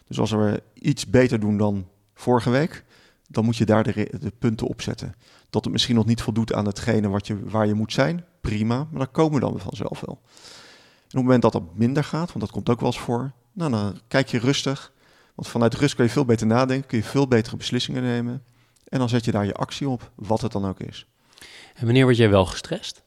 Dus 0.08 0.20
als 0.20 0.32
we 0.32 0.64
iets 0.74 1.06
beter 1.06 1.40
doen 1.40 1.58
dan 1.58 1.88
vorige 2.14 2.50
week, 2.50 2.84
dan 3.28 3.46
moet 3.46 3.58
je 3.58 3.66
daar 3.66 3.84
de, 3.84 4.18
de 4.20 4.32
punten 4.40 4.68
op 4.68 4.82
zetten. 4.82 5.16
Dat 5.50 5.64
het 5.64 5.74
misschien 5.74 5.96
nog 5.96 6.06
niet 6.06 6.22
voldoet 6.22 6.54
aan 6.54 6.66
hetgene 6.66 7.08
wat 7.08 7.28
je, 7.28 7.50
waar 7.50 7.68
je 7.68 7.74
moet 7.74 7.94
zijn, 7.94 8.26
prima, 8.42 8.76
maar 8.76 9.00
daar 9.00 9.08
komen 9.08 9.34
we 9.34 9.40
dan 9.40 9.60
vanzelf 9.60 10.00
wel. 10.00 10.14
op 10.14 10.22
het 11.04 11.14
moment 11.14 11.42
dat 11.42 11.52
dat 11.52 11.76
minder 11.76 12.04
gaat, 12.04 12.28
want 12.28 12.40
dat 12.40 12.52
komt 12.52 12.70
ook 12.70 12.80
wel 12.80 12.90
eens 12.90 13.00
voor, 13.00 13.32
nou, 13.58 13.72
dan 13.72 14.00
kijk 14.08 14.28
je 14.28 14.40
rustig. 14.40 14.92
Want 15.36 15.48
vanuit 15.48 15.74
rust 15.74 15.96
kun 15.96 16.04
je 16.04 16.10
veel 16.10 16.26
beter 16.26 16.48
nadenken, 16.48 16.88
kun 16.88 16.98
je 16.98 17.04
veel 17.04 17.28
betere 17.28 17.58
beslissingen 17.58 18.04
nemen. 18.04 18.44
En 18.88 19.00
dan 19.00 19.10
zet 19.10 19.26
je 19.26 19.32
daar 19.32 19.46
je 19.46 19.54
actie 19.54 19.90
op, 19.90 20.12
wat 20.16 20.42
het 20.42 20.52
dan 20.52 20.66
ook 20.66 20.80
is. 20.80 21.08
En 21.74 21.86
wanneer 21.86 22.04
word 22.04 22.18
jij 22.18 22.30
wel 22.30 22.46
gestrest? 22.46 23.04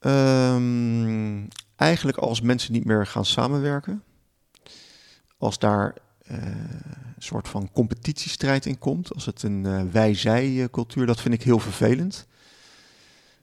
Um, 0.00 1.48
eigenlijk 1.76 2.18
als 2.18 2.40
mensen 2.40 2.72
niet 2.72 2.84
meer 2.84 3.06
gaan 3.06 3.24
samenwerken. 3.24 4.02
Als 5.38 5.58
daar 5.58 5.94
uh, 6.30 6.38
een 7.16 7.22
soort 7.22 7.48
van 7.48 7.72
competitiestrijd 7.72 8.66
in 8.66 8.78
komt. 8.78 9.14
Als 9.14 9.26
het 9.26 9.42
een 9.42 9.64
uh, 9.64 9.82
wij-zij 9.90 10.68
cultuur, 10.70 11.06
dat 11.06 11.20
vind 11.20 11.34
ik 11.34 11.42
heel 11.42 11.58
vervelend. 11.58 12.26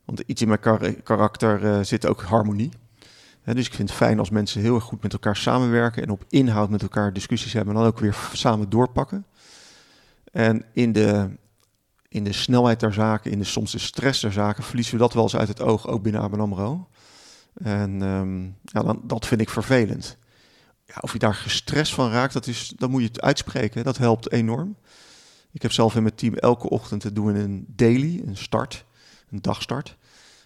Want 0.06 0.24
iets 0.26 0.42
in 0.42 0.48
mijn 0.48 0.60
kar 0.60 0.94
karakter 0.94 1.64
uh, 1.64 1.84
zit 1.84 2.06
ook 2.06 2.22
harmonie. 2.22 2.70
Dus 3.44 3.66
ik 3.66 3.74
vind 3.74 3.90
het 3.90 3.98
fijn 3.98 4.20
als 4.20 4.30
mensen 4.30 4.62
heel 4.62 4.76
erg 4.76 4.84
goed 4.84 5.02
met 5.02 5.14
elkaar 5.14 5.36
samenwerken 5.36 6.04
en 6.04 6.10
op 6.10 6.26
inhoud 6.30 6.70
met 6.70 6.82
elkaar 6.82 7.14
discussies 7.14 7.54
hebben 7.54 7.74
en 7.74 7.80
dan 7.80 7.90
ook 7.90 8.00
weer 8.00 8.18
samen 8.34 8.70
doorpakken. 8.70 9.26
En 10.32 10.66
in 10.74 10.92
de, 10.92 11.30
in 12.08 12.24
de 12.24 12.34
snelheid 12.34 12.80
der 12.80 12.94
zaken, 12.94 13.32
in 13.32 13.40
de 13.40 13.46
soms 13.46 13.72
de 13.72 13.80
stress 13.80 14.22
der 14.22 14.32
zaken, 14.32 14.64
verliezen 14.64 14.94
we 14.94 15.00
dat 15.00 15.14
wel 15.14 15.24
eens 15.24 15.36
uit 15.36 15.48
het 15.48 15.62
oog, 15.62 15.88
ook 15.88 16.04
binnen 16.04 16.22
ABN 16.22 16.40
AMRO. 16.40 16.88
En 17.54 18.02
um, 18.02 18.58
ja, 18.64 18.84
dan, 18.84 19.02
dat 19.04 19.26
vind 19.26 19.42
ik 19.42 19.50
vervelend. 19.50 20.18
Ja, 20.86 20.96
of 21.02 21.14
je 21.14 21.20
daar 21.20 21.36
gestrest 21.36 21.94
van 21.94 22.12
raakt, 22.12 22.34
dat 22.34 22.48
is, 22.48 22.74
dan 22.76 22.90
moet 22.90 23.02
je 23.02 23.08
het 23.08 23.22
uitspreken. 23.22 23.84
Dat 23.84 23.98
helpt 23.98 24.32
enorm. 24.32 24.76
Ik 25.52 25.62
heb 25.62 25.72
zelf 25.72 25.96
in 25.96 26.04
mijn 26.04 26.16
team 26.16 26.34
elke 26.34 26.70
ochtend 26.70 27.02
te 27.02 27.14
doen 27.14 27.36
een 27.36 27.66
daily, 27.68 28.22
een 28.26 28.38
start, 28.38 28.86
een 29.30 29.42
dagstart. 29.42 29.98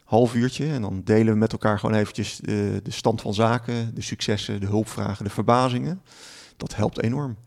Half 0.04 0.36
uurtje. 0.36 0.68
En 0.68 0.82
dan 0.82 1.02
delen 1.04 1.34
we 1.34 1.39
met 1.39 1.52
elkaar 1.52 1.80
gewoon 1.80 1.96
eventjes 1.96 2.38
de, 2.38 2.80
de 2.84 2.92
stand 2.92 3.22
van 3.22 3.34
zaken, 3.34 3.96
de 3.96 4.02
successen, 4.02 4.60
de 4.60 4.66
hulpvragen, 4.66 5.26
de 5.26 5.32
verbazingen. 5.32 6.02
Dat 6.58 6.76
helpt 6.76 7.02
enorm. 7.02 7.38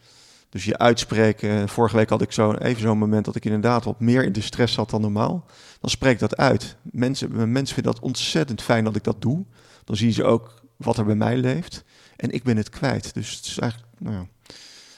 Dus 0.49 0.64
je 0.64 0.79
uitspreken. 0.79 1.69
Vorige 1.69 1.97
week 1.97 2.09
had 2.09 2.23
ik 2.23 2.33
zo 2.33 2.53
even 2.53 2.81
zo'n 2.81 2.99
moment 2.99 3.25
dat 3.25 3.37
ik 3.37 3.45
inderdaad 3.45 3.85
wat 3.85 4.01
meer 4.01 4.25
in 4.25 4.33
de 4.33 4.40
stress 4.40 4.75
zat 4.75 4.90
dan 4.90 5.01
normaal. 5.01 5.45
Dan 5.81 5.90
spreek 5.90 6.19
dat 6.19 6.37
uit. 6.37 6.77
Mensen, 6.83 7.53
mensen 7.53 7.75
vinden 7.75 7.92
dat 7.92 8.03
ontzettend 8.03 8.62
fijn 8.62 8.85
dat 8.85 8.97
ik 8.97 9.05
dat 9.05 9.23
doe. 9.23 9.45
Dan 9.85 9.97
zien 9.97 10.12
ze 10.12 10.25
ook 10.25 10.62
wat 10.77 10.99
er 10.99 11.05
bij 11.05 11.14
mij 11.14 11.37
leeft. 11.37 11.85
En 12.16 12.31
ik 12.31 12.42
ben 12.42 12.57
het 12.57 12.69
kwijt. 12.69 13.14
Dus 13.14 13.37
het 13.37 13.45
is 13.45 13.59
eigenlijk 13.59 13.92
nou 13.99 14.14
ja, 14.14 14.27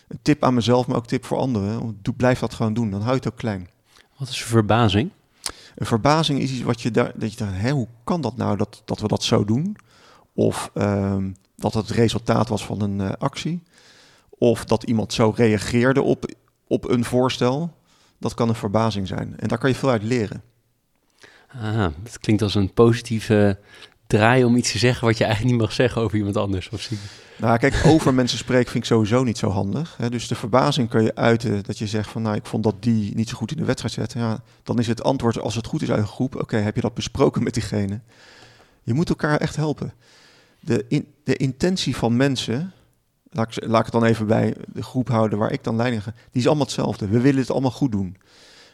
een 0.08 0.18
tip 0.22 0.44
aan 0.44 0.54
mezelf, 0.54 0.86
maar 0.86 0.96
ook 0.96 1.06
tip 1.06 1.24
voor 1.24 1.38
anderen. 1.38 1.98
Doe, 2.02 2.14
blijf 2.14 2.38
dat 2.38 2.54
gewoon 2.54 2.74
doen. 2.74 2.90
Dan 2.90 3.00
hou 3.00 3.12
je 3.12 3.18
het 3.18 3.32
ook 3.32 3.38
klein. 3.38 3.68
Wat 4.16 4.28
is 4.28 4.42
verbazing? 4.42 5.10
Een 5.78 5.86
verbazing 5.86 6.40
is 6.40 6.50
iets 6.50 6.62
wat 6.62 6.82
je 6.82 6.90
daar, 6.90 7.12
dat 7.16 7.32
je 7.32 7.36
denkt, 7.36 7.60
hè, 7.60 7.70
hoe 7.70 7.88
kan 8.04 8.20
dat 8.20 8.36
nou 8.36 8.56
dat, 8.56 8.82
dat 8.84 9.00
we 9.00 9.08
dat 9.08 9.22
zo 9.22 9.44
doen? 9.44 9.76
Of 10.34 10.70
um, 10.74 11.36
dat 11.56 11.74
het 11.74 11.90
resultaat 11.90 12.48
was 12.48 12.64
van 12.64 12.80
een 12.80 12.98
uh, 12.98 13.12
actie. 13.18 13.62
Of 14.28 14.64
dat 14.64 14.82
iemand 14.82 15.12
zo 15.12 15.32
reageerde 15.36 16.02
op, 16.02 16.34
op 16.66 16.88
een 16.88 17.04
voorstel. 17.04 17.74
Dat 18.18 18.34
kan 18.34 18.48
een 18.48 18.54
verbazing 18.54 19.06
zijn. 19.06 19.34
En 19.38 19.48
daar 19.48 19.58
kan 19.58 19.70
je 19.70 19.76
veel 19.76 19.90
uit 19.90 20.02
leren. 20.02 20.42
Ah, 21.48 21.86
dat 22.02 22.18
klinkt 22.18 22.42
als 22.42 22.54
een 22.54 22.72
positieve 22.72 23.58
draai 24.08 24.44
om 24.44 24.56
iets 24.56 24.72
te 24.72 24.78
zeggen 24.78 25.06
wat 25.06 25.18
je 25.18 25.24
eigenlijk 25.24 25.54
niet 25.54 25.64
mag 25.64 25.72
zeggen 25.72 26.02
over 26.02 26.16
iemand 26.16 26.36
anders. 26.36 26.68
Of 26.68 26.80
zien. 26.80 26.98
Nou, 27.36 27.58
kijk, 27.58 27.82
over 27.86 28.14
mensen 28.14 28.38
spreken 28.38 28.70
vind 28.70 28.84
ik 28.84 28.90
sowieso 28.90 29.24
niet 29.24 29.38
zo 29.38 29.48
handig. 29.48 29.94
Hè. 29.98 30.10
Dus 30.10 30.28
de 30.28 30.34
verbazing 30.34 30.88
kun 30.88 31.02
je 31.02 31.14
uiten 31.14 31.62
dat 31.64 31.78
je 31.78 31.86
zegt 31.86 32.10
van, 32.10 32.22
nou, 32.22 32.36
ik 32.36 32.46
vond 32.46 32.64
dat 32.64 32.74
die 32.80 33.14
niet 33.14 33.28
zo 33.28 33.36
goed 33.36 33.50
in 33.50 33.56
de 33.56 33.64
wedstrijd 33.64 33.94
zette. 33.94 34.18
Ja, 34.18 34.42
dan 34.62 34.78
is 34.78 34.86
het 34.86 35.02
antwoord, 35.02 35.40
als 35.40 35.54
het 35.54 35.66
goed 35.66 35.82
is 35.82 35.90
uit 35.90 36.00
een 36.00 36.06
groep, 36.06 36.36
oké, 36.36 36.56
heb 36.56 36.74
je 36.74 36.80
dat 36.80 36.94
besproken 36.94 37.42
met 37.42 37.54
diegene? 37.54 38.00
Je 38.82 38.94
moet 38.94 39.08
elkaar 39.08 39.38
echt 39.38 39.56
helpen. 39.56 39.92
De, 40.60 40.84
in, 40.88 41.06
de 41.24 41.36
intentie 41.36 41.96
van 41.96 42.16
mensen, 42.16 42.72
laat 43.30 43.56
ik, 43.56 43.66
laat 43.66 43.78
ik 43.78 43.92
het 43.92 44.00
dan 44.00 44.04
even 44.04 44.26
bij 44.26 44.54
de 44.66 44.82
groep 44.82 45.08
houden 45.08 45.38
waar 45.38 45.52
ik 45.52 45.64
dan 45.64 45.76
leiding 45.76 46.02
ga, 46.02 46.12
die 46.30 46.40
is 46.40 46.46
allemaal 46.46 46.64
hetzelfde. 46.64 47.08
We 47.08 47.20
willen 47.20 47.40
het 47.40 47.50
allemaal 47.50 47.70
goed 47.70 47.92
doen. 47.92 48.16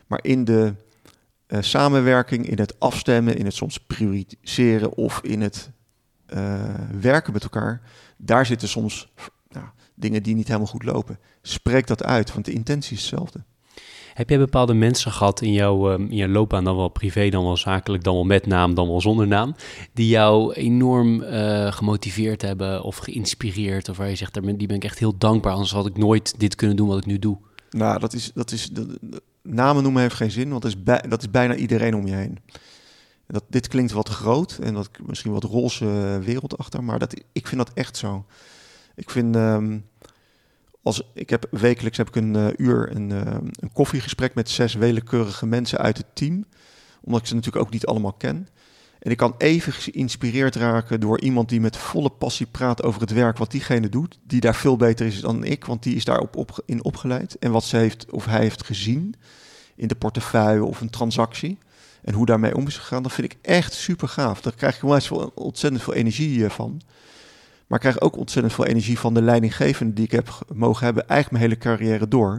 Maar 0.07 0.21
in 0.23 0.45
de 0.45 0.75
uh, 1.55 1.63
samenwerking, 1.63 2.49
in 2.49 2.59
het 2.59 2.81
afstemmen, 2.81 3.37
in 3.37 3.45
het 3.45 3.55
soms 3.55 3.79
prioriseren 3.79 4.97
of 4.97 5.21
in 5.23 5.41
het 5.41 5.71
uh, 6.35 6.65
werken 7.01 7.33
met 7.33 7.43
elkaar, 7.43 7.81
daar 8.17 8.47
zitten 8.47 8.69
soms 8.69 9.13
nou, 9.49 9.67
dingen 9.95 10.23
die 10.23 10.35
niet 10.35 10.47
helemaal 10.47 10.67
goed 10.67 10.85
lopen. 10.85 11.19
Spreek 11.43 11.87
dat 11.87 12.05
uit, 12.05 12.33
want 12.33 12.45
de 12.45 12.53
intentie 12.53 12.97
is 12.97 13.01
hetzelfde. 13.01 13.45
Heb 14.15 14.29
jij 14.29 14.39
bepaalde 14.39 14.75
mensen 14.75 15.13
gehad 15.13 15.41
in 15.41 15.53
jouw, 15.53 15.93
um, 15.93 16.11
in 16.11 16.17
jouw 16.17 16.29
loopbaan, 16.29 16.65
dan 16.65 16.77
wel 16.77 16.89
privé, 16.89 17.29
dan 17.29 17.45
wel 17.45 17.57
zakelijk, 17.57 18.05
dan 18.05 18.15
wel 18.15 18.25
met 18.25 18.47
naam, 18.47 18.75
dan 18.75 18.89
wel 18.89 19.01
zonder 19.01 19.27
naam, 19.27 19.55
die 19.93 20.09
jou 20.09 20.53
enorm 20.53 21.23
uh, 21.23 21.73
gemotiveerd 21.73 22.43
hebben 22.43 22.83
of 22.83 22.97
geïnspireerd, 22.97 23.89
of 23.89 23.97
waar 23.97 24.09
je 24.09 24.15
zegt, 24.15 24.43
die 24.59 24.67
ben 24.67 24.77
ik 24.77 24.85
echt 24.85 24.99
heel 24.99 25.19
dankbaar, 25.19 25.53
anders 25.53 25.73
had 25.73 25.87
ik 25.87 25.97
nooit 25.97 26.35
dit 26.39 26.55
kunnen 26.55 26.77
doen 26.77 26.89
wat 26.89 26.99
ik 26.99 27.07
nu 27.07 27.19
doe? 27.19 27.39
Nou, 27.71 28.01
dat 28.01 28.13
is, 28.13 28.31
dat 28.35 28.53
is, 28.53 28.69
de, 28.69 28.99
namen 29.45 29.83
noemen 29.83 30.03
heeft 30.03 30.15
geen 30.15 30.31
zin, 30.31 30.51
want 30.51 30.63
dat 30.63 30.75
is, 30.77 31.01
dat 31.09 31.21
is 31.23 31.31
bijna 31.31 31.55
iedereen 31.55 31.95
om 31.95 32.07
je 32.07 32.15
heen. 32.15 32.39
Dat, 33.27 33.45
dit 33.49 33.69
klinkt 33.69 33.93
wat 33.93 34.09
groot 34.09 34.59
en 34.63 34.75
dat 34.75 34.91
misschien 35.07 35.33
wat 35.33 35.45
roze 35.45 36.19
wereld 36.23 36.59
achter, 36.59 36.85
maar 36.85 36.99
dat, 36.99 37.15
ik 37.33 37.47
vind 37.47 37.67
dat 37.67 37.73
echt 37.75 37.97
zo. 37.97 38.25
Ik 38.95 39.11
vind, 39.11 39.37
um, 39.37 39.89
als, 40.83 41.03
ik 41.15 41.31
heb 41.31 41.47
wekelijks 41.51 41.97
heb 41.97 42.09
ik 42.09 42.17
een 42.17 42.35
uh, 42.35 42.47
uur 42.57 42.97
een, 42.97 43.11
uh, 43.11 43.21
een 43.61 43.73
koffiegesprek 43.73 44.35
met 44.35 44.51
zes 44.51 44.75
willekeurige 44.75 45.47
mensen 45.47 45.79
uit 45.79 45.97
het 45.97 46.07
team, 46.15 46.45
omdat 47.03 47.21
ik 47.21 47.27
ze 47.27 47.35
natuurlijk 47.35 47.65
ook 47.65 47.73
niet 47.73 47.87
allemaal 47.87 48.13
ken. 48.13 48.49
En 49.05 49.11
ik 49.11 49.17
kan 49.17 49.35
even 49.39 49.73
geïnspireerd 49.73 50.55
raken 50.55 51.01
door 51.01 51.21
iemand 51.21 51.49
die 51.49 51.61
met 51.61 51.77
volle 51.77 52.11
passie 52.11 52.47
praat 52.47 52.83
over 52.83 53.01
het 53.01 53.13
werk 53.13 53.39
wat 53.39 53.51
diegene 53.51 53.89
doet, 53.89 54.19
die 54.27 54.41
daar 54.41 54.55
veel 54.55 54.77
beter 54.77 55.07
is 55.07 55.21
dan 55.21 55.45
ik, 55.45 55.65
want 55.65 55.83
die 55.83 55.95
is 55.95 56.05
daarop 56.05 56.37
op, 56.37 56.63
in 56.67 56.85
opgeleid. 56.85 57.39
En 57.39 57.51
wat 57.51 57.65
ze 57.65 57.77
heeft 57.77 58.11
of 58.11 58.25
hij 58.25 58.41
heeft 58.41 58.65
gezien 58.65 59.15
in 59.77 59.89
de 59.89 59.95
portefeuille 59.95 60.65
of 60.65 60.81
een 60.81 60.91
transactie. 60.91 61.59
En 62.03 62.15
hoe 62.15 62.27
daarmee 62.27 62.57
om 62.57 62.67
is 62.67 62.77
gegaan, 62.77 63.03
dat 63.03 63.13
vind 63.13 63.33
ik 63.33 63.39
echt 63.43 63.73
super 63.73 64.09
gaaf. 64.09 64.41
Daar 64.41 64.55
krijg 64.55 64.77
ik 64.77 65.35
ontzettend 65.35 65.83
veel 65.83 65.95
energie 65.95 66.45
eh, 66.45 66.51
van. 66.51 66.81
Maar 67.67 67.79
ik 67.79 67.91
krijg 67.91 68.01
ook 68.01 68.17
ontzettend 68.17 68.55
veel 68.55 68.67
energie 68.67 68.99
van 68.99 69.15
de 69.15 69.23
leidinggevende 69.23 69.93
die 69.93 70.05
ik 70.05 70.13
heb 70.13 70.39
mogen 70.55 70.85
hebben, 70.85 71.09
eigenlijk 71.09 71.41
mijn 71.41 71.53
hele 71.53 71.77
carrière 71.77 72.09
door. 72.09 72.31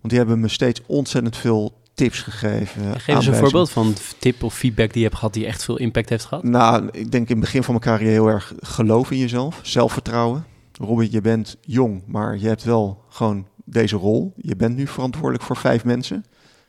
Want 0.00 0.08
die 0.08 0.18
hebben 0.18 0.40
me 0.40 0.48
steeds 0.48 0.82
ontzettend 0.86 1.36
veel 1.36 1.82
tips 1.94 2.20
gegeven. 2.20 3.00
Geef 3.00 3.14
eens 3.14 3.26
een 3.26 3.34
voorbeeld 3.34 3.70
van 3.70 3.94
tip 4.18 4.42
of 4.42 4.54
feedback 4.54 4.88
die 4.88 4.98
je 4.98 5.06
hebt 5.06 5.18
gehad 5.18 5.34
die 5.34 5.46
echt 5.46 5.64
veel 5.64 5.78
impact 5.78 6.08
heeft 6.08 6.24
gehad. 6.24 6.44
Nou, 6.44 6.88
ik 6.92 7.12
denk 7.12 7.28
in 7.28 7.36
het 7.36 7.40
begin 7.44 7.62
van 7.62 7.74
mijn 7.74 7.86
carrière 7.86 8.12
heel 8.12 8.28
erg 8.28 8.52
geloof 8.60 9.10
in 9.10 9.18
jezelf, 9.18 9.60
zelfvertrouwen. 9.62 10.46
Robin, 10.72 11.10
je 11.10 11.20
bent 11.20 11.56
jong, 11.60 12.02
maar 12.06 12.38
je 12.38 12.46
hebt 12.46 12.64
wel 12.64 13.04
gewoon 13.08 13.46
deze 13.64 13.96
rol. 13.96 14.32
Je 14.36 14.56
bent 14.56 14.76
nu 14.76 14.86
verantwoordelijk 14.86 15.44
voor 15.44 15.56
vijf 15.56 15.84
mensen. 15.84 16.24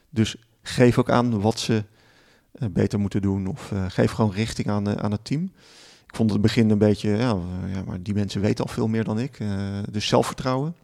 Dus 0.10 0.36
geef 0.62 0.98
ook 0.98 1.10
aan 1.10 1.42
wat 1.42 1.60
ze 1.60 1.84
uh, 2.60 2.70
beter 2.70 3.00
moeten 3.00 3.22
doen. 3.22 3.48
Of 3.48 3.72
uh, 3.72 3.86
geef 3.88 4.12
gewoon 4.12 4.32
richting 4.32 4.68
aan, 4.68 4.90
uh, 4.90 4.96
aan 4.96 5.12
het 5.12 5.26
team. 5.26 5.44
Ik 6.08 6.16
vond 6.16 6.32
het 6.32 6.42
begin 6.42 6.70
een 6.70 6.78
beetje, 6.78 7.10
ja, 7.10 7.38
ja, 7.74 7.84
maar 7.86 8.02
die 8.02 8.14
mensen 8.14 8.42
weten 8.42 8.66
al 8.66 8.74
veel 8.74 8.88
meer 8.88 9.04
dan 9.04 9.20
ik. 9.20 9.38
dus 9.92 10.08
zelfvertrouwen. 10.08 10.76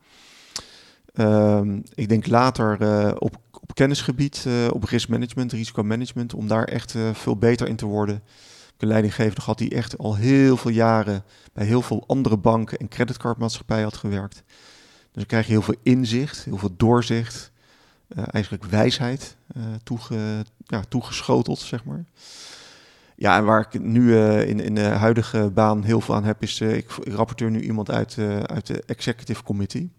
Um, 1.16 1.84
ik 1.94 2.10
denk 2.10 2.28
later 2.28 3.18
op 3.20 3.38
op 3.62 3.76
kennisgebied, 3.76 4.44
uh, 4.48 4.68
op 4.74 4.84
riskmanagement, 4.84 5.52
risicomanagement, 5.52 6.34
om 6.34 6.48
daar 6.48 6.64
echt 6.64 6.94
uh, 6.94 7.14
veel 7.14 7.38
beter 7.38 7.68
in 7.68 7.76
te 7.76 7.86
worden. 7.86 8.24
Een 8.78 8.88
leidinggevende 8.88 9.42
gehad 9.42 9.58
die 9.58 9.76
echt 9.76 9.98
al 9.98 10.16
heel 10.16 10.58
veel 10.58 10.72
jaren 10.72 11.24
bij 11.54 11.66
heel 11.66 11.82
veel 11.82 12.04
andere 12.08 12.38
banken 12.38 12.78
en 12.78 12.88
creditcardmaatschappijen 12.88 13.84
had 13.84 13.98
gewerkt. 13.98 14.44
Dus 14.46 15.12
dan 15.12 15.26
krijg 15.26 15.46
je 15.46 15.52
heel 15.52 15.62
veel 15.62 15.76
inzicht, 15.84 16.44
heel 16.44 16.58
veel 16.58 16.74
doorzicht, 16.78 17.52
uh, 18.18 18.24
eigenlijk 18.32 18.64
wijsheid 18.64 19.36
ja, 20.66 20.84
toegeschoteld, 20.90 21.60
zeg 21.60 21.84
maar. 21.84 22.04
Ja, 23.16 23.38
en 23.38 23.46
waar 23.46 23.68
ik 23.72 23.82
nu 23.82 24.18
in, 24.26 24.60
in 24.60 24.76
de 24.76 24.82
huidige 24.82 25.52
baan 25.54 25.84
heel 25.84 26.02
veel 26.02 26.16
aan 26.16 26.24
heb, 26.24 26.42
is 26.42 26.62
ik, 26.62 26.92
ik 27.04 27.14
rapporteer 27.14 27.52
nu 27.52 27.62
iemand 27.62 27.92
uit, 27.92 28.18
uit 28.46 28.68
de 28.68 28.84
executive 28.86 29.44
committee. 29.44 29.92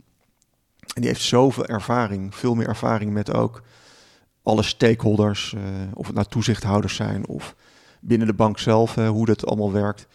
En 0.94 1.00
die 1.00 1.10
heeft 1.10 1.22
zoveel 1.22 1.66
ervaring, 1.66 2.34
veel 2.34 2.54
meer 2.54 2.68
ervaring 2.68 3.12
met 3.12 3.34
ook 3.34 3.62
alle 4.42 4.62
stakeholders, 4.62 5.52
uh, 5.56 5.62
of 5.94 6.06
het 6.06 6.14
nou 6.14 6.26
toezichthouders 6.28 6.94
zijn 6.94 7.26
of 7.26 7.54
binnen 8.00 8.26
de 8.26 8.34
bank 8.34 8.58
zelf, 8.58 8.94
hoe 8.94 9.26
dat 9.26 9.46
allemaal 9.46 9.72
werkt. 9.72 10.06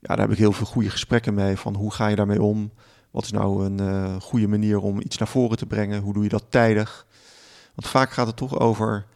Ja, 0.00 0.08
daar 0.08 0.18
heb 0.18 0.30
ik 0.30 0.38
heel 0.38 0.52
veel 0.52 0.66
goede 0.66 0.90
gesprekken 0.90 1.34
mee 1.34 1.56
van 1.56 1.74
hoe 1.74 1.92
ga 1.92 2.06
je 2.06 2.16
daarmee 2.16 2.42
om? 2.42 2.72
Wat 3.10 3.24
is 3.24 3.30
nou 3.30 3.64
een 3.64 3.80
uh, 3.80 4.16
goede 4.20 4.48
manier 4.48 4.80
om 4.80 5.00
iets 5.00 5.18
naar 5.18 5.28
voren 5.28 5.56
te 5.56 5.66
brengen? 5.66 6.02
Hoe 6.02 6.12
doe 6.12 6.22
je 6.22 6.28
dat 6.28 6.44
tijdig? 6.48 7.06
Want 7.74 7.88
vaak 7.88 8.10
gaat 8.10 8.26
het 8.26 8.36
toch 8.36 8.58
over 8.58 9.06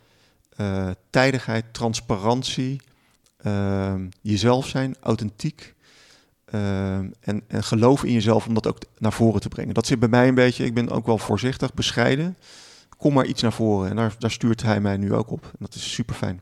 tijdigheid, 1.10 1.64
transparantie, 1.72 2.80
jezelf 4.20 4.66
zijn, 4.66 4.96
authentiek. 5.00 5.74
Uh, 6.54 6.94
en, 6.96 7.42
en 7.46 7.64
geloof 7.64 8.04
in 8.04 8.12
jezelf 8.12 8.46
om 8.46 8.54
dat 8.54 8.66
ook 8.66 8.78
naar 8.98 9.12
voren 9.12 9.40
te 9.40 9.48
brengen. 9.48 9.74
Dat 9.74 9.86
zit 9.86 9.98
bij 9.98 10.08
mij 10.08 10.28
een 10.28 10.34
beetje, 10.34 10.64
ik 10.64 10.74
ben 10.74 10.90
ook 10.90 11.06
wel 11.06 11.18
voorzichtig, 11.18 11.74
bescheiden. 11.74 12.36
Kom 12.96 13.12
maar 13.12 13.26
iets 13.26 13.42
naar 13.42 13.52
voren. 13.52 13.90
En 13.90 13.96
daar, 13.96 14.14
daar 14.18 14.30
stuurt 14.30 14.62
hij 14.62 14.80
mij 14.80 14.96
nu 14.96 15.14
ook 15.14 15.30
op. 15.30 15.44
En 15.44 15.58
dat 15.58 15.74
is 15.74 15.92
super 15.92 16.14
fijn. 16.14 16.40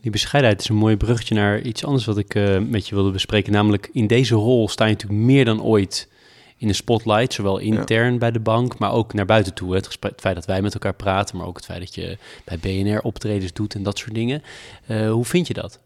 Die 0.00 0.10
bescheidenheid 0.10 0.62
is 0.62 0.68
een 0.68 0.76
mooi 0.76 0.96
bruggetje 0.96 1.34
naar 1.34 1.60
iets 1.60 1.84
anders 1.84 2.04
wat 2.04 2.18
ik 2.18 2.34
uh, 2.34 2.58
met 2.58 2.88
je 2.88 2.94
wilde 2.94 3.10
bespreken. 3.10 3.52
Namelijk 3.52 3.88
in 3.92 4.06
deze 4.06 4.34
rol 4.34 4.68
sta 4.68 4.84
je 4.84 4.92
natuurlijk 4.92 5.20
meer 5.20 5.44
dan 5.44 5.62
ooit 5.62 6.08
in 6.56 6.66
de 6.66 6.72
spotlight, 6.74 7.32
zowel 7.32 7.58
intern 7.58 8.18
bij 8.18 8.30
de 8.30 8.40
bank, 8.40 8.78
maar 8.78 8.92
ook 8.92 9.14
naar 9.14 9.26
buiten 9.26 9.54
toe. 9.54 9.74
Het, 9.74 9.96
het, 10.00 10.20
feit 10.20 10.34
dat 10.34 10.44
wij 10.44 10.62
met 10.62 10.74
elkaar 10.74 10.94
praten, 10.94 11.36
maar 11.36 11.46
ook 11.46 11.56
het 11.56 11.64
feit 11.64 11.80
dat 11.80 11.94
je 11.94 12.18
bij 12.44 12.58
BNR 12.58 13.00
optredens 13.00 13.52
doet 13.52 13.74
en 13.74 13.82
dat 13.82 13.98
soort 13.98 14.14
dingen. 14.14 14.42
Uh, 14.86 15.10
hoe 15.10 15.24
vind 15.24 15.46
je 15.46 15.54
dat? 15.54 15.80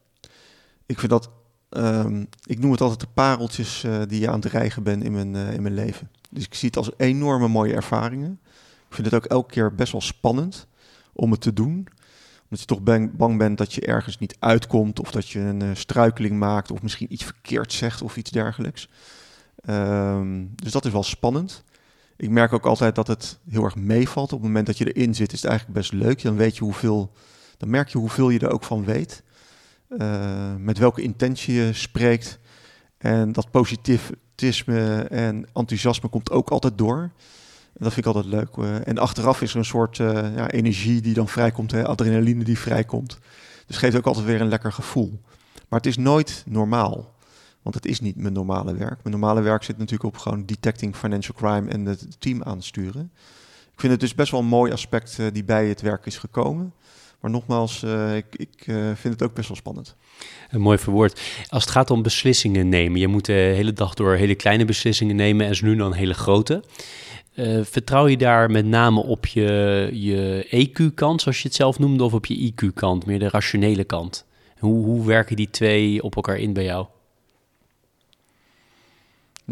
Ik 0.86 0.98
vind 0.98 1.10
dat, 1.10 1.30
um, 1.76 2.28
ik 2.44 2.58
noem 2.58 2.70
het 2.70 2.80
altijd 2.80 3.00
de 3.00 3.06
pareltjes 3.14 3.84
uh, 3.84 4.02
die 4.08 4.20
je 4.20 4.28
aan 4.28 4.40
het 4.40 4.52
rijgen 4.52 4.82
bent 4.82 5.04
in 5.04 5.12
mijn, 5.12 5.34
uh, 5.34 5.52
in 5.52 5.62
mijn 5.62 5.74
leven. 5.74 6.10
Dus 6.30 6.44
ik 6.44 6.54
zie 6.54 6.68
het 6.68 6.76
als 6.76 6.90
enorme 6.96 7.48
mooie 7.48 7.74
ervaringen. 7.74 8.40
Ik 8.88 8.94
vind 8.94 9.06
het 9.06 9.14
ook 9.14 9.24
elke 9.24 9.52
keer 9.52 9.74
best 9.74 9.92
wel 9.92 10.00
spannend 10.00 10.66
om 11.12 11.30
het 11.30 11.40
te 11.40 11.52
doen 11.52 11.88
omdat 12.52 12.68
je 12.68 12.74
toch 12.74 12.82
bang, 12.82 13.16
bang 13.16 13.38
bent 13.38 13.58
dat 13.58 13.72
je 13.72 13.80
ergens 13.80 14.18
niet 14.18 14.36
uitkomt 14.38 15.00
of 15.00 15.10
dat 15.10 15.28
je 15.28 15.38
een 15.38 15.76
struikeling 15.76 16.38
maakt 16.38 16.70
of 16.70 16.82
misschien 16.82 17.12
iets 17.12 17.24
verkeerd 17.24 17.72
zegt 17.72 18.02
of 18.02 18.16
iets 18.16 18.30
dergelijks. 18.30 18.88
Um, 19.68 20.52
dus 20.54 20.72
dat 20.72 20.84
is 20.84 20.92
wel 20.92 21.02
spannend. 21.02 21.64
Ik 22.16 22.30
merk 22.30 22.52
ook 22.52 22.66
altijd 22.66 22.94
dat 22.94 23.06
het 23.06 23.38
heel 23.48 23.64
erg 23.64 23.76
meevalt. 23.76 24.32
Op 24.32 24.38
het 24.38 24.46
moment 24.46 24.66
dat 24.66 24.78
je 24.78 24.92
erin 24.92 25.14
zit, 25.14 25.32
is 25.32 25.42
het 25.42 25.50
eigenlijk 25.50 25.78
best 25.78 25.92
leuk. 25.92 26.22
Dan 26.22 26.36
weet 26.36 26.56
je 26.56 26.64
hoeveel, 26.64 27.12
dan 27.56 27.70
merk 27.70 27.88
je 27.88 27.98
hoeveel 27.98 28.30
je 28.30 28.38
er 28.38 28.52
ook 28.52 28.64
van 28.64 28.84
weet. 28.84 29.22
Uh, 29.98 30.54
met 30.58 30.78
welke 30.78 31.02
intentie 31.02 31.54
je 31.54 31.72
spreekt. 31.72 32.38
En 32.98 33.32
dat 33.32 33.50
positivisme 33.50 35.02
en 35.02 35.46
enthousiasme 35.52 36.08
komt 36.08 36.30
ook 36.30 36.50
altijd 36.50 36.78
door. 36.78 36.98
En 37.72 37.84
dat 37.84 37.92
vind 37.92 38.06
ik 38.06 38.14
altijd 38.14 38.34
leuk. 38.34 38.56
En 38.84 38.98
achteraf 38.98 39.42
is 39.42 39.50
er 39.50 39.58
een 39.58 39.64
soort 39.64 39.98
uh, 39.98 40.36
ja, 40.36 40.50
energie 40.50 41.00
die 41.00 41.14
dan 41.14 41.28
vrijkomt, 41.28 41.70
hè? 41.70 41.86
adrenaline 41.86 42.44
die 42.44 42.58
vrijkomt. 42.58 43.18
Dus 43.66 43.76
geeft 43.76 43.96
ook 43.96 44.06
altijd 44.06 44.26
weer 44.26 44.40
een 44.40 44.48
lekker 44.48 44.72
gevoel. 44.72 45.20
Maar 45.68 45.78
het 45.78 45.88
is 45.88 45.96
nooit 45.96 46.42
normaal. 46.46 47.14
Want 47.62 47.74
het 47.74 47.86
is 47.86 48.00
niet 48.00 48.16
mijn 48.16 48.32
normale 48.32 48.74
werk. 48.74 48.98
Mijn 49.02 49.20
normale 49.20 49.40
werk 49.40 49.62
zit 49.62 49.78
natuurlijk 49.78 50.14
op 50.14 50.20
gewoon 50.20 50.46
detecting 50.46 50.96
financial 50.96 51.36
crime 51.36 51.70
en 51.70 51.84
het 51.84 52.20
team 52.20 52.42
aansturen. 52.42 53.10
Ik 53.72 53.80
vind 53.80 53.92
het 53.92 54.00
dus 54.00 54.14
best 54.14 54.30
wel 54.30 54.40
een 54.40 54.46
mooi 54.46 54.72
aspect 54.72 55.18
uh, 55.18 55.26
die 55.32 55.44
bij 55.44 55.68
het 55.68 55.80
werk 55.80 56.06
is 56.06 56.18
gekomen. 56.18 56.72
Maar 57.22 57.30
nogmaals, 57.30 57.82
uh, 57.82 58.16
ik, 58.16 58.26
ik 58.32 58.66
uh, 58.66 58.76
vind 58.94 59.14
het 59.14 59.22
ook 59.22 59.34
best 59.34 59.48
wel 59.48 59.56
spannend. 59.56 59.96
Een 60.50 60.60
mooi 60.60 60.78
verwoord. 60.78 61.20
Als 61.48 61.62
het 61.62 61.72
gaat 61.72 61.90
om 61.90 62.02
beslissingen 62.02 62.68
nemen, 62.68 63.00
je 63.00 63.08
moet 63.08 63.24
de 63.24 63.32
hele 63.32 63.72
dag 63.72 63.94
door 63.94 64.14
hele 64.14 64.34
kleine 64.34 64.64
beslissingen 64.64 65.16
nemen 65.16 65.46
en 65.46 65.56
nu 65.60 65.76
dan 65.76 65.92
hele 65.92 66.14
grote. 66.14 66.62
vertrouw 67.62 68.06
je 68.06 68.16
daar 68.16 68.50
met 68.50 68.66
name 68.66 69.02
op 69.02 69.26
je, 69.26 69.88
je 69.92 70.46
EQ-kant, 70.50 71.22
zoals 71.22 71.42
je 71.42 71.48
het 71.48 71.56
zelf 71.56 71.78
noemde, 71.78 72.04
of 72.04 72.12
op 72.12 72.26
je 72.26 72.52
IQ-kant, 72.52 73.06
meer 73.06 73.18
de 73.18 73.28
rationele 73.28 73.84
kant? 73.84 74.26
Hoe, 74.58 74.84
hoe 74.84 75.06
werken 75.06 75.36
die 75.36 75.50
twee 75.50 76.02
op 76.02 76.16
elkaar 76.16 76.36
in 76.36 76.52
bij 76.52 76.64
jou? 76.64 76.86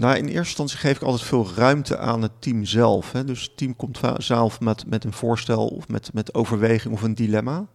Nou, 0.01 0.17
in 0.17 0.25
eerste 0.25 0.39
instantie 0.39 0.79
geef 0.79 0.97
ik 0.97 1.03
altijd 1.03 1.23
veel 1.23 1.51
ruimte 1.55 1.99
aan 1.99 2.23
het 2.23 2.33
team 2.39 2.65
zelf. 2.65 3.13
Hè. 3.13 3.25
Dus 3.25 3.43
het 3.43 3.57
team 3.57 3.77
komt 3.77 4.01
zelf 4.17 4.61
met, 4.61 4.87
met 4.87 5.05
een 5.05 5.13
voorstel 5.13 5.67
of 5.67 5.89
met, 5.89 6.13
met 6.13 6.35
overweging 6.35 6.95
of 6.95 7.03
een 7.03 7.15
dilemma. 7.15 7.67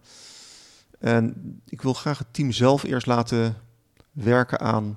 En 0.98 1.60
ik 1.68 1.82
wil 1.82 1.92
graag 1.92 2.18
het 2.18 2.26
team 2.30 2.52
zelf 2.52 2.82
eerst 2.82 3.06
laten 3.06 3.56
werken 4.12 4.60
aan, 4.60 4.96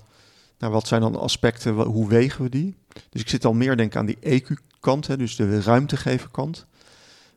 nou, 0.58 0.74
wat 0.74 0.88
zijn 0.88 1.02
dan 1.02 1.20
aspecten, 1.20 1.74
hoe 1.74 2.08
wegen 2.08 2.44
we 2.44 2.50
die? 2.50 2.76
Dus 3.10 3.22
ik 3.22 3.30
zit 3.30 3.46
al 3.46 3.54
meer 3.54 3.78
denk 3.78 3.96
aan 3.96 4.06
die 4.06 4.20
EQ-kant, 4.20 5.18
dus 5.18 5.36
de 5.36 5.62
ruimtegeven 5.62 6.32
kant. 6.32 6.66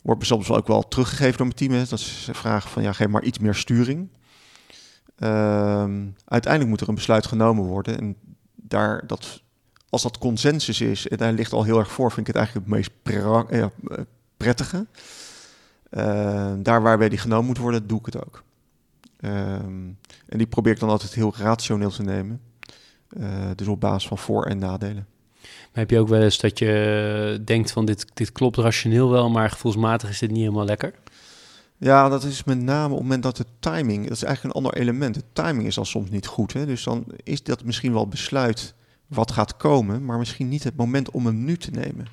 Wordt 0.03 0.26
soms 0.26 0.51
ook 0.51 0.66
wel 0.66 0.88
teruggegeven 0.88 1.36
door 1.36 1.47
mijn 1.47 1.59
team. 1.59 1.72
Hè. 1.72 1.78
Dat 1.78 1.99
is 1.99 2.24
een 2.28 2.34
vraag 2.34 2.70
van, 2.70 2.82
ja, 2.82 2.93
geef 2.93 3.09
maar 3.09 3.24
iets 3.24 3.38
meer 3.38 3.55
sturing. 3.55 4.09
Um, 5.18 6.14
uiteindelijk 6.24 6.70
moet 6.70 6.80
er 6.80 6.88
een 6.88 6.95
besluit 6.95 7.26
genomen 7.26 7.64
worden. 7.64 7.99
En 7.99 8.16
daar, 8.55 9.07
dat 9.07 9.43
als 9.93 10.03
dat 10.03 10.18
consensus 10.18 10.80
is, 10.80 11.09
en 11.09 11.16
daar 11.16 11.32
ligt 11.32 11.53
al 11.53 11.64
heel 11.64 11.78
erg 11.78 11.93
voor, 11.93 12.12
vind 12.12 12.28
ik 12.28 12.34
het 12.34 12.36
eigenlijk 12.36 12.66
het 12.66 12.74
meest 12.76 12.90
eh, 13.05 13.66
prettige. 14.36 14.86
Uh, 15.90 16.53
daar 16.59 16.82
waarbij 16.82 17.09
die 17.09 17.18
genomen 17.18 17.47
moet 17.47 17.59
worden, 17.59 17.86
doe 17.86 17.99
ik 17.99 18.07
het 18.07 18.24
ook. 18.24 18.43
Um, 19.20 19.99
en 20.28 20.38
die 20.38 20.47
probeer 20.47 20.72
ik 20.72 20.78
dan 20.78 20.88
altijd 20.88 21.14
heel 21.14 21.34
rationeel 21.36 21.90
te 21.90 22.03
nemen. 22.03 22.40
Uh, 23.18 23.51
dus 23.55 23.66
op 23.66 23.80
basis 23.80 24.09
van 24.09 24.18
voor- 24.18 24.47
en 24.47 24.59
nadelen. 24.59 25.07
Maar 25.40 25.70
heb 25.72 25.90
je 25.90 25.99
ook 25.99 26.09
wel 26.09 26.22
eens 26.22 26.38
dat 26.38 26.59
je 26.59 27.43
denkt 27.45 27.72
van 27.72 27.84
dit, 27.84 28.07
dit 28.14 28.32
klopt 28.32 28.57
rationeel 28.57 29.11
wel, 29.11 29.30
maar 29.30 29.51
gevoelsmatig 29.51 30.09
is 30.09 30.18
dit 30.18 30.30
niet 30.30 30.38
helemaal 30.38 30.64
lekker? 30.64 30.95
Ja, 31.76 32.09
dat 32.09 32.24
is 32.24 32.45
met 32.45 32.62
name 32.62 32.93
op 32.93 32.99
het 32.99 33.03
moment 33.03 33.22
dat 33.22 33.36
de 33.36 33.47
timing, 33.59 34.03
dat 34.03 34.16
is 34.16 34.22
eigenlijk 34.22 34.57
een 34.57 34.62
ander 34.62 34.80
element. 34.80 35.14
De 35.14 35.24
timing 35.32 35.66
is 35.66 35.74
dan 35.74 35.86
soms 35.86 36.11
niet 36.11 36.26
goed. 36.26 36.53
Hè? 36.53 36.66
Dus 36.66 36.82
dan 36.82 37.05
is 37.22 37.43
dat 37.43 37.64
misschien 37.64 37.93
wel 37.93 38.09
besluit 38.09 38.74
wat 39.15 39.33
gaat 39.33 39.57
komen, 39.57 40.05
maar 40.05 40.19
misschien 40.19 40.49
niet 40.49 40.65
het 40.65 40.77
moment 40.77 41.11
om 41.11 41.27
hem 41.27 41.45
nu 41.45 41.57
te 41.57 41.71
nemen. 41.71 42.07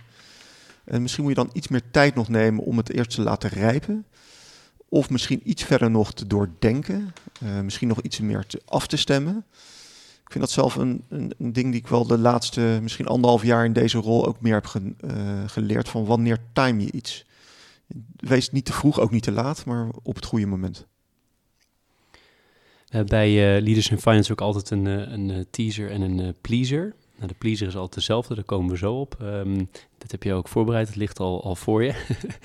En 0.84 1.02
misschien 1.02 1.24
moet 1.24 1.36
je 1.36 1.44
dan 1.44 1.50
iets 1.54 1.68
meer 1.68 1.92
tijd 1.92 2.16
nog 2.16 2.28
nemen 2.28 2.64
om 2.64 2.78
het 2.78 2.94
eerst 2.94 3.12
te 3.12 3.22
laten 3.22 3.50
rijpen. 3.50 4.06
Of 4.90 5.10
misschien 5.10 5.42
iets 5.44 5.64
verder 5.64 5.92
nog 5.92 6.14
te 6.14 6.28
doordenken. 6.28 7.14
Uh, 7.44 7.60
misschien 7.60 7.88
nog 7.88 8.02
iets 8.02 8.20
meer 8.20 8.46
te 8.46 8.62
af 8.66 8.88
te 8.88 8.98
stemmen. 8.98 9.46
Ik 10.24 10.36
vind 10.36 10.40
dat 10.40 10.54
zelf 10.54 10.76
een, 10.76 11.04
een, 11.10 11.54
ding 11.54 11.72
die 11.72 11.82
ik 11.82 11.88
wel 11.88 12.08
de 12.08 12.18
laatste 12.18 12.80
misschien 12.82 13.08
anderhalf 13.08 13.44
jaar 13.44 13.66
in 13.66 13.74
deze 13.74 13.98
rol 13.98 14.26
ook 14.26 14.42
meer 14.42 14.54
heb 14.54 14.66
ge, 14.66 14.94
uh, 15.06 15.14
geleerd. 15.46 15.90
Van 15.90 16.06
wanneer 16.06 16.38
time 16.54 16.82
je 16.82 16.92
iets. 16.92 17.26
Wees 18.16 18.52
niet 18.52 18.66
te 18.66 18.74
vroeg, 18.74 19.00
ook 19.00 19.12
niet 19.12 19.24
te 19.24 19.32
laat, 19.32 19.66
maar 19.66 19.90
op 20.04 20.16
het 20.16 20.26
goede 20.26 20.46
moment. 20.46 20.88
Uh, 22.96 23.02
bij 23.04 23.30
uh, 23.30 23.62
Leaders 23.64 23.90
in 23.90 24.00
Finance 24.00 24.32
ook 24.32 24.42
altijd 24.42 24.70
een, 24.70 24.86
uh, 24.86 25.12
een 25.12 25.48
teaser 25.52 25.92
en 25.92 26.02
een 26.02 26.36
pleaser. 26.42 26.96
Nou, 27.16 27.32
de 27.32 27.38
pleaser 27.38 27.68
is 27.68 27.76
altijd 27.76 27.94
dezelfde, 27.94 28.36
daar 28.36 28.44
komen 28.44 28.72
we 28.72 28.78
zo 28.78 28.94
op. 28.94 29.18
Um, 29.22 29.70
dat 29.98 30.12
heb 30.12 30.24
je 30.24 30.34
ook 30.34 30.48
voorbereid, 30.48 30.88
het 30.88 30.96
ligt 30.96 31.20
al, 31.20 31.44
al 31.44 31.56
voor 31.56 31.84
je. 31.84 31.94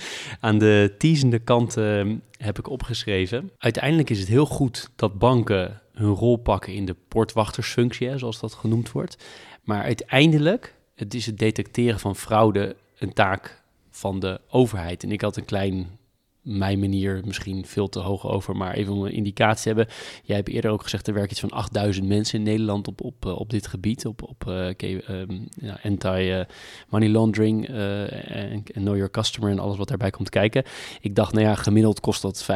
Aan 0.41 0.59
de 0.59 0.95
teasende 0.99 1.39
kant 1.39 1.77
ehm, 1.77 2.17
heb 2.37 2.59
ik 2.59 2.69
opgeschreven. 2.69 3.51
Uiteindelijk 3.59 4.11
is 4.11 4.19
het 4.19 4.29
heel 4.29 4.47
goed 4.47 4.91
dat 4.97 5.19
banken 5.19 5.83
hun 5.93 6.13
rol 6.13 6.37
pakken 6.37 6.73
in 6.73 6.85
de 6.85 6.97
portwachtersfunctie, 7.09 8.19
zoals 8.19 8.41
dat 8.41 8.55
genoemd 8.55 8.93
wordt. 8.93 9.25
Maar 9.63 9.83
uiteindelijk 9.83 10.75
het 10.95 11.15
is 11.15 11.27
het 11.27 11.39
detecteren 11.39 12.01
van 12.01 12.17
fraude 12.17 12.77
een 12.99 13.13
taak 13.13 13.63
van 13.91 14.21
de 14.21 14.41
overheid. 14.49 15.03
En 15.03 15.13
ik 15.13 15.21
had 15.21 15.37
een 15.37 15.45
klein 15.45 15.99
mijn 16.45 16.79
manier 16.79 17.21
misschien 17.25 17.67
veel 17.67 17.89
te 17.89 17.99
hoog 17.99 18.27
over, 18.27 18.57
maar 18.57 18.75
even 18.75 18.93
om 18.93 19.05
een 19.05 19.13
indicatie 19.13 19.63
te 19.63 19.69
hebben. 19.69 19.95
Jij 20.23 20.37
hebt 20.37 20.49
eerder 20.49 20.71
ook 20.71 20.83
gezegd, 20.83 21.07
er 21.07 21.15
werken 21.15 21.33
iets 21.33 21.41
van 21.41 21.51
8000 21.51 22.07
mensen 22.07 22.39
in 22.39 22.45
Nederland 22.45 22.89
op, 22.89 23.03
op, 23.03 23.27
op 23.27 23.51
dit 23.51 23.67
gebied, 23.67 24.07
op, 24.07 24.23
op 24.23 24.45
uh, 24.49 24.69
um, 25.09 25.49
ja, 25.61 25.79
anti-money 25.83 27.09
uh, 27.09 27.13
laundering 27.13 27.69
uh, 27.69 28.53
en, 28.53 28.63
know 28.63 28.95
your 28.95 29.11
customer 29.11 29.51
en 29.51 29.59
alles 29.59 29.77
wat 29.77 29.89
daarbij 29.89 30.11
komt 30.11 30.31
kijken. 30.31 30.65
Ik 31.01 31.15
dacht, 31.15 31.33
nou 31.33 31.45
ja, 31.45 31.55
gemiddeld 31.55 32.01
kost 32.01 32.23
dat 32.23 32.47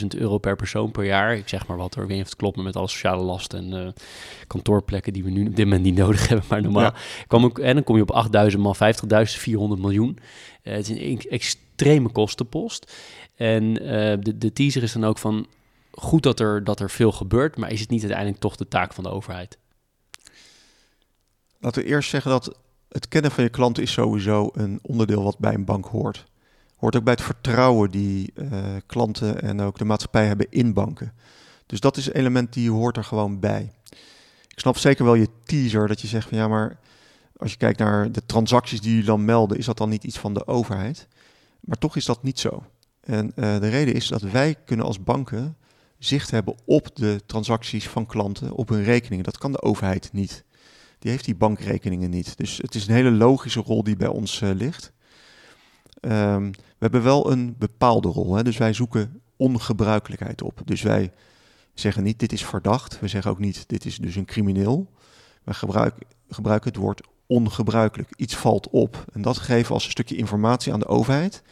50.000 0.00 0.06
euro 0.18 0.38
per 0.38 0.56
persoon 0.56 0.90
per 0.90 1.04
jaar. 1.04 1.36
Ik 1.36 1.48
zeg 1.48 1.66
maar 1.66 1.76
wat 1.76 1.94
hoor, 1.94 2.02
ik 2.02 2.08
weet 2.08 2.18
niet 2.18 2.26
of 2.26 2.32
het 2.32 2.40
klopt, 2.40 2.56
maar 2.56 2.64
met 2.64 2.76
alle 2.76 2.88
sociale 2.88 3.22
lasten 3.22 3.72
en 3.72 3.94
kantoorplekken 4.46 5.12
die 5.12 5.24
we 5.24 5.30
nu 5.30 5.46
op 5.46 5.56
dit 5.56 5.64
moment 5.64 5.82
niet 5.84 5.96
nodig 6.04 6.28
hebben, 6.28 6.46
maar 6.48 6.62
normaal. 6.62 6.82
Ja. 6.82 6.94
Kwam 7.26 7.44
ook, 7.44 7.58
en 7.58 7.74
dan 7.74 7.84
kom 7.84 7.96
je 7.96 8.02
op 8.02 8.10
8000 8.10 8.62
mal 8.62 8.74
50.000, 8.74 8.80
400 9.22 9.80
miljoen. 9.80 10.18
het 10.62 10.90
is 10.90 10.98
een 10.98 11.20
extreme 11.30 12.08
kostenpost. 12.08 12.92
En 13.34 13.82
uh, 13.82 13.88
de, 14.20 14.38
de 14.38 14.52
teaser 14.52 14.82
is 14.82 14.92
dan 14.92 15.04
ook 15.04 15.18
van 15.18 15.46
goed 15.90 16.22
dat 16.22 16.40
er, 16.40 16.64
dat 16.64 16.80
er 16.80 16.90
veel 16.90 17.12
gebeurt, 17.12 17.56
maar 17.56 17.70
is 17.70 17.80
het 17.80 17.90
niet 17.90 18.00
uiteindelijk 18.00 18.40
toch 18.40 18.56
de 18.56 18.68
taak 18.68 18.92
van 18.92 19.04
de 19.04 19.10
overheid? 19.10 19.58
Laten 21.58 21.82
we 21.82 21.88
eerst 21.88 22.10
zeggen 22.10 22.30
dat 22.30 22.58
het 22.88 23.08
kennen 23.08 23.30
van 23.30 23.44
je 23.44 23.50
klanten 23.50 23.82
is 23.82 23.92
sowieso 23.92 24.50
een 24.52 24.78
onderdeel 24.82 25.22
wat 25.22 25.38
bij 25.38 25.54
een 25.54 25.64
bank 25.64 25.86
hoort. 25.86 26.24
Hoort 26.76 26.96
ook 26.96 27.04
bij 27.04 27.12
het 27.12 27.22
vertrouwen 27.22 27.90
die 27.90 28.32
uh, 28.34 28.76
klanten 28.86 29.42
en 29.42 29.60
ook 29.60 29.78
de 29.78 29.84
maatschappij 29.84 30.26
hebben 30.26 30.46
in 30.50 30.72
banken. 30.72 31.12
Dus 31.66 31.80
dat 31.80 31.96
is 31.96 32.06
een 32.06 32.12
element 32.12 32.52
die 32.52 32.70
hoort 32.70 32.96
er 32.96 33.04
gewoon 33.04 33.40
bij. 33.40 33.72
Ik 34.48 34.58
snap 34.58 34.76
zeker 34.76 35.04
wel 35.04 35.14
je 35.14 35.28
teaser 35.44 35.88
dat 35.88 36.00
je 36.00 36.06
zegt 36.06 36.28
van 36.28 36.38
ja, 36.38 36.48
maar 36.48 36.78
als 37.36 37.50
je 37.50 37.56
kijkt 37.56 37.78
naar 37.78 38.12
de 38.12 38.26
transacties 38.26 38.80
die 38.80 38.90
jullie 38.90 39.06
dan 39.06 39.24
melden, 39.24 39.58
is 39.58 39.66
dat 39.66 39.76
dan 39.76 39.88
niet 39.88 40.04
iets 40.04 40.18
van 40.18 40.34
de 40.34 40.46
overheid? 40.46 41.08
Maar 41.60 41.78
toch 41.78 41.96
is 41.96 42.04
dat 42.04 42.22
niet 42.22 42.38
zo. 42.38 42.64
En 43.04 43.26
uh, 43.26 43.58
de 43.60 43.68
reden 43.68 43.94
is 43.94 44.06
dat 44.06 44.22
wij 44.22 44.56
kunnen 44.64 44.86
als 44.86 45.02
banken 45.02 45.56
zicht 45.98 46.30
hebben 46.30 46.54
op 46.64 46.96
de 46.96 47.20
transacties 47.26 47.88
van 47.88 48.06
klanten 48.06 48.52
op 48.52 48.68
hun 48.68 48.84
rekeningen. 48.84 49.24
Dat 49.24 49.38
kan 49.38 49.52
de 49.52 49.62
overheid 49.62 50.12
niet. 50.12 50.44
Die 50.98 51.10
heeft 51.10 51.24
die 51.24 51.34
bankrekeningen 51.34 52.10
niet. 52.10 52.36
Dus 52.36 52.56
het 52.56 52.74
is 52.74 52.86
een 52.86 52.94
hele 52.94 53.10
logische 53.10 53.60
rol 53.60 53.82
die 53.82 53.96
bij 53.96 54.08
ons 54.08 54.40
uh, 54.40 54.50
ligt. 54.54 54.92
Um, 56.00 56.50
we 56.50 56.78
hebben 56.78 57.02
wel 57.02 57.30
een 57.30 57.54
bepaalde 57.58 58.08
rol. 58.08 58.34
Hè? 58.34 58.42
Dus 58.42 58.56
wij 58.56 58.72
zoeken 58.72 59.22
ongebruikelijkheid 59.36 60.42
op. 60.42 60.60
Dus 60.64 60.82
wij 60.82 61.12
zeggen 61.74 62.02
niet 62.02 62.18
dit 62.18 62.32
is 62.32 62.44
verdacht. 62.44 63.00
We 63.00 63.08
zeggen 63.08 63.30
ook 63.30 63.38
niet 63.38 63.68
dit 63.68 63.84
is 63.84 63.96
dus 63.96 64.16
een 64.16 64.24
crimineel. 64.24 64.90
We 65.44 65.54
gebruik, 65.54 65.94
gebruiken 66.28 66.72
het 66.72 66.80
woord 66.80 67.06
ongebruikelijk. 67.26 68.08
Iets 68.16 68.36
valt 68.36 68.70
op. 68.70 69.04
En 69.12 69.22
dat 69.22 69.38
geven 69.38 69.66
we 69.66 69.72
als 69.72 69.84
een 69.84 69.90
stukje 69.90 70.16
informatie 70.16 70.72
aan 70.72 70.80
de 70.80 70.86
overheid 70.86 71.42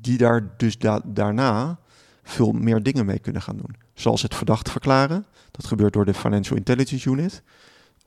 die 0.00 0.18
daar 0.18 0.54
dus 0.56 0.78
da 0.78 1.00
daarna 1.04 1.78
veel 2.22 2.52
meer 2.52 2.82
dingen 2.82 3.06
mee 3.06 3.18
kunnen 3.18 3.42
gaan 3.42 3.56
doen. 3.56 3.76
zoals 3.94 4.22
het 4.22 4.34
verdacht 4.34 4.70
verklaren. 4.70 5.26
Dat 5.50 5.66
gebeurt 5.66 5.92
door 5.92 6.04
de 6.04 6.14
Financial 6.14 6.56
Intelligence 6.56 7.10
Unit. 7.10 7.42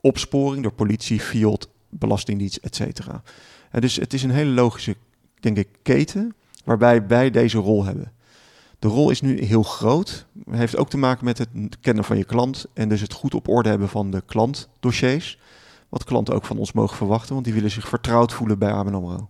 Opsporing 0.01 0.63
door 0.63 0.73
politie, 0.73 1.19
field, 1.19 1.69
belastingdienst, 1.89 2.57
et 2.57 2.75
cetera. 2.75 3.23
dus 3.71 3.95
het 3.95 4.13
is 4.13 4.23
een 4.23 4.31
hele 4.31 4.51
logische, 4.51 4.95
denk 5.39 5.57
ik, 5.57 5.67
keten 5.81 6.35
waarbij 6.63 7.07
wij 7.07 7.31
deze 7.31 7.57
rol 7.57 7.85
hebben. 7.85 8.11
De 8.79 8.87
rol 8.87 9.09
is 9.09 9.21
nu 9.21 9.43
heel 9.43 9.63
groot. 9.63 10.25
Het 10.45 10.55
heeft 10.55 10.77
ook 10.77 10.89
te 10.89 10.97
maken 10.97 11.25
met 11.25 11.37
het 11.37 11.49
kennen 11.81 12.03
van 12.03 12.17
je 12.17 12.23
klant 12.23 12.65
en 12.73 12.89
dus 12.89 13.01
het 13.01 13.13
goed 13.13 13.33
op 13.33 13.47
orde 13.47 13.69
hebben 13.69 13.89
van 13.89 14.11
de 14.11 14.23
klantdossiers. 14.25 15.39
Wat 15.89 16.03
klanten 16.03 16.33
ook 16.33 16.45
van 16.45 16.57
ons 16.57 16.71
mogen 16.71 16.97
verwachten, 16.97 17.33
want 17.33 17.45
die 17.45 17.53
willen 17.53 17.71
zich 17.71 17.87
vertrouwd 17.87 18.33
voelen 18.33 18.59
bij 18.59 18.71
ABN. 18.71 19.27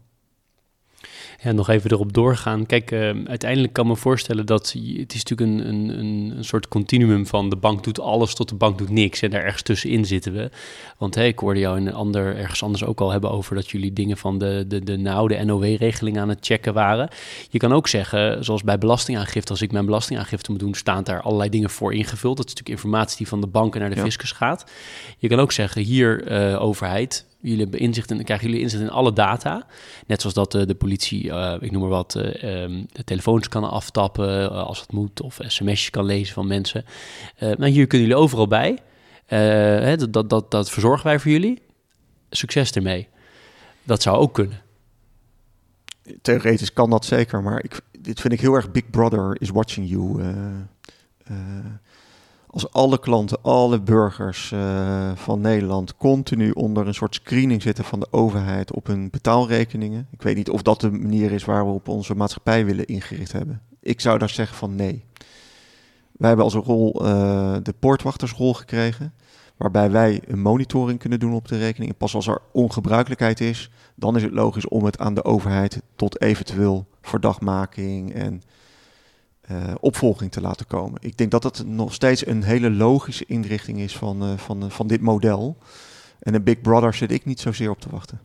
Ja, 1.44 1.52
nog 1.52 1.70
even 1.70 1.92
erop 1.92 2.14
doorgaan. 2.14 2.66
Kijk, 2.66 2.92
uh, 2.92 3.12
uiteindelijk 3.26 3.74
kan 3.74 3.88
me 3.88 3.96
voorstellen 3.96 4.46
dat 4.46 4.72
het 4.98 5.14
is 5.14 5.24
natuurlijk 5.24 5.42
een, 5.42 5.68
een, 5.68 6.00
een, 6.38 6.44
soort 6.44 6.68
continuum 6.68 7.28
van 7.28 7.50
de 7.50 7.56
bank 7.56 7.84
doet 7.84 8.00
alles 8.00 8.34
tot 8.34 8.50
de 8.50 8.56
bank 8.56 8.78
doet 8.78 8.90
niks. 8.90 9.22
En 9.22 9.30
daar 9.30 9.44
ergens 9.44 9.62
tussenin 9.62 10.06
zitten 10.06 10.34
we. 10.34 10.50
Want 10.98 11.16
hey, 11.16 11.28
ik 11.28 11.40
hoorde 11.40 11.60
jou 11.60 11.78
in 11.78 11.88
een 11.88 11.94
ander, 11.94 12.38
ergens 12.38 12.64
anders 12.64 12.86
ook 12.86 13.02
al 13.02 13.12
hebben 13.12 13.32
over 13.32 13.56
dat 13.56 13.72
jullie 13.72 13.94
dingen 13.94 14.18
van 14.18 14.38
de, 14.38 14.66
de, 14.68 14.84
de 14.84 14.98
nou, 14.98 15.28
de 15.28 15.44
NOW-regeling 15.44 16.20
aan 16.20 16.30
het 16.30 16.46
checken 16.46 16.74
waren. 16.74 17.10
Je 17.50 17.58
kan 17.58 17.74
ook 17.74 17.88
zeggen, 17.88 18.44
zoals 18.44 18.64
bij 18.64 18.78
belastingaangifte, 18.78 19.52
als 19.52 19.62
ik 19.62 19.72
mijn 19.72 19.86
belastingaangifte 19.86 20.52
moet 20.52 20.60
doen, 20.60 20.74
staan 20.74 21.04
daar 21.04 21.22
allerlei 21.22 21.50
dingen 21.50 21.70
voor 21.70 21.94
ingevuld. 21.94 22.38
Dat 22.38 22.46
is 22.46 22.52
natuurlijk 22.54 22.84
informatie 22.84 23.18
die 23.18 23.28
van 23.28 23.42
de 23.42 23.48
banken 23.48 23.80
naar 23.80 23.90
de 23.90 24.02
fiscus 24.02 24.32
gaat. 24.32 24.72
Je 25.18 25.28
kan 25.28 25.40
ook 25.40 25.52
zeggen, 25.52 25.82
hier 25.82 26.32
uh, 26.32 26.62
overheid, 26.62 27.26
Jullie 27.44 27.62
hebben 27.62 27.80
inzicht 27.80 28.12
en 28.12 28.24
krijgen 28.24 28.48
jullie 28.48 28.62
inzicht 28.62 28.84
in 28.84 28.90
alle 28.90 29.14
data. 29.14 29.66
Net 30.08 30.22
zoals 30.22 30.36
dat 30.36 30.56
uh, 30.56 30.66
de 30.66 30.76
politie, 30.76 31.24
uh, 31.24 31.56
ik 31.60 31.72
noem 31.72 31.82
maar 31.82 31.90
wat, 31.90 32.16
uh, 32.18 32.62
um, 32.64 32.86
de 32.92 33.04
telefoons 33.04 33.48
kan 33.48 33.70
aftappen 33.70 34.52
als 34.52 34.80
het 34.80 34.92
moet. 34.92 35.22
Of 35.22 35.40
sms'jes 35.42 35.90
kan 35.90 36.06
lezen 36.06 36.34
van 36.34 36.48
mensen. 36.48 36.86
nou, 37.40 37.68
hier 37.68 37.88
kunnen 37.88 38.08
jullie 38.08 38.24
overal 38.24 38.48
bij. 38.48 38.78
Hè, 39.26 39.98
dat, 39.98 40.14
dat, 40.14 40.30
dat, 40.30 40.52
dat 40.52 40.70
verzorgen 40.70 41.06
wij 41.06 41.20
voor 41.20 41.32
jullie. 41.32 41.62
Succes 42.30 42.72
ermee. 42.72 43.08
Dat 43.84 44.02
zou 44.02 44.18
ook 44.18 44.34
kunnen. 44.34 44.62
Theoretisch 46.22 46.74
kan 46.74 46.90
dat 46.90 47.06
zeker, 47.06 47.44
maar 47.44 47.64
ik, 47.64 47.82
dit 48.00 48.22
vind 48.22 48.34
ik 48.34 48.42
heel 48.42 48.54
erg 48.54 48.72
Big 48.72 48.90
Brother 48.90 49.42
is 49.42 49.50
watching 49.50 49.90
you 49.90 50.22
als 52.54 52.72
alle 52.72 53.00
klanten, 53.00 53.42
alle 53.42 53.82
burgers 53.82 54.52
uh, 54.52 55.12
van 55.16 55.42
Nederland 55.42 55.98
continu 55.98 56.52
onder 56.52 56.88
een 56.88 56.94
soort 56.94 57.16
screening 57.16 57.62
zitten 57.62 57.84
van 57.84 58.00
de 58.00 58.08
overheid 58.12 58.74
op 58.74 58.88
hun 58.88 59.10
betaalrekeningen. 59.10 60.08
Ik 60.12 60.22
weet 60.22 60.36
niet 60.36 60.50
of 60.50 60.62
dat 60.62 60.82
de 60.82 60.92
manier 60.92 61.32
is 61.32 61.46
waarop 61.46 61.86
we 61.86 61.92
onze 61.92 62.16
maatschappij 62.16 62.66
willen 62.66 62.86
ingericht 62.86 63.32
hebben. 63.32 63.62
Ik 63.80 64.02
zou 64.02 64.18
daar 64.18 64.30
zeggen 64.30 64.58
van 64.58 64.76
nee. 64.76 65.04
Wij 66.12 66.28
hebben 66.28 66.46
als 66.46 66.54
rol 66.54 67.06
uh, 67.06 67.56
de 67.64 67.74
poortwachtersrol 67.80 68.54
gekregen, 68.54 69.14
waarbij 69.58 69.92
wij 69.92 70.22
een 70.28 70.42
monitoring 70.42 71.00
kunnen 71.00 71.20
doen 71.20 71.34
op 71.34 71.48
de 71.48 71.58
rekening. 71.58 71.92
En 71.92 71.98
pas 71.98 72.16
als 72.16 72.28
er 72.28 72.42
ongebruikelijkheid 72.52 73.40
is, 73.40 73.70
dan 73.96 74.16
is 74.16 74.24
het 74.24 74.34
logisch 74.34 74.68
om 74.68 74.86
het 74.86 75.00
aan 75.00 75.14
de 75.14 75.24
overheid 75.24 75.82
tot 75.96 76.22
eventueel 76.22 76.86
verdachtmaking 77.02 78.14
en 78.14 78.42
uh, 79.52 79.58
opvolging 79.80 80.32
te 80.32 80.42
laten 80.42 80.68
komen. 80.68 81.00
Ik 81.02 81.18
denk 81.18 81.32
dat 81.32 81.42
dat 81.42 81.64
nog 81.66 81.94
steeds 81.94 82.28
een 82.28 82.44
hele 82.44 82.72
logische 82.72 83.26
inrichting 83.28 83.80
is 83.80 83.98
van, 83.98 84.24
uh, 84.24 84.38
van, 84.38 84.64
uh, 84.64 84.70
van 84.70 84.88
dit 84.88 85.02
model. 85.02 85.58
En 86.20 86.34
een 86.34 86.44
Big 86.44 86.62
Brother 86.62 86.94
zit 86.94 87.12
ik 87.12 87.26
niet 87.26 87.40
zozeer 87.40 87.70
op 87.70 87.82
te 87.82 87.90
wachten. 87.90 88.20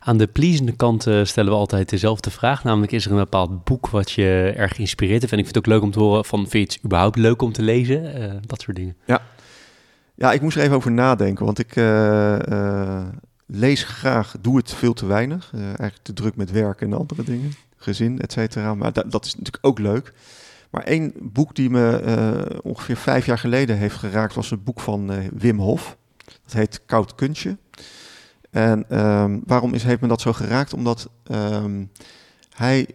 Aan 0.00 0.18
de 0.18 0.26
pleasende 0.26 0.72
kant 0.72 1.02
stellen 1.02 1.52
we 1.52 1.58
altijd 1.58 1.88
dezelfde 1.88 2.30
vraag. 2.30 2.64
Namelijk, 2.64 2.92
is 2.92 3.04
er 3.04 3.10
een 3.10 3.16
bepaald 3.16 3.64
boek 3.64 3.88
wat 3.88 4.10
je 4.10 4.52
erg 4.56 4.74
geïnspireerd 4.74 5.20
heeft? 5.20 5.32
En 5.32 5.38
ik 5.38 5.44
vind 5.44 5.56
het 5.56 5.64
ook 5.66 5.72
leuk 5.72 5.82
om 5.82 5.90
te 5.90 5.98
horen 5.98 6.24
van, 6.24 6.38
vind 6.48 6.52
je 6.52 6.76
het 6.76 6.84
überhaupt 6.84 7.16
leuk 7.16 7.42
om 7.42 7.52
te 7.52 7.62
lezen? 7.62 8.42
dat 8.46 8.60
soort 8.60 8.76
dingen. 8.76 8.96
Ja. 9.06 9.22
ja, 10.14 10.32
ik 10.32 10.40
moest 10.40 10.56
er 10.56 10.62
even 10.62 10.76
over 10.76 10.92
nadenken. 10.92 11.44
Want 11.44 11.58
ik 11.58 11.74
lees 13.46 13.82
graag, 13.82 14.34
doe 14.40 14.56
het 14.56 14.74
veel 14.74 14.92
te 14.92 15.06
weinig. 15.06 15.50
eigenlijk 15.54 16.02
te 16.02 16.12
druk 16.12 16.36
met 16.36 16.50
werk 16.50 16.80
en 16.80 16.92
andere 16.92 17.24
dingen 17.24 17.52
gezin, 17.76 18.20
et 18.20 18.32
cetera. 18.32 18.74
Maar 18.74 18.92
dat, 18.92 19.24
is 19.24 19.34
natuurlijk 19.34 19.66
ook 19.66 19.78
leuk. 19.78 20.12
Maar 20.70 20.82
één 20.82 21.12
boek 21.20 21.54
die 21.54 21.70
me 21.70 22.02
uh, 22.04 22.58
ongeveer 22.62 22.96
vijf 22.96 23.26
jaar 23.26 23.38
geleden 23.38 23.76
heeft 23.76 23.96
geraakt, 23.96 24.34
was 24.34 24.50
het 24.50 24.64
boek 24.64 24.80
van 24.80 25.12
uh, 25.12 25.18
Wim 25.32 25.58
Hof. 25.58 25.96
Dat 26.44 26.52
heet 26.52 26.80
Koud 26.86 27.14
Kunstje. 27.14 27.56
En 28.50 29.04
um, 29.04 29.42
waarom 29.46 29.74
is, 29.74 29.82
heeft 29.82 30.00
me 30.00 30.08
dat 30.08 30.20
zo 30.20 30.32
geraakt? 30.32 30.74
Omdat 30.74 31.10
um, 31.30 31.90
hij 32.54 32.88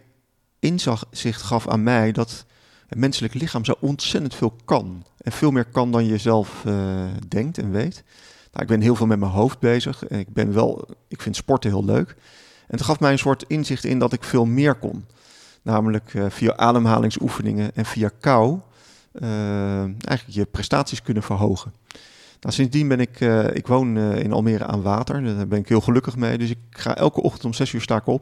inzicht 0.58 1.42
gaf 1.42 1.68
aan 1.68 1.82
mij 1.82 2.12
dat 2.12 2.44
het 2.86 2.98
menselijk 2.98 3.34
lichaam 3.34 3.64
zo 3.64 3.74
ontzettend 3.80 4.34
veel 4.34 4.56
kan. 4.64 5.04
En 5.18 5.32
veel 5.32 5.50
meer 5.50 5.64
kan 5.64 5.92
dan 5.92 6.06
je 6.06 6.18
zelf 6.18 6.62
uh, 6.66 7.04
denkt 7.28 7.58
en 7.58 7.70
weet. 7.70 8.04
Nou, 8.52 8.62
ik 8.62 8.66
ben 8.66 8.80
heel 8.80 8.96
veel 8.96 9.06
met 9.06 9.18
mijn 9.18 9.32
hoofd 9.32 9.58
bezig. 9.58 10.06
En 10.06 10.18
ik 10.18 10.32
ben 10.32 10.52
wel, 10.52 10.88
ik 11.08 11.22
vind 11.22 11.36
sporten 11.36 11.70
heel 11.70 11.84
leuk. 11.84 12.16
En 12.72 12.78
het 12.78 12.86
gaf 12.86 13.00
mij 13.00 13.12
een 13.12 13.18
soort 13.18 13.44
inzicht 13.46 13.84
in 13.84 13.98
dat 13.98 14.12
ik 14.12 14.24
veel 14.24 14.44
meer 14.44 14.74
kon. 14.74 15.04
Namelijk 15.62 16.14
uh, 16.14 16.24
via 16.28 16.56
ademhalingsoefeningen 16.56 17.74
en 17.74 17.84
via 17.84 18.10
kou 18.20 18.58
uh, 19.12 19.80
eigenlijk 19.82 20.26
je 20.26 20.44
prestaties 20.44 21.02
kunnen 21.02 21.22
verhogen. 21.22 21.74
Nou, 22.40 22.54
sindsdien 22.54 22.88
ben 22.88 23.00
ik, 23.00 23.20
uh, 23.20 23.54
ik 23.54 23.66
woon 23.66 23.98
in 23.98 24.32
Almere 24.32 24.66
aan 24.66 24.82
water, 24.82 25.24
daar 25.24 25.48
ben 25.48 25.58
ik 25.58 25.68
heel 25.68 25.80
gelukkig 25.80 26.16
mee. 26.16 26.38
Dus 26.38 26.50
ik 26.50 26.58
ga 26.70 26.96
elke 26.96 27.22
ochtend 27.22 27.44
om 27.44 27.52
zes 27.52 27.72
uur 27.72 27.80
sta 27.80 27.96
ik 27.96 28.06
op. 28.06 28.20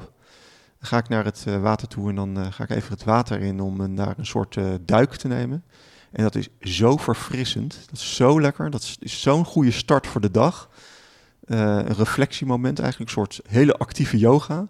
Dan 0.78 0.88
ga 0.88 0.98
ik 0.98 1.08
naar 1.08 1.24
het 1.24 1.44
water 1.60 1.88
toe 1.88 2.08
en 2.08 2.14
dan 2.14 2.52
ga 2.52 2.64
ik 2.64 2.70
even 2.70 2.92
het 2.92 3.04
water 3.04 3.40
in 3.40 3.60
om 3.60 3.96
daar 3.96 4.14
een 4.16 4.26
soort 4.26 4.58
duik 4.80 5.14
te 5.14 5.28
nemen. 5.28 5.64
En 6.12 6.22
dat 6.22 6.34
is 6.34 6.48
zo 6.60 6.96
verfrissend, 6.96 7.78
dat 7.90 7.98
is 7.98 8.16
zo 8.16 8.40
lekker, 8.40 8.70
dat 8.70 8.96
is 8.98 9.22
zo'n 9.22 9.44
goede 9.44 9.70
start 9.70 10.06
voor 10.06 10.20
de 10.20 10.30
dag. 10.30 10.68
Uh, 11.50 11.58
een 11.58 11.94
reflectiemoment, 11.96 12.78
eigenlijk 12.78 13.10
een 13.10 13.16
soort 13.16 13.40
hele 13.48 13.76
actieve 13.76 14.18
yoga. 14.18 14.66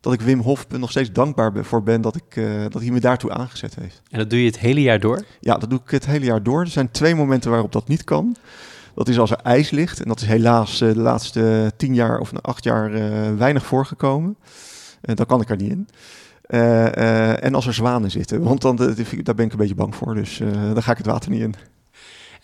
Dat 0.00 0.12
ik 0.12 0.20
Wim 0.20 0.40
Hof 0.40 0.66
nog 0.68 0.90
steeds 0.90 1.12
dankbaar 1.12 1.64
voor 1.64 1.82
ben 1.82 2.00
dat, 2.00 2.16
ik, 2.16 2.36
uh, 2.36 2.62
dat 2.68 2.82
hij 2.82 2.90
me 2.90 3.00
daartoe 3.00 3.30
aangezet 3.30 3.74
heeft. 3.74 4.02
En 4.10 4.18
dat 4.18 4.30
doe 4.30 4.38
je 4.38 4.46
het 4.46 4.58
hele 4.58 4.82
jaar 4.82 5.00
door? 5.00 5.24
Ja, 5.40 5.56
dat 5.56 5.70
doe 5.70 5.80
ik 5.84 5.90
het 5.90 6.06
hele 6.06 6.24
jaar 6.24 6.42
door. 6.42 6.60
Er 6.60 6.66
zijn 6.66 6.90
twee 6.90 7.14
momenten 7.14 7.50
waarop 7.50 7.72
dat 7.72 7.88
niet 7.88 8.04
kan. 8.04 8.36
Dat 8.94 9.08
is 9.08 9.18
als 9.18 9.30
er 9.30 9.40
ijs 9.42 9.70
ligt. 9.70 10.02
En 10.02 10.08
dat 10.08 10.20
is 10.20 10.26
helaas 10.26 10.80
uh, 10.80 10.92
de 10.92 11.00
laatste 11.00 11.72
tien 11.76 11.94
jaar 11.94 12.18
of 12.18 12.32
acht 12.40 12.64
jaar 12.64 12.90
weinig 13.36 13.66
voorgekomen. 13.66 14.36
En 15.00 15.14
dan 15.14 15.26
kan 15.26 15.40
ik 15.40 15.50
er 15.50 15.56
niet 15.56 15.70
in. 15.70 15.88
en 17.40 17.54
als 17.54 17.66
er 17.66 17.74
zwanen 17.74 18.10
zitten. 18.10 18.42
Want 18.42 18.60
dan, 18.60 18.76
daar 18.76 19.34
ben 19.34 19.46
ik 19.46 19.52
een 19.52 19.58
beetje 19.58 19.74
bang 19.74 19.94
voor. 19.94 20.14
Dus 20.14 20.38
dan 20.72 20.82
ga 20.82 20.90
ik 20.90 20.96
het 20.96 21.06
water 21.06 21.30
niet 21.30 21.40
in. 21.40 21.54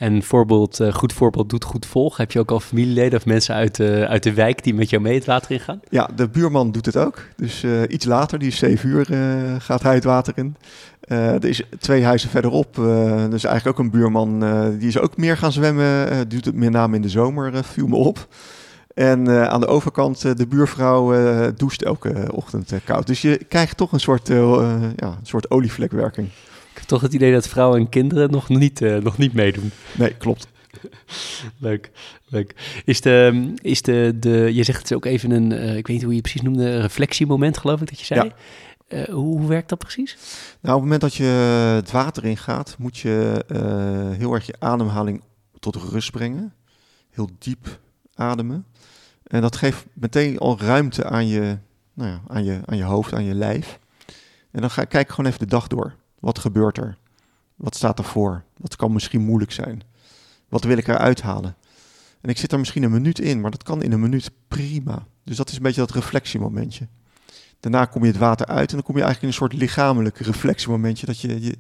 En 0.01 0.23
voorbeeld, 0.23 0.81
uh, 0.81 0.93
goed 0.93 1.13
voorbeeld 1.13 1.51
doet 1.51 1.65
goed 1.65 1.87
volg. 1.87 2.17
Heb 2.17 2.33
je 2.33 2.39
ook 2.39 2.51
al 2.51 2.61
familieleden 2.61 3.19
of 3.19 3.27
mensen 3.27 3.55
uit 3.55 3.77
de, 3.77 4.07
uit 4.09 4.23
de 4.23 4.35
wijk 4.35 4.65
die 4.65 4.75
met 4.75 4.91
jou 4.91 5.03
mee 5.03 5.15
het 5.15 5.25
water 5.25 5.51
in 5.51 5.61
gaan? 5.61 5.81
Ja, 5.89 6.11
de 6.17 6.29
buurman 6.29 6.73
doet 6.73 6.87
het 6.87 6.97
ook. 6.97 7.23
Dus 7.37 7.63
uh, 7.63 7.83
iets 7.89 8.05
later, 8.05 8.39
die 8.39 8.49
is 8.49 8.59
zeven 8.59 8.89
uur, 8.89 9.11
uh, 9.11 9.55
gaat 9.59 9.83
hij 9.83 9.95
het 9.95 10.05
water 10.05 10.33
in. 10.37 10.57
er 11.09 11.45
is 11.45 11.63
twee 11.79 12.05
huizen 12.05 12.31
verderop, 12.31 12.75
dus 13.31 13.45
eigenlijk 13.45 13.67
ook 13.67 13.79
een 13.79 13.91
buurman, 13.91 14.41
die 14.79 14.89
is 14.89 14.99
ook 14.99 15.17
meer 15.17 15.37
gaan 15.37 15.53
zwemmen. 15.53 16.29
doet 16.29 16.45
het 16.45 16.55
met 16.55 16.71
name 16.71 16.97
in 16.97 17.03
de 17.03 17.09
zomer, 17.09 17.65
viel 17.65 17.87
me 17.87 17.97
op. 17.97 18.29
En 18.95 19.51
aan 19.51 19.61
de 19.61 19.67
overkant, 19.67 20.39
de 20.39 20.47
buurvrouw 20.47 21.13
doucht 21.53 21.83
elke 21.83 22.29
ochtend 22.33 22.73
koud. 22.85 23.07
Dus 23.07 23.23
je 23.23 23.45
krijgt 23.49 23.77
toch 23.77 23.93
een 23.93 24.01
soort, 24.01 24.29
ja, 24.29 25.07
een 25.07 25.17
soort 25.23 25.51
olievlekwerking 25.51 26.29
toch 26.87 27.01
het 27.01 27.13
idee 27.13 27.33
dat 27.33 27.49
vrouwen 27.49 27.81
en 27.81 27.89
kinderen 27.89 28.31
nog 28.31 28.49
niet, 28.49 28.81
uh, 28.81 28.97
nog 28.97 29.19
niet 29.19 29.33
meedoen. 29.33 29.71
Nee, 29.99 30.15
klopt. 30.15 30.49
leuk, 31.59 31.91
leuk. 32.27 32.83
Is 32.85 33.01
de, 33.01 33.53
is 33.63 33.83
de, 33.83 34.17
de, 34.21 34.55
je 34.55 34.63
zegt 34.63 34.83
het 34.83 34.95
ook 34.95 35.05
even 35.05 35.31
een, 35.31 35.51
uh, 35.51 35.77
ik 35.77 35.87
weet 35.87 35.97
niet 35.97 36.05
hoe 36.05 36.15
je 36.15 36.21
precies 36.21 36.43
noemde, 36.43 36.81
reflectiemoment 36.81 37.59
geloof 37.59 37.81
ik 37.81 37.89
dat 37.89 37.99
je 37.99 38.05
zei. 38.05 38.25
Ja. 38.25 38.35
Uh, 38.99 39.05
hoe, 39.05 39.39
hoe, 39.39 39.49
werkt 39.49 39.69
dat 39.69 39.79
precies? 39.79 40.17
Nou, 40.61 40.77
op 40.77 40.83
het 40.83 40.91
moment 40.91 41.01
dat 41.01 41.15
je 41.15 41.25
het 41.75 41.91
water 41.91 42.25
ingaat, 42.25 42.77
moet 42.79 42.99
je 42.99 43.45
heel 44.19 44.35
erg 44.35 44.47
je 44.47 44.55
ademhaling 44.59 45.23
tot 45.59 45.77
rust 45.77 46.11
brengen. 46.11 46.53
Heel 47.11 47.31
diep 47.39 47.79
ademen. 48.15 48.67
En 49.31 49.41
dat 49.41 49.57
geeft 49.57 49.85
meteen 49.93 50.39
al 50.39 50.61
ruimte 50.61 51.05
aan 51.05 51.27
je, 51.27 51.59
nou 51.95 52.11
ja, 52.11 52.21
aan 52.27 52.45
je, 52.45 52.61
aan 52.65 52.77
je 52.77 52.83
hoofd, 52.83 53.15
aan 53.15 53.25
je 53.25 53.35
lijf. 53.35 53.79
En 54.51 54.61
dan 54.61 54.71
ga, 54.71 54.85
kijk 54.85 55.09
gewoon 55.09 55.27
even 55.27 55.39
de 55.39 55.47
dag 55.47 55.67
door. 55.67 55.95
Wat 56.21 56.39
gebeurt 56.39 56.79
er? 56.79 56.99
Wat 57.57 57.77
staat 57.77 57.99
er 57.99 58.05
voor? 58.05 58.45
Wat 58.57 58.77
kan 58.77 58.93
misschien 58.93 59.21
moeilijk 59.21 59.53
zijn? 59.53 59.83
Wat 60.49 60.65
wil 60.65 60.77
ik 60.77 60.89
eruit 60.89 61.23
halen? 61.23 61.57
En 62.21 62.29
ik 62.29 62.39
zit 62.39 62.53
er 62.53 62.59
misschien 62.59 62.83
een 62.83 62.91
minuut 62.91 63.19
in, 63.19 63.41
maar 63.41 63.51
dat 63.51 63.63
kan 63.63 63.83
in 63.83 63.93
een 63.93 64.01
minuut 64.01 64.31
prima. 64.49 65.07
Dus 65.25 65.37
dat 65.37 65.49
is 65.49 65.57
een 65.57 65.63
beetje 65.63 65.81
dat 65.81 65.91
reflectiemomentje. 65.91 66.89
Daarna 67.61 67.85
kom 67.85 68.03
je 68.03 68.11
het 68.11 68.19
water 68.19 68.47
uit 68.47 68.69
en 68.69 68.75
dan 68.75 68.85
kom 68.85 68.97
je 68.97 69.03
eigenlijk 69.03 69.23
in 69.23 69.29
een 69.29 69.49
soort 69.49 69.61
lichamelijk 69.61 70.19
reflectiemomentje. 70.19 71.07
Dat 71.07 71.21
je, 71.21 71.41
je 71.41 71.57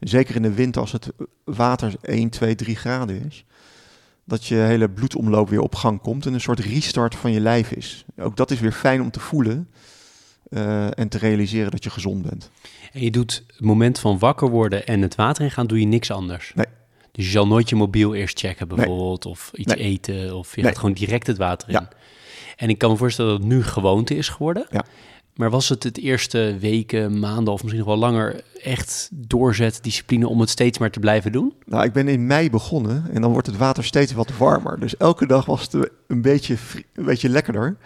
zeker 0.00 0.36
in 0.36 0.42
de 0.42 0.52
winter 0.52 0.80
als 0.80 0.92
het 0.92 1.10
water 1.44 1.94
1, 2.00 2.28
2, 2.28 2.54
3 2.54 2.76
graden 2.76 3.24
is, 3.26 3.44
dat 4.24 4.46
je 4.46 4.54
hele 4.54 4.90
bloedomloop 4.90 5.48
weer 5.48 5.60
op 5.60 5.74
gang 5.74 6.00
komt 6.00 6.26
en 6.26 6.34
een 6.34 6.40
soort 6.40 6.60
restart 6.60 7.14
van 7.14 7.32
je 7.32 7.40
lijf 7.40 7.70
is. 7.70 8.04
Ook 8.16 8.36
dat 8.36 8.50
is 8.50 8.60
weer 8.60 8.72
fijn 8.72 9.00
om 9.00 9.10
te 9.10 9.20
voelen 9.20 9.68
eh, 10.50 10.98
en 10.98 11.08
te 11.08 11.18
realiseren 11.18 11.70
dat 11.70 11.84
je 11.84 11.90
gezond 11.90 12.22
bent. 12.22 12.50
En 12.92 13.00
je 13.00 13.10
doet 13.10 13.44
het 13.46 13.60
moment 13.60 13.98
van 13.98 14.18
wakker 14.18 14.48
worden 14.50 14.86
en 14.86 15.02
het 15.02 15.14
water 15.14 15.44
ingaan, 15.44 15.66
doe 15.66 15.80
je 15.80 15.86
niks 15.86 16.10
anders? 16.10 16.52
Nee. 16.54 16.66
Dus 17.12 17.24
je 17.24 17.30
zal 17.30 17.46
nooit 17.46 17.68
je 17.68 17.76
mobiel 17.76 18.14
eerst 18.14 18.38
checken 18.38 18.68
bijvoorbeeld, 18.68 19.26
of 19.26 19.50
iets 19.54 19.74
Nee. 19.74 19.84
eten, 19.84 20.36
of 20.36 20.56
je 20.56 20.62
gaat 20.62 20.78
gewoon 20.78 20.94
direct 20.94 21.26
het 21.26 21.36
water 21.36 21.68
in. 21.68 21.74
Ja. 21.74 21.88
En 22.56 22.68
ik 22.68 22.78
kan 22.78 22.90
me 22.90 22.96
voorstellen 22.96 23.30
dat 23.30 23.40
het 23.40 23.48
nu 23.48 23.62
gewoonte 23.62 24.16
is 24.16 24.28
geworden. 24.28 24.66
Ja. 24.70 24.84
Maar 25.34 25.50
was 25.50 25.68
het 25.68 25.82
het 25.82 25.98
eerste 25.98 26.56
weken, 26.60 27.18
maanden 27.18 27.52
of 27.52 27.62
misschien 27.62 27.84
nog 27.84 27.94
wel 27.94 28.10
langer 28.10 28.42
echt 28.62 29.08
doorzet, 29.12 29.78
discipline 29.82 30.28
om 30.28 30.40
het 30.40 30.50
steeds 30.50 30.78
maar 30.78 30.90
te 30.90 31.00
blijven 31.00 31.32
doen? 31.32 31.54
Nou, 31.66 31.84
ik 31.84 31.92
ben 31.92 32.08
in 32.08 32.26
mei 32.26 32.50
begonnen 32.50 33.04
en 33.12 33.22
dan 33.22 33.32
wordt 33.32 33.46
het 33.46 33.56
water 33.56 33.84
steeds 33.84 34.12
wat 34.12 34.36
warmer. 34.36 34.80
Dus 34.80 34.96
elke 34.96 35.26
dag 35.26 35.44
was 35.44 35.62
het 35.62 35.90
een 36.06 36.22
beetje, 36.22 36.56
een 36.94 37.04
beetje 37.04 37.28
lekkerder. 37.28 37.76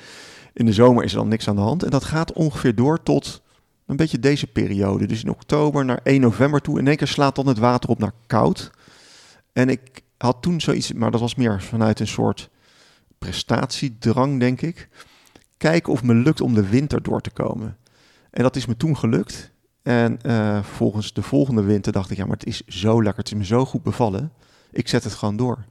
In 0.55 0.67
de 0.67 0.73
zomer 0.73 1.05
is 1.05 1.13
er 1.13 1.19
dan 1.19 1.29
niks 1.29 1.49
aan 1.49 1.57
de 1.57 1.63
hand. 1.63 1.83
En 1.83 1.91
dat 1.91 2.05
gaat 2.05 2.33
ongeveer 2.33 2.75
door 2.75 3.03
tot 3.03 3.43
een 3.87 3.97
beetje 3.97 4.19
deze 4.19 4.47
periode. 4.47 5.07
Dus 5.07 5.23
in 5.23 5.31
oktober 5.31 5.85
naar 5.85 6.01
1 6.03 6.21
november 6.21 6.61
toe. 6.61 6.79
In 6.79 6.87
één 6.87 6.97
keer 6.97 7.07
slaat 7.07 7.35
dan 7.35 7.47
het 7.47 7.59
water 7.59 7.91
op 7.91 7.99
naar 7.99 8.13
koud. 8.27 8.71
En 9.53 9.69
ik 9.69 10.03
had 10.19 10.43
toen 10.43 10.61
zoiets, 10.61 10.93
maar 10.93 11.11
dat 11.11 11.21
was 11.21 11.35
meer 11.35 11.63
vanuit 11.63 12.01
een 12.01 12.07
soort 12.07 12.51
prestatiedrang, 13.19 14.41
denk 14.41 14.61
ik. 14.61 14.89
Kijken 15.57 15.93
of 15.93 16.03
me 16.03 16.15
lukt 16.15 16.41
om 16.41 16.55
de 16.55 16.69
winter 16.69 17.03
door 17.03 17.21
te 17.21 17.31
komen. 17.31 17.77
En 18.31 18.43
dat 18.43 18.57
is 18.57 18.67
me 18.67 18.77
toen 18.77 18.97
gelukt. 18.97 19.53
En 19.83 20.23
eh, 20.23 20.63
volgens 20.63 21.13
de 21.13 21.23
volgende 21.23 21.63
winter 21.63 21.93
dacht 21.93 22.11
ik, 22.11 22.17
ja, 22.17 22.25
maar 22.27 22.37
het 22.37 22.47
is 22.47 22.67
zo 22.67 23.03
lekker, 23.03 23.23
het 23.23 23.33
is 23.33 23.39
me 23.39 23.45
zo 23.45 23.65
goed 23.65 23.83
bevallen. 23.83 24.33
Ik 24.71 24.89
zet 24.89 25.05
het 25.05 25.13
gewoon 25.13 25.37
door. 25.37 25.65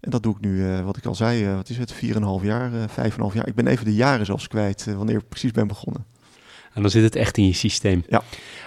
En 0.00 0.10
dat 0.10 0.22
doe 0.22 0.34
ik 0.34 0.40
nu, 0.40 0.66
eh, 0.66 0.84
wat 0.84 0.96
ik 0.96 1.06
al 1.06 1.14
zei, 1.14 1.44
eh, 1.44 1.54
wat 1.54 1.68
is 1.68 1.78
het, 1.78 1.92
4,5 1.92 2.42
jaar, 2.42 2.74
eh 2.74 2.88
5,5 2.88 3.34
jaar. 3.34 3.48
Ik 3.48 3.54
ben 3.54 3.66
even 3.66 3.84
de 3.84 3.94
jaren 3.94 4.26
zelfs 4.26 4.48
kwijt 4.48 4.84
wanneer 4.96 5.16
ik 5.16 5.28
precies 5.28 5.50
ben 5.50 5.66
begonnen. 5.66 6.04
En 6.72 6.82
dan 6.82 6.90
zit 6.90 7.02
het 7.02 7.16
echt 7.16 7.36
in 7.36 7.46
je 7.46 7.52
systeem. 7.52 8.04
Ja. 8.08 8.22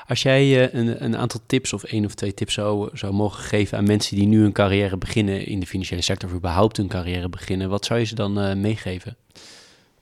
Als 0.08 0.22
jij 0.22 0.74
een, 0.74 1.04
een 1.04 1.18
aantal 1.18 1.40
tips 1.46 1.74
of 1.74 1.84
één 1.84 2.06
of 2.06 2.14
twee 2.14 2.34
tips 2.34 2.54
zou, 2.54 2.90
zou 2.94 3.14
mogen 3.14 3.44
geven 3.44 3.78
aan 3.78 3.84
mensen 3.84 4.16
die 4.16 4.28
nu 4.28 4.42
hun 4.42 4.52
carrière 4.52 4.98
beginnen 4.98 5.46
in 5.46 5.60
de 5.60 5.68
financiële 5.68 6.02
sector 6.02 6.30
of 6.30 6.36
überhaupt 6.36 6.78
hun 6.78 6.88
carrière 6.88 7.30
beginnen, 7.30 7.70
wat 7.70 7.86
zou 7.86 8.00
je 8.00 8.06
ze 8.06 8.16
dan 8.16 8.62
meegeven? 8.62 9.16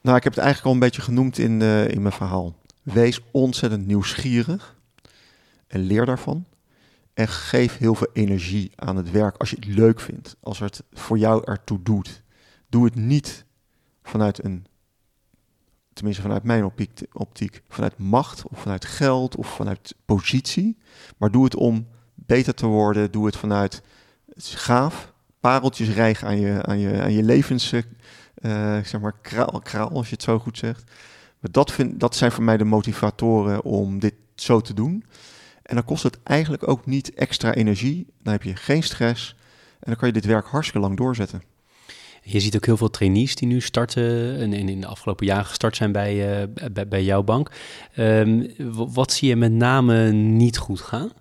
Nou, 0.01 0.17
ik 0.17 0.23
heb 0.23 0.33
het 0.33 0.43
eigenlijk 0.43 0.65
al 0.67 0.73
een 0.73 0.87
beetje 0.87 1.01
genoemd 1.01 1.37
in, 1.37 1.61
in 1.91 2.01
mijn 2.01 2.13
verhaal. 2.13 2.55
Wees 2.83 3.19
ontzettend 3.31 3.87
nieuwsgierig 3.87 4.75
en 5.67 5.79
leer 5.79 6.05
daarvan. 6.05 6.45
En 7.13 7.27
geef 7.27 7.77
heel 7.77 7.95
veel 7.95 8.09
energie 8.13 8.71
aan 8.75 8.95
het 8.95 9.11
werk 9.11 9.37
als 9.37 9.49
je 9.49 9.55
het 9.55 9.65
leuk 9.65 9.99
vindt. 9.99 10.35
Als 10.39 10.59
het 10.59 10.83
voor 10.91 11.17
jou 11.17 11.43
ertoe 11.45 11.81
doet. 11.81 12.23
Doe 12.69 12.85
het 12.85 12.95
niet 12.95 13.45
vanuit 14.03 14.43
een, 14.43 14.65
tenminste 15.93 16.21
vanuit 16.21 16.43
mijn 16.43 16.71
optiek, 17.13 17.61
vanuit 17.69 17.97
macht 17.97 18.47
of 18.47 18.59
vanuit 18.59 18.85
geld 18.85 19.35
of 19.35 19.55
vanuit 19.55 19.95
positie. 20.05 20.77
Maar 21.17 21.31
doe 21.31 21.43
het 21.43 21.55
om 21.55 21.87
beter 22.15 22.53
te 22.53 22.65
worden. 22.65 23.11
Doe 23.11 23.25
het 23.25 23.37
vanuit, 23.37 23.81
gaaf, 24.37 25.13
pareltjes 25.39 25.89
rijgen 25.89 26.27
aan 26.27 26.39
je, 26.39 26.63
aan 26.63 26.79
je, 26.79 27.01
aan 27.01 27.13
je 27.13 27.23
levens, 27.23 27.71
eh, 27.71 27.81
eh, 28.35 28.85
zeg 28.85 29.01
maar, 29.01 29.15
kraal, 29.21 29.59
kraal, 29.63 29.89
als 29.89 30.07
je 30.07 30.13
het 30.13 30.23
zo 30.23 30.39
goed 30.39 30.57
zegt. 30.57 30.83
Maar 31.39 31.51
dat, 31.51 31.71
vind, 31.71 31.99
dat 31.99 32.15
zijn 32.15 32.31
voor 32.31 32.43
mij 32.43 32.57
de 32.57 32.63
motivatoren 32.63 33.63
om 33.63 33.99
dit 33.99 34.13
zo 34.35 34.61
te 34.61 34.73
doen. 34.73 35.05
En 35.71 35.77
dan 35.77 35.85
kost 35.85 36.03
het 36.03 36.17
eigenlijk 36.23 36.67
ook 36.67 36.85
niet 36.85 37.13
extra 37.13 37.53
energie. 37.53 38.07
Dan 38.23 38.33
heb 38.33 38.43
je 38.43 38.55
geen 38.55 38.83
stress. 38.83 39.35
En 39.69 39.85
dan 39.85 39.95
kan 39.95 40.07
je 40.07 40.13
dit 40.13 40.25
werk 40.25 40.45
hartstikke 40.45 40.87
lang 40.87 40.97
doorzetten. 40.97 41.43
Je 42.23 42.39
ziet 42.39 42.55
ook 42.55 42.65
heel 42.65 42.77
veel 42.77 42.89
trainees 42.89 43.35
die 43.35 43.47
nu 43.47 43.61
starten 43.61 44.37
en 44.39 44.53
in, 44.53 44.69
in 44.69 44.81
de 44.81 44.87
afgelopen 44.87 45.25
jaren 45.25 45.45
gestart 45.45 45.75
zijn 45.75 45.91
bij, 45.91 46.41
eh, 46.41 46.47
bij, 46.71 46.87
bij 46.87 47.03
jouw 47.03 47.23
bank. 47.23 47.51
Ehm, 47.95 48.47
wat 48.93 49.11
zie 49.11 49.29
je 49.29 49.35
met 49.35 49.51
name 49.51 50.11
niet 50.11 50.57
goed 50.57 50.81
gaan? 50.81 51.11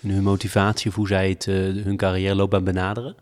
In 0.00 0.10
hun 0.10 0.22
motivatie 0.22 0.90
of 0.90 0.96
hoe 0.96 1.08
zij 1.08 1.28
het, 1.28 1.46
eh, 1.46 1.54
hun 1.56 1.96
carrière 1.96 2.34
loopbaan 2.34 2.64
benaderen? 2.64 3.16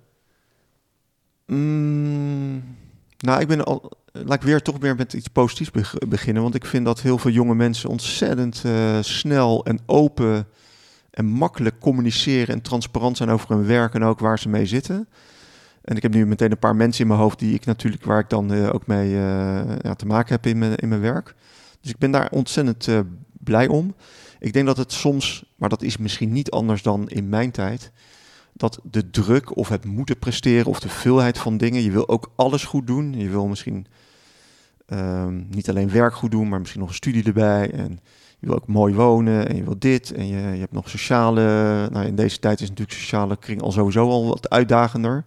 Mm, 1.46 2.76
nou, 3.18 3.40
ik 3.40 3.48
ben 3.48 3.64
al. 3.64 3.90
Laat 4.12 4.34
ik 4.34 4.42
weer 4.42 4.62
toch 4.62 4.78
weer 4.78 4.96
met 4.96 5.12
iets 5.12 5.28
positiefs 5.28 5.70
beg- 5.70 5.98
beginnen. 6.08 6.42
Want 6.42 6.54
ik 6.54 6.66
vind 6.66 6.84
dat 6.84 7.00
heel 7.00 7.18
veel 7.18 7.30
jonge 7.30 7.54
mensen 7.54 7.88
ontzettend 7.88 8.62
eh, 8.64 8.98
snel 9.00 9.64
en 9.64 9.78
open 9.86 10.46
en 11.10 11.26
makkelijk 11.26 11.78
communiceren 11.78 12.54
en 12.54 12.62
transparant 12.62 13.16
zijn 13.16 13.30
over 13.30 13.48
hun 13.48 13.66
werk 13.66 13.94
en 13.94 14.04
ook 14.04 14.18
waar 14.18 14.38
ze 14.38 14.48
mee 14.48 14.66
zitten. 14.66 15.08
En 15.82 15.96
ik 15.96 16.02
heb 16.02 16.14
nu 16.14 16.26
meteen 16.26 16.50
een 16.50 16.58
paar 16.58 16.76
mensen 16.76 17.02
in 17.02 17.08
mijn 17.08 17.20
hoofd 17.20 17.38
die 17.38 17.54
ik 17.54 17.64
natuurlijk, 17.64 18.04
waar 18.04 18.18
ik 18.18 18.28
dan 18.28 18.52
eh, 18.52 18.74
ook 18.74 18.86
mee 18.86 19.14
eh, 19.14 19.78
ja, 19.80 19.94
te 19.94 20.06
maken 20.06 20.34
heb 20.34 20.46
in 20.46 20.58
mijn, 20.58 20.76
in 20.76 20.88
mijn 20.88 21.00
werk. 21.00 21.34
Dus 21.80 21.90
ik 21.90 21.98
ben 21.98 22.10
daar 22.10 22.30
ontzettend 22.30 22.88
eh, 22.88 23.00
blij 23.32 23.68
om. 23.68 23.94
Ik 24.38 24.52
denk 24.52 24.66
dat 24.66 24.76
het 24.76 24.92
soms, 24.92 25.44
maar 25.56 25.68
dat 25.68 25.82
is 25.82 25.96
misschien 25.96 26.32
niet 26.32 26.50
anders 26.50 26.82
dan 26.82 27.08
in 27.08 27.28
mijn 27.28 27.50
tijd, 27.50 27.92
dat 28.52 28.80
de 28.90 29.10
druk 29.10 29.56
of 29.56 29.68
het 29.68 29.84
moeten 29.84 30.18
presteren 30.18 30.66
of 30.66 30.80
de 30.80 30.88
veelheid 30.88 31.38
van 31.38 31.56
dingen, 31.56 31.82
je 31.82 31.90
wil 31.90 32.08
ook 32.08 32.32
alles 32.36 32.64
goed 32.64 32.86
doen. 32.86 33.12
Je 33.12 33.28
wil 33.28 33.46
misschien 33.46 33.86
ehm, 34.86 35.42
niet 35.48 35.68
alleen 35.68 35.90
werk 35.90 36.14
goed 36.14 36.30
doen, 36.30 36.48
maar 36.48 36.58
misschien 36.58 36.80
nog 36.80 36.88
een 36.88 36.94
studie 36.94 37.24
erbij. 37.24 37.70
En 37.70 38.00
je 38.38 38.46
wil 38.46 38.54
ook 38.54 38.66
mooi 38.66 38.94
wonen 38.94 39.48
en 39.48 39.56
je 39.56 39.64
wil 39.64 39.78
dit. 39.78 40.12
En 40.12 40.26
je, 40.26 40.36
je 40.36 40.60
hebt 40.60 40.72
nog 40.72 40.88
sociale, 40.90 41.42
nou 41.90 42.06
in 42.06 42.14
deze 42.14 42.38
tijd 42.38 42.60
is 42.60 42.68
natuurlijk 42.68 42.98
sociale 42.98 43.36
kring 43.36 43.62
al 43.62 43.72
sowieso 43.72 44.08
al 44.08 44.26
wat 44.26 44.50
uitdagender. 44.50 45.24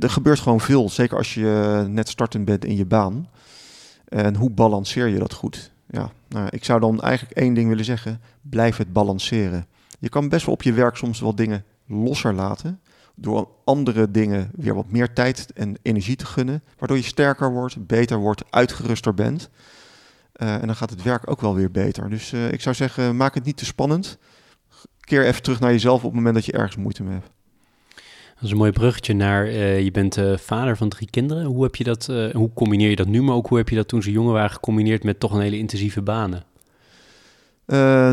Er 0.00 0.10
gebeurt 0.10 0.40
gewoon 0.40 0.60
veel, 0.60 0.88
zeker 0.88 1.16
als 1.16 1.34
je 1.34 1.84
net 1.88 2.08
startend 2.08 2.44
bent 2.44 2.64
in 2.64 2.76
je 2.76 2.86
baan. 2.86 3.28
En 4.08 4.34
hoe 4.34 4.50
balanceer 4.50 5.06
je 5.06 5.18
dat 5.18 5.32
goed? 5.32 5.70
Ja, 5.90 6.10
nou, 6.28 6.46
ik 6.50 6.64
zou 6.64 6.80
dan 6.80 7.00
eigenlijk 7.00 7.38
één 7.38 7.54
ding 7.54 7.68
willen 7.68 7.84
zeggen. 7.84 8.20
Blijf 8.40 8.76
het 8.76 8.92
balanceren. 8.92 9.66
Je 9.98 10.08
kan 10.08 10.28
best 10.28 10.46
wel 10.46 10.54
op 10.54 10.62
je 10.62 10.72
werk 10.72 10.96
soms 10.96 11.20
wel 11.20 11.34
dingen 11.34 11.64
losser 11.86 12.34
laten. 12.34 12.80
Door 13.20 13.48
andere 13.64 14.10
dingen 14.10 14.50
weer 14.54 14.74
wat 14.74 14.90
meer 14.90 15.12
tijd 15.12 15.52
en 15.52 15.76
energie 15.82 16.16
te 16.16 16.26
gunnen. 16.26 16.62
Waardoor 16.78 16.96
je 16.96 17.02
sterker 17.02 17.52
wordt, 17.52 17.86
beter 17.86 18.18
wordt, 18.18 18.44
uitgeruster 18.50 19.14
bent. 19.14 19.50
Eh, 20.32 20.54
en 20.54 20.66
dan 20.66 20.76
gaat 20.76 20.90
het 20.90 21.02
werk 21.02 21.30
ook 21.30 21.40
wel 21.40 21.54
weer 21.54 21.70
beter. 21.70 22.10
Dus 22.10 22.32
eh, 22.32 22.52
ik 22.52 22.60
zou 22.60 22.74
zeggen, 22.74 23.16
maak 23.16 23.34
het 23.34 23.44
niet 23.44 23.56
te 23.56 23.64
spannend. 23.64 24.18
Keer 25.00 25.24
even 25.24 25.42
terug 25.42 25.60
naar 25.60 25.70
jezelf 25.70 25.98
op 25.98 26.04
het 26.04 26.14
moment 26.14 26.34
dat 26.34 26.44
je 26.44 26.52
ergens 26.52 26.76
moeite 26.76 27.02
mee 27.02 27.12
hebt. 27.12 27.30
Dat 28.34 28.46
is 28.46 28.50
een 28.50 28.56
mooi 28.56 28.72
bruggetje 28.72 29.14
naar, 29.14 29.46
eh, 29.46 29.80
je 29.80 29.90
bent 29.90 30.18
vader 30.36 30.76
van 30.76 30.88
drie 30.88 31.10
kinderen. 31.10 31.44
Hoe, 31.44 31.62
heb 31.62 31.76
je 31.76 31.84
dat, 31.84 32.06
hoe 32.32 32.50
combineer 32.54 32.90
je 32.90 32.96
dat 32.96 33.06
nu, 33.06 33.22
maar 33.22 33.34
ook 33.34 33.48
hoe 33.48 33.58
heb 33.58 33.68
je 33.68 33.76
dat 33.76 33.88
toen 33.88 34.02
ze 34.02 34.10
jonger 34.10 34.32
waren 34.32 34.50
gecombineerd 34.50 35.04
met 35.04 35.20
toch 35.20 35.32
een 35.32 35.40
hele 35.40 35.58
intensieve 35.58 36.02
banen? 36.02 36.44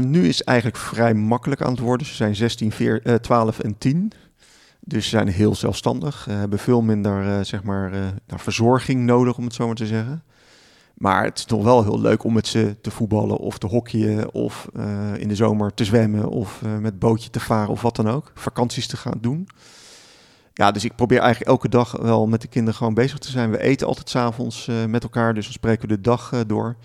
Nu 0.03 0.27
is 0.27 0.37
het 0.37 0.47
eigenlijk 0.47 0.77
vrij 0.77 1.13
makkelijk 1.13 1.61
aan 1.61 1.71
het 1.71 1.79
worden. 1.79 2.07
Ze 2.07 2.13
zijn 2.13 2.35
16, 2.35 2.71
4, 2.71 3.01
eh, 3.03 3.15
12 3.15 3.59
en 3.59 3.77
10. 3.77 4.11
Dus 4.87 5.03
ze 5.03 5.09
zijn 5.09 5.27
heel 5.27 5.55
zelfstandig. 5.55 6.27
eh, 6.27 6.35
hebben 6.35 6.59
veel 6.59 6.81
minder 6.81 7.27
eh, 7.27 7.43
zeg 7.43 7.63
maar, 7.63 7.93
eh, 7.93 7.99
nou, 7.99 8.39
verzorging 8.39 9.05
nodig, 9.05 9.37
om 9.37 9.43
het 9.43 9.53
zo 9.53 9.65
maar 9.65 9.75
te 9.75 9.85
zeggen. 9.87 10.23
Maar 10.93 11.23
het 11.23 11.37
is 11.37 11.45
nog 11.45 11.63
wel 11.63 11.83
heel 11.83 11.99
leuk 11.99 12.23
om 12.23 12.33
met 12.33 12.47
ze 12.47 12.75
te 12.81 12.91
voetballen 12.91 13.37
of 13.37 13.57
te 13.57 13.67
hockeyen. 13.67 14.33
Of 14.33 14.69
in 15.17 15.27
de 15.27 15.35
zomer 15.35 15.73
te 15.73 15.85
zwemmen 15.85 16.29
of 16.29 16.61
met 16.79 16.99
bootje 16.99 17.29
te 17.29 17.39
varen 17.39 17.69
of 17.69 17.81
wat 17.81 17.95
dan 17.95 18.09
ook. 18.09 18.31
Vakanties 18.33 18.87
te 18.87 18.97
gaan 18.97 19.17
doen. 19.21 19.47
Ja, 20.53 20.71
dus 20.71 20.83
ik 20.83 20.95
probeer 20.95 21.19
eigenlijk 21.19 21.49
elke 21.49 21.69
dag 21.69 21.91
wel 21.91 22.27
met 22.27 22.41
de 22.41 22.47
kinderen 22.47 22.75
gewoon 22.75 22.93
bezig 22.93 23.17
te 23.17 23.31
zijn. 23.31 23.51
We 23.51 23.61
eten 23.61 23.87
altijd 23.87 24.09
s'avonds 24.09 24.67
uh, 24.67 24.85
met 24.85 25.03
elkaar, 25.03 25.33
dus 25.33 25.43
dan 25.43 25.53
spreken 25.53 25.87
we 25.87 25.95
de 25.95 26.01
dag 26.01 26.43
door. 26.47 26.75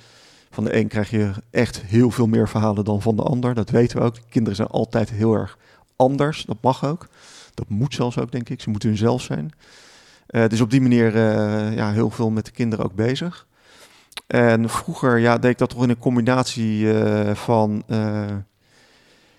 Van 0.51 0.65
de 0.65 0.77
een 0.77 0.89
krijg 0.89 1.11
je 1.11 1.31
echt 1.51 1.83
heel 1.83 2.11
veel 2.11 2.27
meer 2.27 2.49
verhalen 2.49 2.85
dan 2.85 3.03
van 3.03 3.17
de 3.17 3.23
ander. 3.23 3.55
Dat 3.55 3.71
weten 3.71 3.99
we 3.99 4.05
ook. 4.05 4.15
De 4.15 4.21
kinderen 4.29 4.57
zijn 4.57 4.69
altijd 4.69 5.11
heel 5.11 5.35
erg 5.35 5.59
anders. 5.97 6.45
Dat 6.45 6.57
mag 6.61 6.85
ook. 6.85 7.09
Dat 7.61 7.69
moet 7.69 7.95
zelfs 7.95 8.19
ook, 8.19 8.33
denk 8.33 8.49
ik. 8.49 8.61
Ze 8.61 8.71
moeten 8.71 8.89
hunzelf 8.89 9.23
zijn. 9.23 9.53
Uh, 10.29 10.47
dus 10.47 10.61
op 10.61 10.71
die 10.71 10.81
manier 10.81 11.15
uh, 11.15 11.75
ja, 11.75 11.93
heel 11.93 12.11
veel 12.11 12.31
met 12.31 12.45
de 12.45 12.51
kinderen 12.51 12.85
ook 12.85 12.95
bezig. 12.95 13.47
En 14.27 14.69
vroeger 14.69 15.19
ja, 15.19 15.39
deed 15.39 15.51
ik 15.51 15.59
dat 15.59 15.71
toch 15.71 15.83
in 15.83 15.91
een 15.91 15.99
combinatie 15.99 16.81
uh, 16.81 17.35
van 17.35 17.83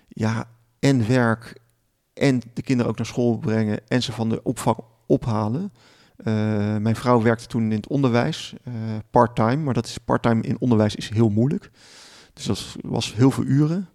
ja, 0.08 0.48
en 0.78 1.08
werk 1.08 1.60
en 2.14 2.40
de 2.54 2.62
kinderen 2.62 2.90
ook 2.90 2.96
naar 2.96 3.06
school 3.06 3.38
brengen 3.38 3.80
en 3.88 4.02
ze 4.02 4.12
van 4.12 4.28
de 4.28 4.42
opvang 4.42 4.76
ophalen. 5.06 5.72
Mijn 6.82 6.96
vrouw 6.96 7.22
werkte 7.22 7.46
toen 7.46 7.62
in 7.62 7.76
het 7.76 7.88
onderwijs, 7.88 8.54
part-time, 9.10 9.56
maar 9.56 9.74
dat 9.74 9.86
is 9.86 9.98
part-time 9.98 10.42
in 10.42 10.60
onderwijs 10.60 10.94
is 10.94 11.08
heel 11.08 11.28
moeilijk. 11.28 11.70
Dus 12.32 12.44
dat 12.44 12.76
was 12.80 13.14
heel 13.14 13.30
veel 13.30 13.44
uren. 13.44 13.88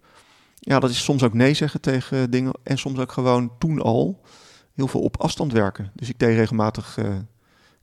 Ja, 0.60 0.78
dat 0.78 0.90
is 0.90 1.04
soms 1.04 1.22
ook 1.22 1.34
nee 1.34 1.54
zeggen 1.54 1.80
tegen 1.80 2.30
dingen 2.30 2.52
en 2.62 2.78
soms 2.78 2.98
ook 2.98 3.12
gewoon 3.12 3.52
toen 3.58 3.82
al 3.82 4.20
heel 4.74 4.88
veel 4.88 5.00
op 5.00 5.16
afstand 5.16 5.52
werken. 5.52 5.90
Dus 5.94 6.08
ik 6.08 6.18
deed 6.18 6.36
regelmatig 6.36 6.96
uh, 6.98 7.16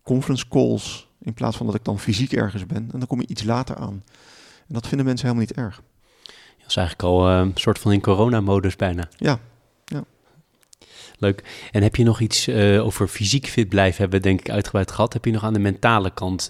conference 0.03 0.47
calls 0.47 1.09
in 1.21 1.33
plaats 1.33 1.57
van 1.57 1.65
dat 1.65 1.75
ik 1.75 1.83
dan 1.83 1.99
fysiek 1.99 2.33
ergens 2.33 2.65
ben. 2.65 2.89
En 2.91 2.99
dan 2.99 3.07
kom 3.07 3.21
je 3.21 3.27
iets 3.27 3.43
later 3.43 3.75
aan. 3.75 4.03
En 4.67 4.73
dat 4.73 4.87
vinden 4.87 5.05
mensen 5.05 5.27
helemaal 5.27 5.47
niet 5.47 5.57
erg. 5.57 5.81
Dat 6.57 6.67
is 6.67 6.75
eigenlijk 6.75 7.07
al 7.07 7.29
een 7.29 7.51
soort 7.55 7.79
van 7.79 7.91
in 7.91 8.01
coronamodus 8.01 8.75
bijna. 8.75 9.07
Ja, 9.17 9.39
Leuk. 11.19 11.67
En 11.71 11.83
heb 11.83 11.95
je 11.95 12.03
nog 12.03 12.19
iets 12.19 12.47
uh, 12.47 12.85
over 12.85 13.07
fysiek 13.07 13.47
fit 13.47 13.69
blijven 13.69 14.01
hebben, 14.01 14.21
denk 14.21 14.39
ik, 14.39 14.49
uitgebreid 14.49 14.91
gehad? 14.91 15.13
Heb 15.13 15.25
je 15.25 15.31
nog 15.31 15.43
aan 15.43 15.53
de 15.53 15.59
mentale 15.59 16.13
kant 16.13 16.49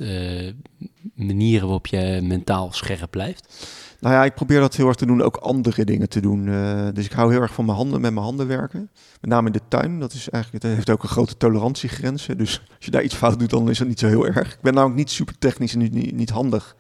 manieren 1.16 1.64
waarop 1.64 1.88
je 1.88 2.20
mentaal 2.24 2.72
scherp 2.72 3.12
blijft? 3.12 3.68
Nou 4.00 4.16
ja, 4.16 4.26
ik 4.26 4.34
probeer 4.34 4.60
dat 4.60 4.76
heel 4.76 4.88
erg 4.88 4.96
te 4.96 5.06
doen, 5.06 5.22
ook 5.22 5.36
andere 5.36 5.86
dingen 5.86 6.10
te 6.10 6.20
doen. 6.20 6.48
Uh, 6.48 6.88
dus 6.94 7.06
ik 7.06 7.12
hou 7.12 7.32
heel 7.32 7.42
erg 7.42 7.54
van 7.54 7.66
mijn 7.66 7.78
handen, 7.78 8.02
met 8.02 8.14
mijn 8.14 8.26
handen 8.26 8.48
werken. 8.48 8.90
Met 9.22 9.30
name 9.30 9.48
in 9.48 9.54
de 9.54 9.62
tuin, 9.68 10.00
dat 10.00 10.14
is 10.14 10.30
eigenlijk, 10.30 10.64
heeft 10.64 10.90
ook 10.90 11.04
een 11.04 11.10
grote 11.10 11.38
tolerantiegrens. 11.38 12.26
Dus 12.38 12.62
als 12.76 12.86
je 12.86 12.92
daar 12.92 13.04
iets 13.04 13.16
fout 13.16 13.40
doet, 13.40 13.50
dan 13.50 13.70
is 13.70 13.78
dat 13.78 13.88
niet 13.88 14.00
zo 14.00 14.08
heel 14.08 14.28
erg. 14.28 14.54
Ik 14.54 14.62
ben 14.62 14.74
namelijk 14.74 14.98
niet 14.98 15.12
super 15.12 15.38
technisch 15.38 15.74
en 15.74 15.80
niet, 15.80 16.14
niet, 16.14 16.30
handig. 16.30 16.76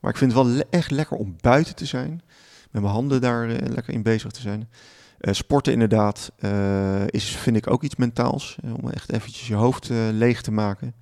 Maar 0.00 0.10
ik 0.10 0.16
vind 0.16 0.32
het 0.32 0.46
wel 0.46 0.62
echt 0.70 0.90
lekker 0.90 1.16
om 1.16 1.36
buiten 1.40 1.74
te 1.74 1.86
zijn. 1.86 2.22
Met 2.70 2.82
mijn 2.82 2.94
handen 2.94 3.20
daar 3.20 3.48
uh, 3.48 3.56
lekker 3.68 3.94
in 3.94 4.02
bezig 4.02 4.30
te 4.30 4.40
zijn. 4.40 4.68
Uh, 5.20 5.34
sporten 5.34 5.72
inderdaad 5.72 6.32
is, 7.06 7.24
vind 7.24 7.56
ik 7.56 7.70
ook 7.70 7.82
iets 7.82 7.96
mentaals. 7.96 8.56
om 8.82 8.90
echt 8.90 9.12
eventjes 9.12 9.48
je 9.48 9.54
hoofd 9.54 9.88
leeg 10.12 10.42
te 10.42 10.52
maken 10.52 10.94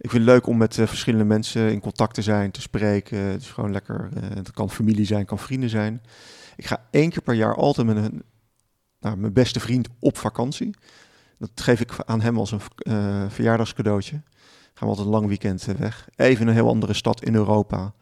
ik 0.00 0.10
vind 0.10 0.24
het 0.24 0.32
leuk 0.32 0.46
om 0.46 0.56
met 0.56 0.76
uh, 0.76 0.86
verschillende 0.86 1.24
mensen 1.24 1.72
in 1.72 1.80
contact 1.80 2.14
te 2.14 2.22
zijn, 2.22 2.50
te 2.50 2.60
spreken. 2.60 3.18
Het 3.18 3.40
is 3.40 3.50
gewoon 3.50 3.72
lekker. 3.72 4.08
Uh, 4.16 4.22
het 4.34 4.50
kan 4.50 4.70
familie 4.70 5.04
zijn, 5.04 5.24
kan 5.24 5.38
vrienden 5.38 5.68
zijn. 5.68 6.02
Ik 6.56 6.66
ga 6.66 6.86
één 6.90 7.10
keer 7.10 7.22
per 7.22 7.34
jaar 7.34 7.54
altijd 7.54 7.86
met 7.86 8.10
nou, 9.00 9.16
mijn 9.16 9.32
beste 9.32 9.60
vriend 9.60 9.88
op 9.98 10.18
vakantie. 10.18 10.74
Dat 11.38 11.50
geef 11.54 11.80
ik 11.80 11.92
aan 12.04 12.20
hem 12.20 12.38
als 12.38 12.52
een 12.52 12.60
uh, 12.76 13.24
verjaardagscadeautje. 13.28 14.22
Gaan 14.74 14.88
we 14.88 14.94
altijd 14.94 15.06
een 15.06 15.12
lang 15.12 15.26
weekend 15.26 15.64
weg. 15.64 16.08
Even 16.16 16.48
een 16.48 16.54
heel 16.54 16.68
andere 16.68 16.92
stad 16.92 17.24
in 17.24 17.34
Europa. 17.34 17.92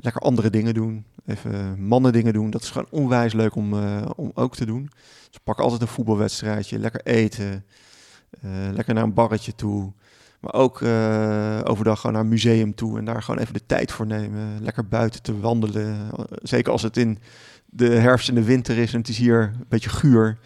lekker 0.00 0.20
andere 0.20 0.50
dingen 0.50 0.74
doen. 0.74 1.06
Even 1.26 1.84
mannen 1.86 2.12
dingen 2.12 2.32
doen. 2.32 2.50
Dat 2.50 2.62
is 2.62 2.70
gewoon 2.70 2.88
onwijs 2.90 3.32
leuk 3.32 3.54
om, 3.54 3.74
om 4.16 4.30
ook 4.34 4.54
te 4.54 4.66
doen. 4.66 4.90
Dus 5.30 5.40
pak 5.44 5.58
altijd 5.58 5.80
een 5.80 5.88
voetbalwedstrijdje. 5.88 6.78
Lekker 6.78 7.00
eten. 7.00 7.64
lekker 8.72 8.94
naar 8.94 9.04
een 9.04 9.14
barretje 9.14 9.54
toe. 9.54 9.92
Maar 10.42 10.54
ook 10.54 10.80
uh, 10.80 11.60
overdag 11.64 12.00
gewoon 12.00 12.12
naar 12.12 12.24
een 12.24 12.28
museum 12.28 12.74
toe 12.74 12.98
en 12.98 13.04
daar 13.04 13.22
gewoon 13.22 13.40
even 13.40 13.54
de 13.54 13.66
tijd 13.66 13.92
voor 13.92 14.06
nemen. 14.06 14.62
Lekker 14.62 14.88
buiten 14.88 15.22
te 15.22 15.40
wandelen. 15.40 16.10
Zeker 16.42 16.72
als 16.72 16.82
het 16.82 16.96
in 16.96 17.18
de 17.66 17.88
herfst 17.88 18.28
en 18.28 18.34
de 18.34 18.44
winter 18.44 18.78
is 18.78 18.92
en 18.92 18.98
het 18.98 19.08
is 19.08 19.18
hier 19.18 19.42
een 19.42 19.64
beetje 19.68 19.90
guur. 19.90 20.38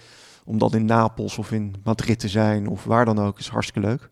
Om 0.44 0.58
dan 0.58 0.74
in 0.74 0.84
Napels 0.84 1.38
of 1.38 1.52
in 1.52 1.74
Madrid 1.84 2.18
te 2.18 2.28
zijn 2.28 2.68
of 2.68 2.84
waar 2.84 3.04
dan 3.04 3.18
ook, 3.18 3.38
is 3.38 3.48
hartstikke 3.48 3.88
leuk. 3.88 4.10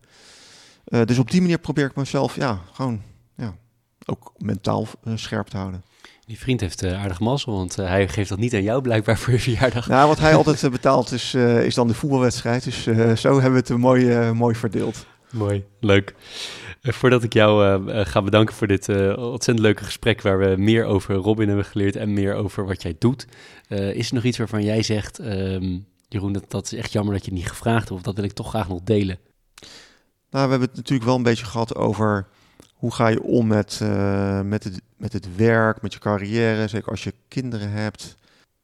Uh, 0.87 1.01
dus 1.05 1.17
op 1.17 1.31
die 1.31 1.41
manier 1.41 1.59
probeer 1.59 1.85
ik 1.85 1.95
mezelf 1.95 2.35
ja, 2.35 2.59
gewoon 2.71 3.01
ja, 3.35 3.55
ook 4.05 4.33
mentaal 4.37 4.87
uh, 5.03 5.13
scherp 5.15 5.47
te 5.47 5.57
houden. 5.57 5.83
Die 6.25 6.39
vriend 6.39 6.61
heeft 6.61 6.83
uh, 6.83 7.01
aardig 7.01 7.19
mazzel, 7.19 7.53
want 7.53 7.79
uh, 7.79 7.87
hij 7.87 8.07
geeft 8.07 8.29
dat 8.29 8.39
niet 8.39 8.53
aan 8.53 8.63
jou 8.63 8.81
blijkbaar 8.81 9.17
voor 9.17 9.33
je 9.33 9.39
verjaardag. 9.39 9.87
Nou, 9.87 10.07
wat 10.07 10.19
hij 10.19 10.35
altijd 10.45 10.71
betaalt 10.71 11.11
is, 11.11 11.33
is 11.33 11.75
dan 11.75 11.87
de 11.87 11.93
voetbalwedstrijd. 11.93 12.63
Dus 12.63 12.83
zo 13.21 13.33
hebben 13.33 13.51
we 13.51 13.73
het 13.73 13.77
mooi, 13.77 14.31
mooi 14.31 14.55
verdeeld. 14.55 15.05
Mooi, 15.31 15.65
leuk. 15.79 16.15
Uh, 16.81 16.93
voordat 16.93 17.23
ik 17.23 17.33
jou 17.33 17.79
uh, 17.89 18.05
ga 18.05 18.21
bedanken 18.21 18.55
voor 18.55 18.67
dit 18.67 18.87
uh, 18.87 19.17
ontzettend 19.17 19.59
leuke 19.59 19.83
gesprek, 19.83 20.21
waar 20.21 20.39
we 20.39 20.55
meer 20.57 20.85
over 20.85 21.15
Robin 21.15 21.47
hebben 21.47 21.65
geleerd 21.65 21.95
en 21.95 22.13
meer 22.13 22.33
over 22.33 22.65
wat 22.65 22.81
jij 22.81 22.95
doet, 22.99 23.27
is 23.67 24.07
er 24.07 24.13
nog 24.13 24.23
iets 24.23 24.37
waarvan 24.37 24.63
jij 24.63 24.83
zegt, 24.83 25.19
um, 25.19 25.85
Jeroen, 26.09 26.33
dat, 26.33 26.45
dat 26.47 26.65
is 26.65 26.73
echt 26.73 26.91
jammer 26.91 27.13
dat 27.13 27.25
je 27.25 27.31
het 27.31 27.39
niet 27.39 27.49
gevraagd 27.49 27.79
hebt, 27.79 27.91
of 27.91 28.01
dat 28.01 28.15
wil 28.15 28.23
ik 28.23 28.31
toch 28.31 28.49
graag 28.49 28.67
nog 28.67 28.81
delen? 28.83 29.17
Nou, 30.29 30.45
we 30.45 30.51
hebben 30.51 30.67
het 30.67 30.75
natuurlijk 30.75 31.05
wel 31.05 31.15
een 31.15 31.23
beetje 31.23 31.45
gehad 31.45 31.75
over 31.75 32.27
hoe 32.73 32.93
ga 32.93 33.07
je 33.07 33.23
om 33.23 33.47
met, 33.47 33.79
met, 34.43 34.63
het, 34.63 34.81
met 34.97 35.13
het 35.13 35.35
werk, 35.35 35.81
met 35.81 35.93
je 35.93 35.99
carrière, 35.99 36.67
zeker 36.67 36.91
als 36.91 37.03
je 37.03 37.13
kinderen 37.27 37.71
hebt. 37.71 38.15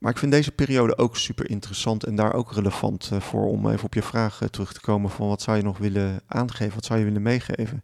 Maar 0.02 0.12
ik 0.12 0.18
vind 0.18 0.32
deze 0.32 0.52
periode 0.52 0.98
ook 0.98 1.18
super 1.18 1.50
interessant 1.50 2.04
en 2.04 2.16
daar 2.16 2.34
ook 2.34 2.54
relevant 2.54 3.10
uh, 3.14 3.20
voor 3.20 3.48
om 3.48 3.70
even 3.70 3.86
op 3.86 3.94
je 3.94 4.02
vraag 4.02 4.42
uh, 4.42 4.48
terug 4.50 4.74
te 4.74 4.82
komen 4.82 5.10
van 5.10 5.28
wat 5.28 5.42
zou 5.42 5.58
je 5.58 5.64
nog 5.64 5.78
willen 5.78 6.22
aangeven, 6.28 6.76
wat 6.76 6.86
zou 6.86 7.00
je 7.00 7.06
willen 7.06 7.22
meegeven. 7.22 7.84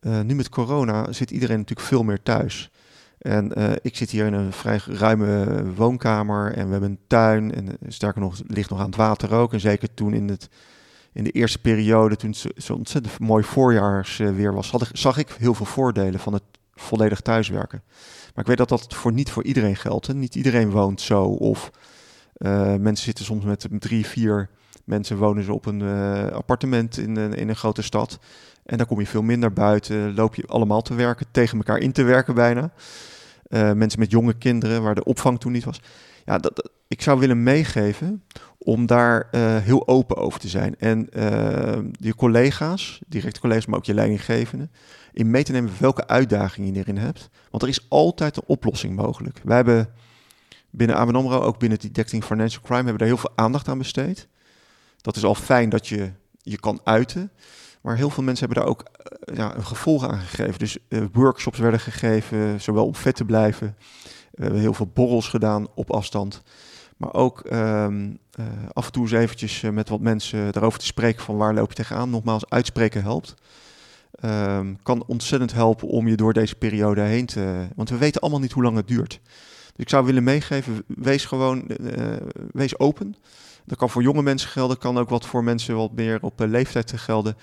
Uh, 0.00 0.20
nu 0.20 0.34
met 0.34 0.48
corona 0.48 1.12
zit 1.12 1.30
iedereen 1.30 1.58
natuurlijk 1.58 1.88
veel 1.88 2.02
meer 2.02 2.22
thuis. 2.22 2.70
En 3.18 3.52
ik 3.82 3.96
zit 3.96 4.10
hier 4.10 4.26
in 4.26 4.32
een 4.32 4.52
vrij 4.52 4.80
ruime 4.86 5.62
woonkamer 5.74 6.52
en 6.52 6.66
we 6.66 6.72
hebben 6.72 6.90
een 6.90 7.00
tuin 7.06 7.54
en 7.54 7.78
sterker 7.88 8.20
nog, 8.20 8.40
ligt 8.46 8.70
nog 8.70 8.78
aan 8.78 8.86
het 8.86 8.96
water 8.96 9.32
ook. 9.32 9.52
En 9.52 9.60
zeker 9.60 9.94
toen 9.94 10.14
in, 10.14 10.28
het, 10.28 10.48
in 11.12 11.24
de 11.24 11.30
eerste 11.30 11.58
periode, 11.58 12.16
toen 12.16 12.30
het 12.30 12.64
zo 12.64 12.74
ontzettend 12.74 13.18
mooi 13.18 13.44
voorjaarsweer 13.44 14.54
was, 14.54 14.70
had 14.70 14.88
zag 14.92 15.18
ik 15.18 15.28
heel 15.38 15.54
veel 15.54 15.66
voordelen 15.66 16.20
van 16.20 16.32
het 16.32 16.42
volledig 16.74 17.20
thuiswerken. 17.20 17.82
Maar 18.34 18.44
ik 18.44 18.46
weet 18.46 18.68
dat 18.68 18.68
dat 18.68 18.94
voor 18.94 19.12
niet 19.12 19.30
voor 19.30 19.44
iedereen 19.44 19.76
geldt. 19.76 20.14
Niet 20.14 20.34
iedereen 20.34 20.70
woont 20.70 21.00
zo. 21.00 21.24
Of 21.24 21.70
uh, 22.38 22.74
mensen 22.74 23.04
zitten 23.04 23.24
soms 23.24 23.44
met 23.44 23.66
drie, 23.70 24.06
vier 24.06 24.48
mensen 24.84 25.16
wonen 25.16 25.44
ze 25.44 25.52
op 25.52 25.66
een 25.66 25.80
uh, 25.80 26.26
appartement 26.26 26.98
in, 26.98 27.16
een, 27.16 27.34
in 27.34 27.48
een 27.48 27.56
grote 27.56 27.82
stad. 27.82 28.18
En 28.64 28.76
dan 28.76 28.86
kom 28.86 29.00
je 29.00 29.06
veel 29.06 29.22
minder 29.22 29.52
buiten. 29.52 30.14
Loop 30.14 30.34
je 30.34 30.46
allemaal 30.46 30.82
te 30.82 30.94
werken, 30.94 31.26
tegen 31.30 31.58
elkaar 31.58 31.78
in 31.78 31.92
te 31.92 32.02
werken 32.02 32.34
bijna. 32.34 32.72
Mensen 33.48 34.00
met 34.00 34.10
jonge 34.10 34.34
kinderen, 34.34 34.82
waar 34.82 34.94
de 34.94 35.04
opvang 35.04 35.40
toen 35.40 35.52
niet 35.52 35.64
was. 35.64 35.80
Ja, 36.24 36.38
dat, 36.38 36.70
ik 36.88 37.02
zou 37.02 37.18
willen 37.18 37.42
meegeven 37.42 38.22
om 38.58 38.86
daar 38.86 39.28
heel 39.62 39.88
open 39.88 40.16
over 40.16 40.40
te 40.40 40.48
zijn. 40.48 40.74
En 40.78 41.08
je 41.90 42.14
collega's, 42.16 43.00
directe 43.06 43.40
collega's, 43.40 43.66
maar 43.66 43.78
ook 43.78 43.84
je 43.84 43.94
leidinggevende, 43.94 44.68
in 45.14 45.30
mee 45.30 45.42
te 45.44 45.52
nemen 45.52 45.72
welke 45.78 46.06
uitdagingen 46.06 46.74
je 46.74 46.78
erin 46.78 46.96
hebt. 46.96 47.28
Want 47.50 47.62
er 47.62 47.68
is 47.68 47.86
altijd 47.88 48.36
een 48.36 48.42
oplossing 48.46 48.96
mogelijk. 48.96 49.40
Wij 49.44 49.56
hebben 49.56 49.88
binnen 50.70 50.96
ABN 50.96 51.14
AMRO, 51.14 51.40
ook 51.40 51.58
binnen 51.58 51.78
Detecting 51.78 52.24
Financial 52.24 52.62
Crime, 52.62 52.82
hebben 52.82 52.98
daar 52.98 53.08
heel 53.08 53.16
veel 53.16 53.32
aandacht 53.34 53.68
aan 53.68 53.78
besteed. 53.78 54.28
Dat 55.00 55.16
is 55.16 55.24
al 55.24 55.34
fijn 55.34 55.68
dat 55.68 55.88
je 55.88 56.10
je 56.42 56.60
kan 56.60 56.80
uiten. 56.84 57.30
Maar 57.80 57.96
heel 57.96 58.10
veel 58.10 58.22
mensen 58.22 58.46
hebben 58.46 58.64
daar 58.64 58.72
ook 58.72 58.84
uh, 58.84 59.36
ja, 59.36 59.56
een 59.56 59.64
gevolg 59.64 60.08
aan 60.08 60.18
gegeven. 60.18 60.58
Dus 60.58 60.78
workshops 61.12 61.58
werden 61.58 61.80
gegeven, 61.80 62.60
zowel 62.60 62.86
om 62.86 62.94
vet 62.94 63.16
te 63.16 63.24
blijven. 63.24 63.76
We 64.30 64.42
hebben 64.42 64.60
heel 64.60 64.74
veel 64.74 64.90
borrels 64.94 65.28
gedaan 65.28 65.66
op 65.74 65.90
afstand. 65.90 66.42
Maar 66.96 67.14
ook 67.14 67.44
um, 67.52 68.18
uh, 68.40 68.46
af 68.72 68.86
en 68.86 68.92
toe 68.92 69.02
eens 69.02 69.12
eventjes 69.12 69.60
met 69.60 69.88
wat 69.88 70.00
mensen 70.00 70.52
daarover 70.52 70.78
te 70.78 70.86
spreken 70.86 71.24
van 71.24 71.36
waar 71.36 71.54
loop 71.54 71.68
je 71.68 71.74
tegenaan. 71.74 72.10
Nogmaals, 72.10 72.48
uitspreken 72.50 73.02
helpt. 73.02 73.34
Um, 74.24 74.78
kan 74.82 75.04
ontzettend 75.06 75.52
helpen 75.52 75.88
om 75.88 76.08
je 76.08 76.16
door 76.16 76.32
deze 76.32 76.54
periode 76.54 77.00
heen 77.00 77.26
te... 77.26 77.68
Want 77.76 77.90
we 77.90 77.96
weten 77.96 78.20
allemaal 78.20 78.40
niet 78.40 78.52
hoe 78.52 78.62
lang 78.62 78.76
het 78.76 78.88
duurt. 78.88 79.20
Dus 79.66 79.84
ik 79.84 79.88
zou 79.88 80.04
willen 80.04 80.24
meegeven, 80.24 80.84
wees 80.86 81.24
gewoon, 81.24 81.70
uh, 81.80 82.16
wees 82.52 82.78
open. 82.78 83.16
Dat 83.64 83.78
kan 83.78 83.90
voor 83.90 84.02
jonge 84.02 84.22
mensen 84.22 84.48
gelden, 84.48 84.78
kan 84.78 84.98
ook 84.98 85.08
wat 85.08 85.26
voor 85.26 85.44
mensen 85.44 85.76
wat 85.76 85.92
meer 85.92 86.18
op 86.22 86.40
leeftijd 86.40 86.92
gelden. 86.96 87.36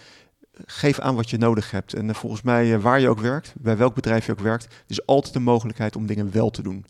Geef 0.66 1.00
aan 1.00 1.16
wat 1.16 1.30
je 1.30 1.38
nodig 1.38 1.72
hebt. 1.72 1.94
En 1.94 2.16
volgens 2.16 2.42
mij, 2.42 2.80
waar 2.80 3.00
je 3.00 3.10
ook 3.10 3.20
werkt, 3.20 3.54
bij 3.58 3.78
welk 3.78 3.96
bedrijf 3.96 4.26
je 4.26 4.32
ook 4.32 4.40
werkt, 4.40 4.68
is 4.88 5.06
altijd 5.06 5.34
de 5.34 5.40
mogelijkheid 5.40 5.96
om 5.96 6.06
dingen 6.06 6.32
wel 6.32 6.50
te 6.50 6.62
doen. 6.62 6.86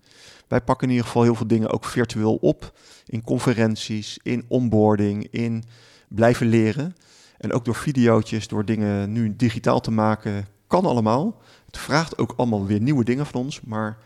Wij 0.48 0.62
pakken 0.62 0.88
in 0.88 0.94
ieder 0.94 1.08
geval 1.08 1.24
heel 1.24 1.36
veel 1.36 1.48
dingen 1.48 1.70
ook 1.70 1.86
virtueel 1.86 2.36
op. 2.36 2.78
In 3.06 3.24
conferenties, 3.24 4.20
in 4.24 4.46
onboarding, 4.48 5.28
in 5.32 5.64
blijven 6.08 6.48
leren. 6.48 6.96
En 7.42 7.54
ook 7.54 7.66
door 7.66 7.76
video's, 7.76 8.48
door 8.48 8.66
dingen 8.66 9.12
nu 9.12 9.36
digitaal 9.36 9.80
te 9.80 9.92
maken, 9.92 10.48
kan 10.68 10.86
allemaal. 10.86 11.42
Het 11.66 11.78
vraagt 11.78 12.18
ook 12.18 12.34
allemaal 12.38 12.66
weer 12.66 12.82
nieuwe 12.82 13.04
dingen 13.04 13.26
van 13.26 13.42
ons, 13.42 13.62
maar 13.62 13.98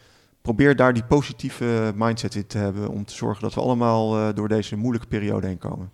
probeer 0.41 0.75
daar 0.75 0.93
die 0.93 1.03
positieve 1.03 1.93
mindset 1.95 2.36
in 2.36 2.47
te 2.47 2.57
hebben 2.57 2.89
om 2.89 3.05
te 3.05 3.13
zorgen 3.13 3.41
dat 3.41 3.53
we 3.53 3.61
allemaal 3.61 4.17
uh, 4.17 4.27
door 4.36 4.47
deze 4.47 4.75
moeilijke 4.75 5.07
periode 5.07 5.47
heen 5.47 5.57
komen. 5.57 5.91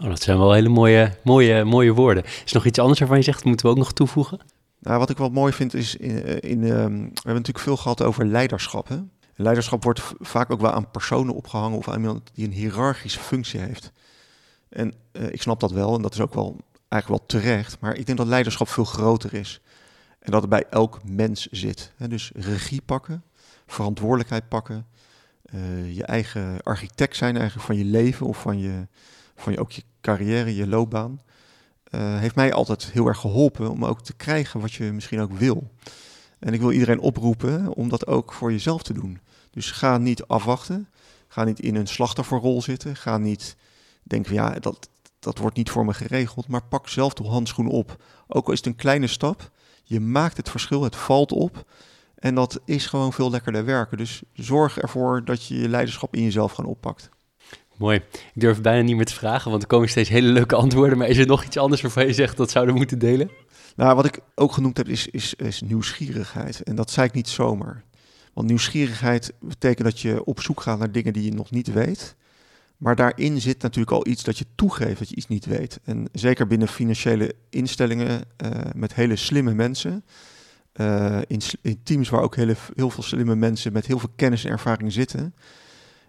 Oh, 0.00 0.08
dat 0.08 0.22
zijn 0.22 0.38
wel 0.38 0.52
hele 0.52 0.68
mooie, 0.68 1.18
mooie, 1.24 1.64
mooie 1.64 1.92
woorden. 1.92 2.24
Is 2.24 2.42
er 2.46 2.54
nog 2.54 2.66
iets 2.66 2.78
anders 2.78 2.98
waarvan 2.98 3.18
je 3.18 3.24
zegt, 3.24 3.44
moeten 3.44 3.66
we 3.66 3.72
ook 3.72 3.78
nog 3.78 3.92
toevoegen? 3.92 4.38
Nou, 4.78 4.98
wat 4.98 5.10
ik 5.10 5.16
wel 5.16 5.28
mooi 5.28 5.52
vind 5.52 5.74
is, 5.74 5.96
in, 5.96 6.22
eh, 6.22 6.50
in 6.50 6.62
um, 6.62 6.98
we 6.98 7.10
hebben 7.14 7.34
natuurlijk 7.34 7.58
veel 7.58 7.76
gehad 7.76 8.02
over 8.02 8.26
leiderschap. 8.26 8.88
Hè? 8.88 8.96
Leiderschap 9.34 9.84
wordt 9.84 10.02
vaak 10.18 10.50
ook 10.50 10.60
wel 10.60 10.72
aan 10.72 10.90
personen 10.90 11.34
opgehangen 11.34 11.78
of 11.78 11.88
aan 11.88 12.00
iemand 12.00 12.30
die 12.34 12.46
een 12.46 12.52
hiërarchische 12.52 13.20
functie 13.20 13.60
heeft. 13.60 13.92
En 14.68 14.94
uh, 15.12 15.32
ik 15.32 15.42
snap 15.42 15.60
dat 15.60 15.70
wel 15.70 15.94
en 15.94 16.02
dat 16.02 16.14
is 16.14 16.20
ook 16.20 16.34
wel 16.34 16.56
eigenlijk 16.92 17.22
wel 17.22 17.40
terecht. 17.40 17.80
Maar 17.80 17.96
ik 17.96 18.06
denk 18.06 18.18
dat 18.18 18.26
leiderschap 18.26 18.68
veel 18.68 18.84
groter 18.84 19.34
is. 19.34 19.60
En 20.18 20.30
dat 20.32 20.40
het 20.40 20.50
bij 20.50 20.64
elk 20.70 21.00
mens 21.04 21.46
zit. 21.50 21.92
Hè? 21.96 22.08
Dus 22.08 22.30
regie 22.34 22.82
pakken, 22.82 23.22
verantwoordelijkheid 23.66 24.48
pakken. 24.48 24.86
Uh, 25.54 25.94
je 25.94 26.04
eigen 26.04 26.62
architect 26.62 27.16
zijn 27.16 27.36
eigenlijk 27.36 27.66
van 27.66 27.76
je 27.76 27.84
leven 27.84 28.26
of 28.26 28.40
van 28.40 28.58
je, 28.58 28.86
van 29.34 29.52
je, 29.52 29.60
ook 29.60 29.72
je 29.72 29.82
carrière, 30.00 30.56
je 30.56 30.66
loopbaan. 30.66 31.20
Uh, 31.90 32.18
heeft 32.18 32.34
mij 32.34 32.52
altijd 32.52 32.84
heel 32.84 33.06
erg 33.06 33.18
geholpen 33.18 33.70
om 33.70 33.84
ook 33.84 34.02
te 34.02 34.12
krijgen 34.12 34.60
wat 34.60 34.72
je 34.72 34.92
misschien 34.92 35.20
ook 35.20 35.32
wil. 35.32 35.70
En 36.38 36.52
ik 36.52 36.60
wil 36.60 36.72
iedereen 36.72 37.00
oproepen 37.00 37.74
om 37.74 37.88
dat 37.88 38.06
ook 38.06 38.32
voor 38.32 38.52
jezelf 38.52 38.82
te 38.82 38.92
doen. 38.92 39.20
Dus 39.50 39.70
ga 39.70 39.98
niet 39.98 40.24
afwachten. 40.24 40.88
Ga 41.28 41.44
niet 41.44 41.60
in 41.60 41.74
een 41.74 41.86
slachtofferrol 41.86 42.62
zitten. 42.62 42.96
Ga 42.96 43.18
niet 43.18 43.56
denken, 44.02 44.34
ja, 44.34 44.50
dat, 44.50 44.88
dat 45.22 45.38
wordt 45.38 45.56
niet 45.56 45.70
voor 45.70 45.84
me 45.84 45.94
geregeld. 45.94 46.48
Maar 46.48 46.62
pak 46.62 46.88
zelf 46.88 47.14
de 47.14 47.24
handschoen 47.24 47.68
op. 47.68 48.02
Ook 48.28 48.46
al 48.46 48.52
is 48.52 48.58
het 48.58 48.66
een 48.66 48.76
kleine 48.76 49.06
stap. 49.06 49.50
Je 49.84 50.00
maakt 50.00 50.36
het 50.36 50.50
verschil, 50.50 50.82
het 50.82 50.96
valt 50.96 51.32
op. 51.32 51.64
En 52.14 52.34
dat 52.34 52.60
is 52.64 52.86
gewoon 52.86 53.12
veel 53.12 53.30
lekkerder 53.30 53.64
werken. 53.64 53.98
Dus 53.98 54.22
zorg 54.32 54.78
ervoor 54.78 55.24
dat 55.24 55.46
je 55.46 55.58
je 55.58 55.68
leiderschap 55.68 56.14
in 56.14 56.22
jezelf 56.22 56.52
gaan 56.52 56.64
oppakt. 56.64 57.10
Mooi. 57.76 57.96
Ik 58.12 58.40
durf 58.40 58.60
bijna 58.60 58.82
niet 58.82 58.96
meer 58.96 59.04
te 59.04 59.14
vragen, 59.14 59.50
want 59.50 59.62
er 59.62 59.68
komen 59.68 59.88
steeds 59.88 60.08
hele 60.08 60.28
leuke 60.28 60.54
antwoorden. 60.54 60.98
Maar 60.98 61.08
is 61.08 61.18
er 61.18 61.26
nog 61.26 61.44
iets 61.44 61.56
anders 61.56 61.80
waarvan 61.80 62.06
je 62.06 62.12
zegt 62.12 62.36
dat 62.36 62.50
zouden 62.50 62.72
we 62.74 62.80
moeten 62.80 62.98
delen? 62.98 63.30
Nou, 63.76 63.96
wat 63.96 64.04
ik 64.04 64.20
ook 64.34 64.52
genoemd 64.52 64.76
heb 64.76 64.88
is, 64.88 65.06
is, 65.06 65.34
is 65.34 65.60
nieuwsgierigheid. 65.60 66.62
En 66.62 66.76
dat 66.76 66.90
zei 66.90 67.06
ik 67.06 67.14
niet 67.14 67.28
zomaar. 67.28 67.84
Want 68.32 68.48
nieuwsgierigheid 68.48 69.32
betekent 69.40 69.88
dat 69.88 70.00
je 70.00 70.24
op 70.24 70.40
zoek 70.40 70.60
gaat 70.60 70.78
naar 70.78 70.92
dingen 70.92 71.12
die 71.12 71.24
je 71.24 71.32
nog 71.32 71.50
niet 71.50 71.72
weet. 71.72 72.16
Maar 72.82 72.96
daarin 72.96 73.40
zit 73.40 73.62
natuurlijk 73.62 73.92
al 73.92 74.06
iets 74.06 74.22
dat 74.22 74.38
je 74.38 74.46
toegeeft 74.54 74.98
dat 74.98 75.08
je 75.08 75.16
iets 75.16 75.28
niet 75.28 75.44
weet. 75.44 75.80
En 75.84 76.08
zeker 76.12 76.46
binnen 76.46 76.68
financiële 76.68 77.34
instellingen 77.50 78.24
uh, 78.44 78.50
met 78.74 78.94
hele 78.94 79.16
slimme 79.16 79.54
mensen. 79.54 80.04
Uh, 80.76 81.18
in, 81.26 81.40
teams 81.82 82.08
waar 82.08 82.22
ook 82.22 82.36
hele, 82.36 82.56
heel 82.74 82.90
veel 82.90 83.02
slimme 83.02 83.34
mensen 83.34 83.72
met 83.72 83.86
heel 83.86 83.98
veel 83.98 84.12
kennis 84.16 84.44
en 84.44 84.50
ervaring 84.50 84.92
zitten. 84.92 85.34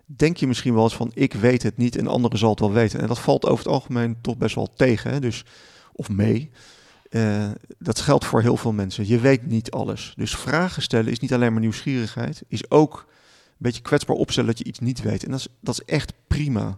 Denk 0.05 0.38
je 0.38 0.47
misschien 0.47 0.74
wel 0.74 0.84
eens 0.84 0.95
van 0.95 1.11
ik 1.13 1.34
weet 1.34 1.63
het 1.63 1.78
niet 1.78 1.95
en 1.95 2.07
anderen 2.07 2.38
zal 2.38 2.49
het 2.49 2.59
wel 2.59 2.74
weten. 2.74 2.99
En 2.99 3.07
dat 3.07 3.19
valt 3.19 3.45
over 3.45 3.65
het 3.65 3.74
algemeen 3.74 4.17
toch 4.21 4.38
best 4.38 4.55
wel 4.55 4.74
tegen. 4.76 5.11
Hè? 5.11 5.19
Dus, 5.19 5.45
of 5.91 6.09
mee. 6.09 6.51
Uh, 7.09 7.49
dat 7.80 7.99
geldt 7.99 8.26
voor 8.26 8.41
heel 8.41 8.57
veel 8.57 8.74
mensen. 8.74 9.07
Je 9.07 9.19
weet 9.19 9.45
niet 9.45 9.71
alles. 9.71 10.13
Dus 10.15 10.36
vragen 10.36 10.82
stellen 10.82 11.11
is 11.11 11.19
niet 11.19 11.34
alleen 11.34 11.51
maar 11.51 11.61
nieuwsgierigheid, 11.61 12.43
is 12.47 12.71
ook 12.71 13.07
beetje 13.64 13.82
kwetsbaar 13.82 14.16
opstellen 14.16 14.49
dat 14.49 14.57
je 14.57 14.64
iets 14.64 14.80
niet 14.80 15.01
weet. 15.01 15.24
En 15.24 15.32
dat 15.32 15.39
is, 15.39 15.47
dat 15.59 15.74
is 15.74 15.86
echt 15.86 16.14
prima. 16.28 16.78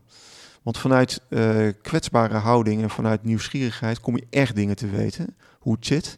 Want 0.64 0.78
vanuit 0.78 1.22
uh, 1.30 1.68
kwetsbare 1.82 2.38
houding 2.38 2.82
en 2.82 2.90
vanuit 2.90 3.24
nieuwsgierigheid 3.24 4.00
kom 4.00 4.16
je 4.16 4.28
echt 4.30 4.56
dingen 4.56 4.76
te 4.76 4.90
weten. 4.90 5.36
Hoe 5.60 5.74
het 5.74 5.86
zit. 5.86 6.18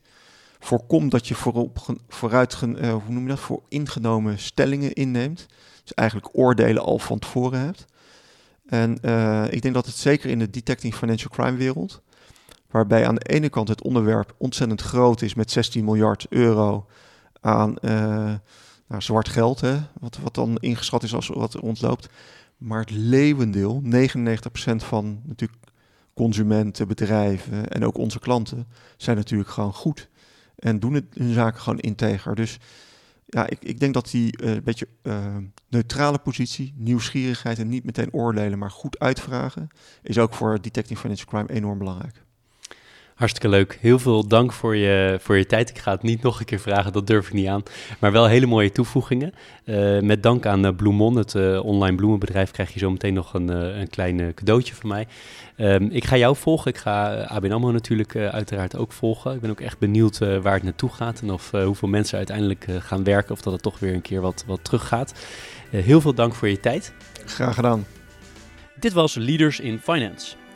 Voorkom 0.59 1.09
dat 1.09 1.27
je 1.27 1.35
voorop, 1.35 1.97
vooruit, 2.07 2.61
uh, 2.61 2.91
hoe 2.91 3.13
noem 3.13 3.23
je 3.23 3.29
dat, 3.29 3.39
voor 3.39 3.61
ingenomen 3.67 4.39
stellingen 4.39 4.93
inneemt. 4.93 5.45
Dus 5.81 5.93
eigenlijk 5.93 6.29
oordelen 6.31 6.83
al 6.83 6.99
van 6.99 7.19
tevoren 7.19 7.59
hebt. 7.59 7.85
En 8.65 8.97
uh, 9.01 9.45
ik 9.49 9.61
denk 9.61 9.73
dat 9.73 9.85
het 9.85 9.95
zeker 9.95 10.29
in 10.29 10.39
de 10.39 10.49
detecting 10.49 10.95
financial 10.95 11.31
crime 11.31 11.57
wereld, 11.57 12.01
waarbij 12.69 13.07
aan 13.07 13.15
de 13.15 13.29
ene 13.29 13.49
kant 13.49 13.67
het 13.67 13.83
onderwerp 13.83 14.35
ontzettend 14.37 14.81
groot 14.81 15.21
is 15.21 15.33
met 15.33 15.51
16 15.51 15.85
miljard 15.85 16.25
euro 16.29 16.85
aan 17.41 17.75
nou, 18.87 19.01
zwart 19.01 19.29
geld, 19.29 19.61
hè, 19.61 19.77
wat, 19.99 20.17
wat 20.17 20.35
dan 20.35 20.57
ingeschat 20.57 21.03
is 21.03 21.13
als 21.13 21.27
wat 21.27 21.53
rondloopt. 21.53 22.09
Maar 22.57 22.79
het 22.79 22.91
leeuwendeel, 22.91 23.81
99% 23.83 23.87
van 24.75 25.21
natuurlijk 25.25 25.61
consumenten, 26.13 26.87
bedrijven 26.87 27.69
en 27.69 27.85
ook 27.85 27.97
onze 27.97 28.19
klanten, 28.19 28.67
zijn 28.97 29.17
natuurlijk 29.17 29.49
gewoon 29.49 29.73
goed. 29.73 30.09
En 30.55 30.79
doen 30.79 30.93
het, 30.93 31.05
hun 31.13 31.33
zaken 31.33 31.61
gewoon 31.61 31.79
integer. 31.79 32.35
Dus 32.35 32.59
ja, 33.25 33.47
ik, 33.47 33.63
ik 33.63 33.79
denk 33.79 33.93
dat 33.93 34.11
die 34.11 34.41
uh, 34.41 34.57
beetje 34.63 34.87
uh, 35.03 35.35
neutrale 35.69 36.17
positie, 36.17 36.73
nieuwsgierigheid 36.77 37.59
en 37.59 37.67
niet 37.67 37.83
meteen 37.83 38.13
oordelen, 38.13 38.59
maar 38.59 38.71
goed 38.71 38.99
uitvragen, 38.99 39.67
is 40.01 40.17
ook 40.17 40.33
voor 40.33 40.61
Detecting 40.61 40.99
Financial 40.99 41.27
Crime 41.27 41.49
enorm 41.49 41.77
belangrijk. 41.77 42.25
Hartstikke 43.17 43.49
leuk. 43.49 43.77
Heel 43.81 43.99
veel 43.99 44.27
dank 44.27 44.53
voor 44.53 44.75
je, 44.75 45.17
voor 45.21 45.37
je 45.37 45.45
tijd. 45.45 45.69
Ik 45.69 45.77
ga 45.77 45.91
het 45.91 46.01
niet 46.01 46.21
nog 46.21 46.39
een 46.39 46.45
keer 46.45 46.59
vragen, 46.59 46.93
dat 46.93 47.07
durf 47.07 47.27
ik 47.27 47.33
niet 47.33 47.47
aan. 47.47 47.63
Maar 47.99 48.11
wel 48.11 48.25
hele 48.25 48.45
mooie 48.45 48.71
toevoegingen. 48.71 49.33
Uh, 49.65 49.99
met 49.99 50.23
dank 50.23 50.45
aan 50.45 50.65
uh, 50.65 50.75
Bloemon, 50.75 51.15
het 51.15 51.33
uh, 51.33 51.65
online 51.65 51.95
bloemenbedrijf, 51.95 52.51
krijg 52.51 52.73
je 52.73 52.79
zo 52.79 52.91
meteen 52.91 53.13
nog 53.13 53.33
een, 53.33 53.47
een 53.79 53.89
klein 53.89 54.33
cadeautje 54.33 54.75
van 54.75 54.89
mij. 54.89 55.07
Um, 55.57 55.89
ik 55.91 56.05
ga 56.05 56.17
jou 56.17 56.35
volgen. 56.35 56.71
Ik 56.71 56.77
ga 56.77 57.21
ABN 57.23 57.51
AMRO 57.51 57.71
natuurlijk 57.71 58.15
uiteraard 58.15 58.75
ook 58.75 58.91
volgen. 58.91 59.33
Ik 59.33 59.41
ben 59.41 59.49
ook 59.49 59.61
echt 59.61 59.79
benieuwd 59.79 60.17
waar 60.17 60.53
het 60.53 60.63
naartoe 60.63 60.89
gaat 60.89 61.21
en 61.21 61.31
of 61.31 61.51
hoeveel 61.51 61.87
mensen 61.87 62.17
uiteindelijk 62.17 62.65
gaan 62.79 63.03
werken 63.03 63.31
of 63.31 63.41
dat 63.41 63.53
het 63.53 63.61
toch 63.61 63.79
weer 63.79 63.93
een 63.93 64.01
keer 64.01 64.21
wat, 64.21 64.43
wat 64.47 64.63
teruggaat. 64.63 65.13
heel 65.69 66.01
veel 66.01 66.13
dank 66.13 66.33
voor 66.35 66.47
je 66.47 66.59
tijd. 66.59 66.93
Graag 67.25 67.55
gedaan. 67.55 67.85
Dit 68.79 68.93
was 68.93 69.15
Leaders 69.15 69.59
in 69.59 69.79
Finance. 69.79 70.35